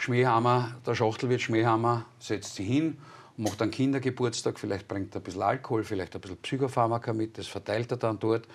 [0.03, 2.99] Schmähhammer, der Schachtel wird Schmähhammer, setzt sie hin
[3.37, 7.39] und macht einen Kindergeburtstag, vielleicht bringt er ein bisschen Alkohol, vielleicht ein bisschen Psychopharmaka mit,
[7.39, 8.49] das verteilt er dann dort.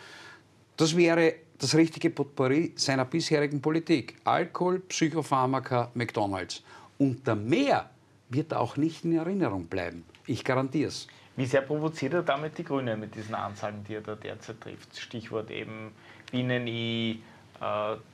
[0.76, 4.18] Das wäre das richtige Potpourri seiner bisherigen Politik.
[4.26, 6.64] Alkohol, Psychopharmaka, McDonalds.
[6.98, 7.92] Unter mehr
[8.28, 10.04] wird auch nicht in Erinnerung bleiben.
[10.26, 11.08] Ich garantiere es.
[11.38, 14.98] Wie sehr provoziert er damit die Grünen mit diesen Ansagen, die er da derzeit trifft?
[15.00, 15.94] Stichwort eben
[16.30, 17.22] Binnen-I,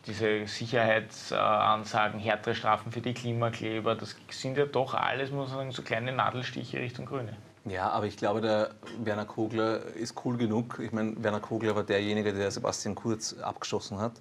[0.08, 5.72] diese Sicherheitsansagen, härtere Strafen für die Klimakleber, das sind ja doch alles, muss man sagen,
[5.72, 7.36] so kleine Nadelstiche Richtung Grüne.
[7.66, 8.72] Ja, aber ich glaube, der
[9.04, 10.80] Werner Kogler ist cool genug.
[10.80, 14.14] Ich meine, Werner Kogler war derjenige, der Sebastian Kurz abgeschossen hat.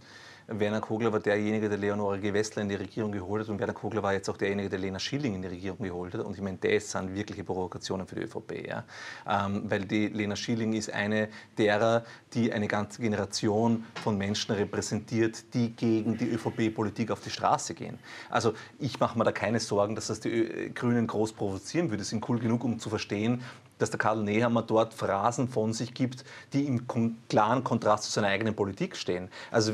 [0.46, 4.02] Werner Kogler war derjenige, der Leonore Gewessler in die Regierung geholt hat und Werner Kogler
[4.02, 6.24] war jetzt auch derjenige, der Lena Schilling in die Regierung geholt hat.
[6.24, 8.66] Und ich meine, das sind wirkliche Provokationen für die ÖVP.
[8.66, 8.84] Ja?
[9.28, 12.04] Ähm, weil die Lena Schilling ist eine derer,
[12.34, 17.98] die eine ganze Generation von Menschen repräsentiert, die gegen die ÖVP-Politik auf die Straße gehen.
[18.28, 22.04] Also ich mache mir da keine Sorgen, dass das die Grünen groß provozieren würde.
[22.04, 23.42] Sie sind cool genug, um zu verstehen,
[23.82, 26.86] dass der Karl Nehammer dort Phrasen von sich gibt, die im
[27.28, 29.28] klaren Kontrast zu seiner eigenen Politik stehen.
[29.50, 29.72] Also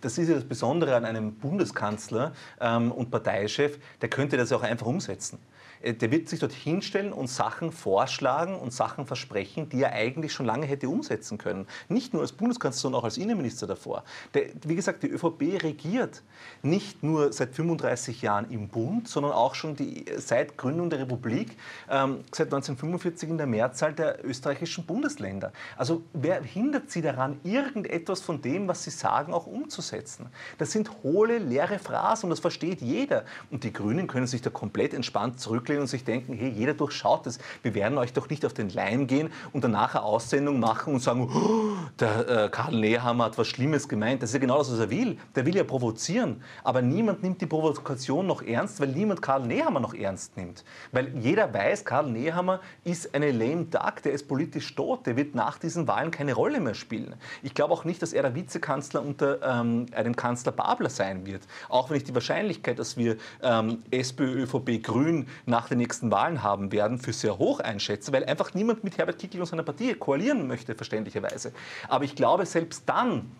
[0.00, 4.62] das ist ja das Besondere an einem Bundeskanzler ähm, und Parteichef, der könnte das auch
[4.62, 5.38] einfach umsetzen.
[5.82, 10.32] Äh, der wird sich dort hinstellen und Sachen vorschlagen und Sachen versprechen, die er eigentlich
[10.32, 11.66] schon lange hätte umsetzen können.
[11.88, 14.04] Nicht nur als Bundeskanzler, sondern auch als Innenminister davor.
[14.34, 16.22] Der, wie gesagt, die ÖVP regiert
[16.62, 21.56] nicht nur seit 35 Jahren im Bund, sondern auch schon die, seit Gründung der Republik,
[21.88, 25.52] ähm, seit 1945 in der Mehrzahl der österreichischen Bundesländer.
[25.76, 30.26] Also wer hindert sie daran, irgendetwas von dem, was sie sagen, auch umzusetzen?
[30.58, 33.24] Das sind hohle, leere Phrasen und das versteht jeder.
[33.50, 36.74] Und die Grünen können sich da komplett entspannt zurück zurücklehnen und sich denken, hey, jeder
[36.74, 37.38] durchschaut es.
[37.62, 41.00] Wir werden euch doch nicht auf den Leim gehen und danach eine Aussendung machen und
[41.00, 44.22] sagen, oh, der äh, Karl Nehammer hat was Schlimmes gemeint.
[44.22, 45.18] Das ist ja genau das, was er will.
[45.34, 46.42] Der will ja provozieren.
[46.64, 50.64] Aber niemand nimmt die Provokation noch ernst, weil niemand Karl Nehammer noch ernst nimmt.
[50.92, 55.34] Weil jeder weiß, Karl Nehammer ist eine lame duck, der ist politisch tot, der wird
[55.34, 57.14] nach diesen Wahlen keine Rolle mehr spielen.
[57.42, 61.42] Ich glaube auch nicht, dass er der Vizekanzler unter ähm, einem Kanzler Babler sein wird.
[61.68, 66.12] Auch wenn ich die Wahrscheinlichkeit, dass wir ähm, SPÖ, ÖVP, Grün nach nach den nächsten
[66.12, 69.64] Wahlen haben werden, für sehr hoch einschätze, weil einfach niemand mit Herbert Kickl und seiner
[69.64, 71.52] Partei koalieren möchte, verständlicherweise.
[71.88, 73.32] Aber ich glaube, selbst dann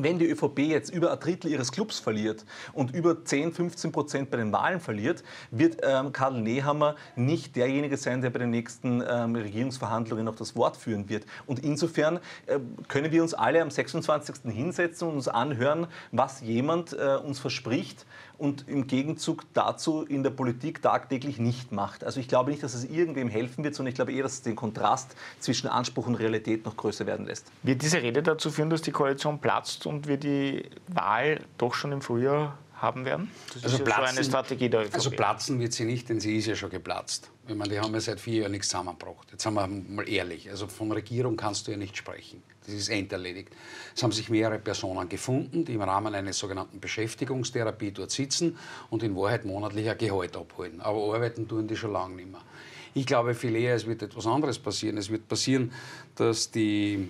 [0.00, 4.30] wenn die ÖVP jetzt über ein Drittel ihres Clubs verliert und über 10, 15 Prozent
[4.30, 9.02] bei den Wahlen verliert, wird ähm, Karl Nehammer nicht derjenige sein, der bei den nächsten
[9.04, 11.26] ähm, Regierungsverhandlungen noch das Wort führen wird.
[11.46, 14.52] Und insofern äh, können wir uns alle am 26.
[14.52, 18.06] hinsetzen und uns anhören, was jemand äh, uns verspricht,
[18.38, 22.04] und im Gegenzug dazu in der Politik tagtäglich nicht macht.
[22.04, 24.42] Also ich glaube nicht, dass es irgendwem helfen wird, sondern ich glaube eher, dass es
[24.42, 27.50] den Kontrast zwischen Anspruch und Realität noch größer werden lässt.
[27.64, 31.92] Wird diese Rede dazu führen, dass die Koalition platzt und wir die Wahl doch schon
[31.92, 33.30] im Frühjahr haben werden?
[33.54, 34.94] Das also, platzen, so eine Strategie der ÖVP.
[34.94, 37.30] Also platzen wird sie nicht, denn sie ist ja schon geplatzt.
[37.46, 39.28] Ich meine, die haben ja seit vier Jahren nichts zusammengebracht.
[39.32, 40.50] Jetzt sind wir mal ehrlich.
[40.50, 42.42] Also von Regierung kannst du ja nicht sprechen.
[42.64, 43.50] Das ist enderledigt.
[43.96, 48.58] Es haben sich mehrere Personen gefunden, die im Rahmen einer sogenannten Beschäftigungstherapie dort sitzen
[48.90, 50.80] und in Wahrheit monatlich ein Gehalt abholen.
[50.80, 52.42] Aber arbeiten tun die schon lange nicht mehr.
[52.94, 54.98] Ich glaube viel eher, es wird etwas anderes passieren.
[54.98, 55.72] Es wird passieren,
[56.14, 57.08] dass die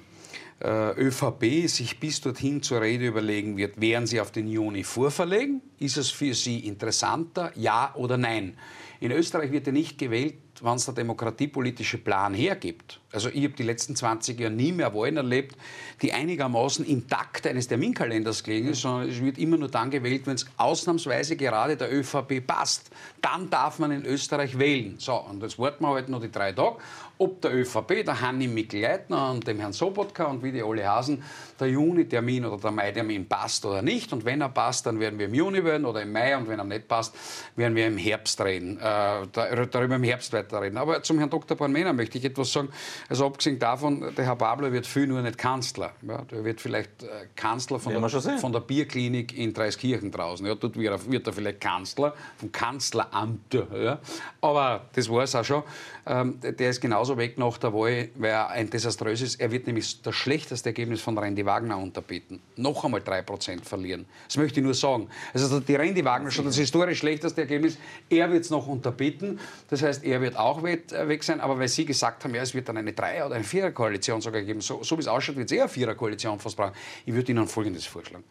[0.65, 5.63] ÖVP sich bis dorthin zur Rede überlegen wird, werden sie auf den Juni vorverlegen?
[5.79, 8.57] Ist es für sie interessanter, ja oder nein?
[9.01, 13.01] In Österreich wird ja nicht gewählt, wenn es der demokratiepolitische Plan hergibt.
[13.13, 15.57] Also ich habe die letzten 20 Jahre nie mehr Wahlen erlebt,
[16.03, 20.35] die einigermaßen im Takt eines Terminkalenders gelegen sondern es wird immer nur dann gewählt, wenn
[20.35, 22.91] es ausnahmsweise gerade der ÖVP passt.
[23.23, 24.97] Dann darf man in Österreich wählen.
[24.99, 26.79] So, und jetzt warten wir halt noch die drei Tage
[27.19, 31.23] ob der ÖVP, der Hanni Mikl-Leitner und dem Herrn Sobotka und wie die alle Hasen,
[31.59, 34.13] der Juni-Termin oder der Mai-Termin passt oder nicht.
[34.13, 36.37] Und wenn er passt, dann werden wir im Juni wählen oder im Mai.
[36.37, 37.15] Und wenn er nicht passt,
[37.57, 40.79] werden wir im Herbst reden, äh, darüber im Herbst weiterreden.
[40.79, 41.57] Aber zum Herrn Dr.
[41.57, 42.69] Bornmena möchte ich etwas sagen.
[43.09, 45.93] Also abgesehen davon, der Herr Pablo wird viel nur nicht Kanzler.
[46.03, 50.47] Ja, der wird vielleicht äh, Kanzler von, der, von der Bierklinik in Dreiskirchen draußen.
[50.47, 53.55] Ja, dort wird er, wird er vielleicht Kanzler vom Kanzleramt.
[53.55, 53.99] Ja.
[54.41, 55.63] Aber das war es auch schon.
[56.11, 60.01] Ähm, der ist genauso weg nach der Wahl, weil er ein desaströses, er wird nämlich
[60.01, 62.41] das schlechteste Ergebnis von Randy Wagner unterbieten.
[62.57, 64.07] Noch einmal 3% verlieren.
[64.27, 65.09] Das möchte ich nur sagen.
[65.35, 67.77] Also die Randy Wagner schon das historisch schlechteste Ergebnis,
[68.09, 69.39] er wird es noch unterbieten.
[69.69, 70.79] Das heißt, er wird auch äh,
[71.09, 71.41] weg sein.
[71.41, 74.41] Aber weil Sie gesagt haben, ja, es wird dann eine Dreier- oder eine Viererkoalition sogar
[74.41, 76.73] geben, so, so wie es ausschaut, wird es eher eine Viererkoalition fast brauchen.
[77.05, 78.25] Ich würde Ihnen Folgendes vorschlagen.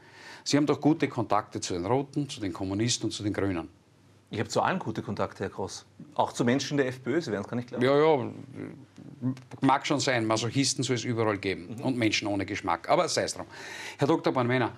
[0.43, 3.76] Sie haben doch gute Kontakte zu den Roten, zu den Kommunisten und zu den Grünen.
[4.29, 5.85] Ich habe zu allen gute Kontakte, Herr Gross.
[6.15, 7.85] Auch zu Menschen der FPÖ, Sie werden es gar nicht glauben.
[7.85, 8.31] Ja, ja,
[9.61, 10.25] mag schon sein.
[10.25, 11.83] Masochisten soll es überall geben mhm.
[11.83, 12.89] und Menschen ohne Geschmack.
[12.89, 13.45] Aber sei es drum.
[13.97, 14.33] Herr Dr.
[14.33, 14.73] Bornmänner,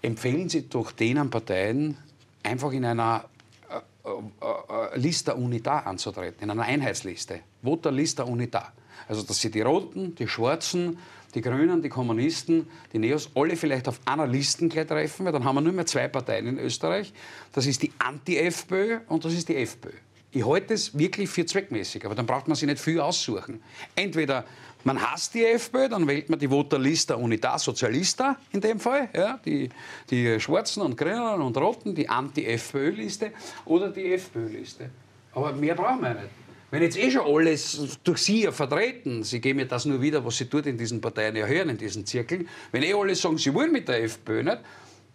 [0.00, 1.98] empfehlen Sie doch denen Parteien,
[2.42, 3.26] einfach in einer
[3.68, 7.40] äh, äh, äh Lista Unita anzutreten, in einer Einheitsliste.
[7.62, 8.72] Voter Lista Unita.
[9.06, 10.98] Also, dass Sie die Roten, die Schwarzen,
[11.34, 15.56] die Grünen, die Kommunisten, die Neos, alle vielleicht auf einer Liste treffen, weil dann haben
[15.56, 17.12] wir nur mehr zwei Parteien in Österreich.
[17.52, 19.92] Das ist die Anti-FPÖ und das ist die FPÖ.
[20.34, 23.62] Ich halte es wirklich für zweckmäßig, aber dann braucht man sich nicht viel aussuchen.
[23.94, 24.46] Entweder
[24.84, 29.38] man hasst die FPÖ, dann wählt man die Voterlista Unitas Sozialista in dem Fall, ja,
[29.44, 29.68] die,
[30.10, 33.32] die Schwarzen und Grünen und Roten, die Anti-FPÖ-Liste
[33.66, 34.90] oder die FPÖ-Liste.
[35.34, 36.41] Aber mehr brauchen wir nicht.
[36.72, 40.24] Wenn jetzt eh schon alles durch Sie ja vertreten, Sie geben mir das nur wieder,
[40.24, 43.36] was Sie dort in diesen Parteien ja hören, in diesen Zirkeln, wenn eh alle sagen,
[43.36, 44.58] Sie wollen mit der FPÖ nicht,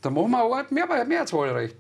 [0.02, 1.76] dann machen wir auch mehr, Mehrheitswahlrecht.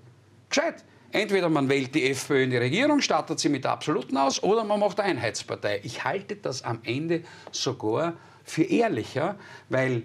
[0.49, 0.83] Gescheit.
[1.11, 4.79] Entweder man wählt die FPÖ in die Regierung, startet sie mit Absoluten aus, oder man
[4.79, 5.79] macht eine Einheitspartei.
[5.83, 7.21] Ich halte das am Ende
[7.51, 8.13] sogar
[8.43, 9.35] für ehrlicher,
[9.69, 10.03] weil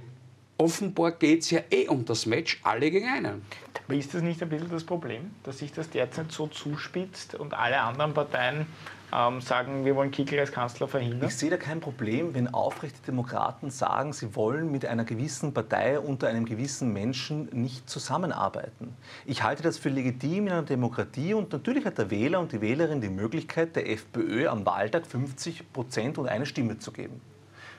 [0.58, 3.42] offenbar geht es ja eh um das Match alle gegen einen.
[3.86, 7.54] Aber ist das nicht ein bisschen das Problem, dass sich das derzeit so zuspitzt und
[7.54, 8.66] alle anderen Parteien
[9.14, 11.28] ähm, sagen, wir wollen Kickl als Kanzler verhindern?
[11.28, 15.98] Ich sehe da kein Problem, wenn aufrechte Demokraten sagen, sie wollen mit einer gewissen Partei
[15.98, 18.96] unter einem gewissen Menschen nicht zusammenarbeiten.
[19.26, 22.60] Ich halte das für legitim in einer Demokratie und natürlich hat der Wähler und die
[22.60, 27.20] Wählerin die Möglichkeit, der FPÖ am Wahltag 50 Prozent und eine Stimme zu geben.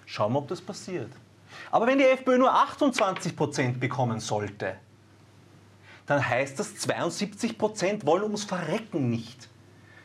[0.06, 1.10] Schauen wir, ob das passiert.
[1.72, 4.76] Aber wenn die FPÖ nur 28 Prozent bekommen sollte,
[6.06, 9.50] dann heißt das, 72 Prozent wollen ums Verrecken nicht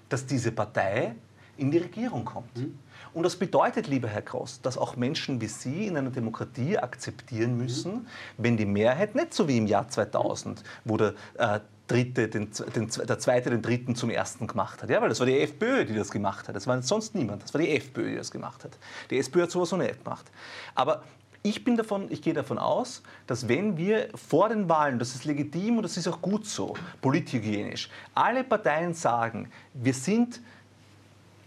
[0.09, 1.15] dass diese Partei
[1.57, 2.57] in die Regierung kommt.
[2.57, 2.79] Mhm.
[3.13, 7.57] Und das bedeutet, lieber Herr Gross, dass auch Menschen wie Sie in einer Demokratie akzeptieren
[7.57, 8.07] müssen, mhm.
[8.37, 12.89] wenn die Mehrheit nicht so wie im Jahr 2000, wo der äh, Dritte, den, den,
[12.89, 14.91] der Zweite den Dritten zum Ersten gemacht hat.
[14.91, 16.55] Ja, weil das war die FPÖ, die das gemacht hat.
[16.55, 17.43] Das war sonst niemand.
[17.43, 18.79] Das war die FPÖ, die das gemacht hat.
[19.11, 20.31] Die SPÖ hat sowas auch nicht gemacht.
[20.75, 21.03] Aber
[21.49, 25.25] ich, bin davon, ich gehe davon aus, dass wenn wir vor den Wahlen, das ist
[25.25, 30.41] legitim und das ist auch gut so, polithygienisch, alle Parteien sagen, wir sind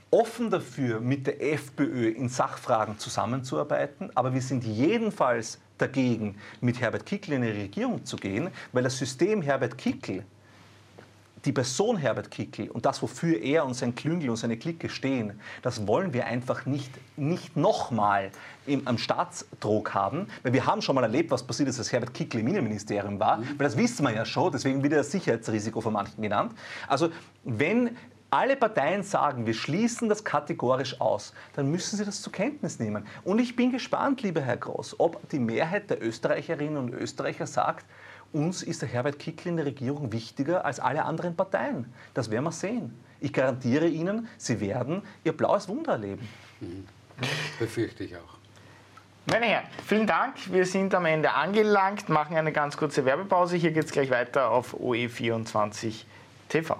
[0.10, 7.06] offen dafür, mit der FPÖ in Sachfragen zusammenzuarbeiten, aber wir sind jedenfalls dagegen, mit Herbert
[7.06, 10.24] Kickl in eine Regierung zu gehen, weil das System Herbert Kickl
[11.46, 15.40] die Person Herbert Kickl und das, wofür er und sein Klüngel und seine Clique stehen,
[15.62, 18.32] das wollen wir einfach nicht, nicht nochmal
[18.86, 22.40] am Staatsdruck haben, weil wir haben schon mal erlebt, was passiert ist, als Herbert Kickl
[22.40, 23.58] im Innenministerium war, mhm.
[23.58, 26.54] weil das wissen wir ja schon, deswegen wird das Sicherheitsrisiko von manchen genannt.
[26.88, 27.10] Also
[27.44, 27.98] wenn
[28.34, 33.06] alle Parteien sagen, wir schließen das kategorisch aus, dann müssen sie das zur Kenntnis nehmen.
[33.26, 37.86] Und ich bin gespannt, lieber Herr Groß, ob die Mehrheit der Österreicherinnen und Österreicher sagt,
[38.34, 41.92] uns ist der Herbert Kickl in der Regierung wichtiger als alle anderen Parteien.
[42.14, 42.94] Das werden wir sehen.
[43.20, 46.28] Ich garantiere Ihnen, Sie werden Ihr blaues Wunder erleben.
[46.60, 46.88] Mhm.
[47.60, 48.38] Befürchte ich auch.
[49.28, 50.52] Meine Herren, vielen Dank.
[50.52, 53.56] Wir sind am Ende angelangt, machen eine ganz kurze Werbepause.
[53.56, 56.06] Hier geht es gleich weiter auf OE24
[56.50, 56.76] TV.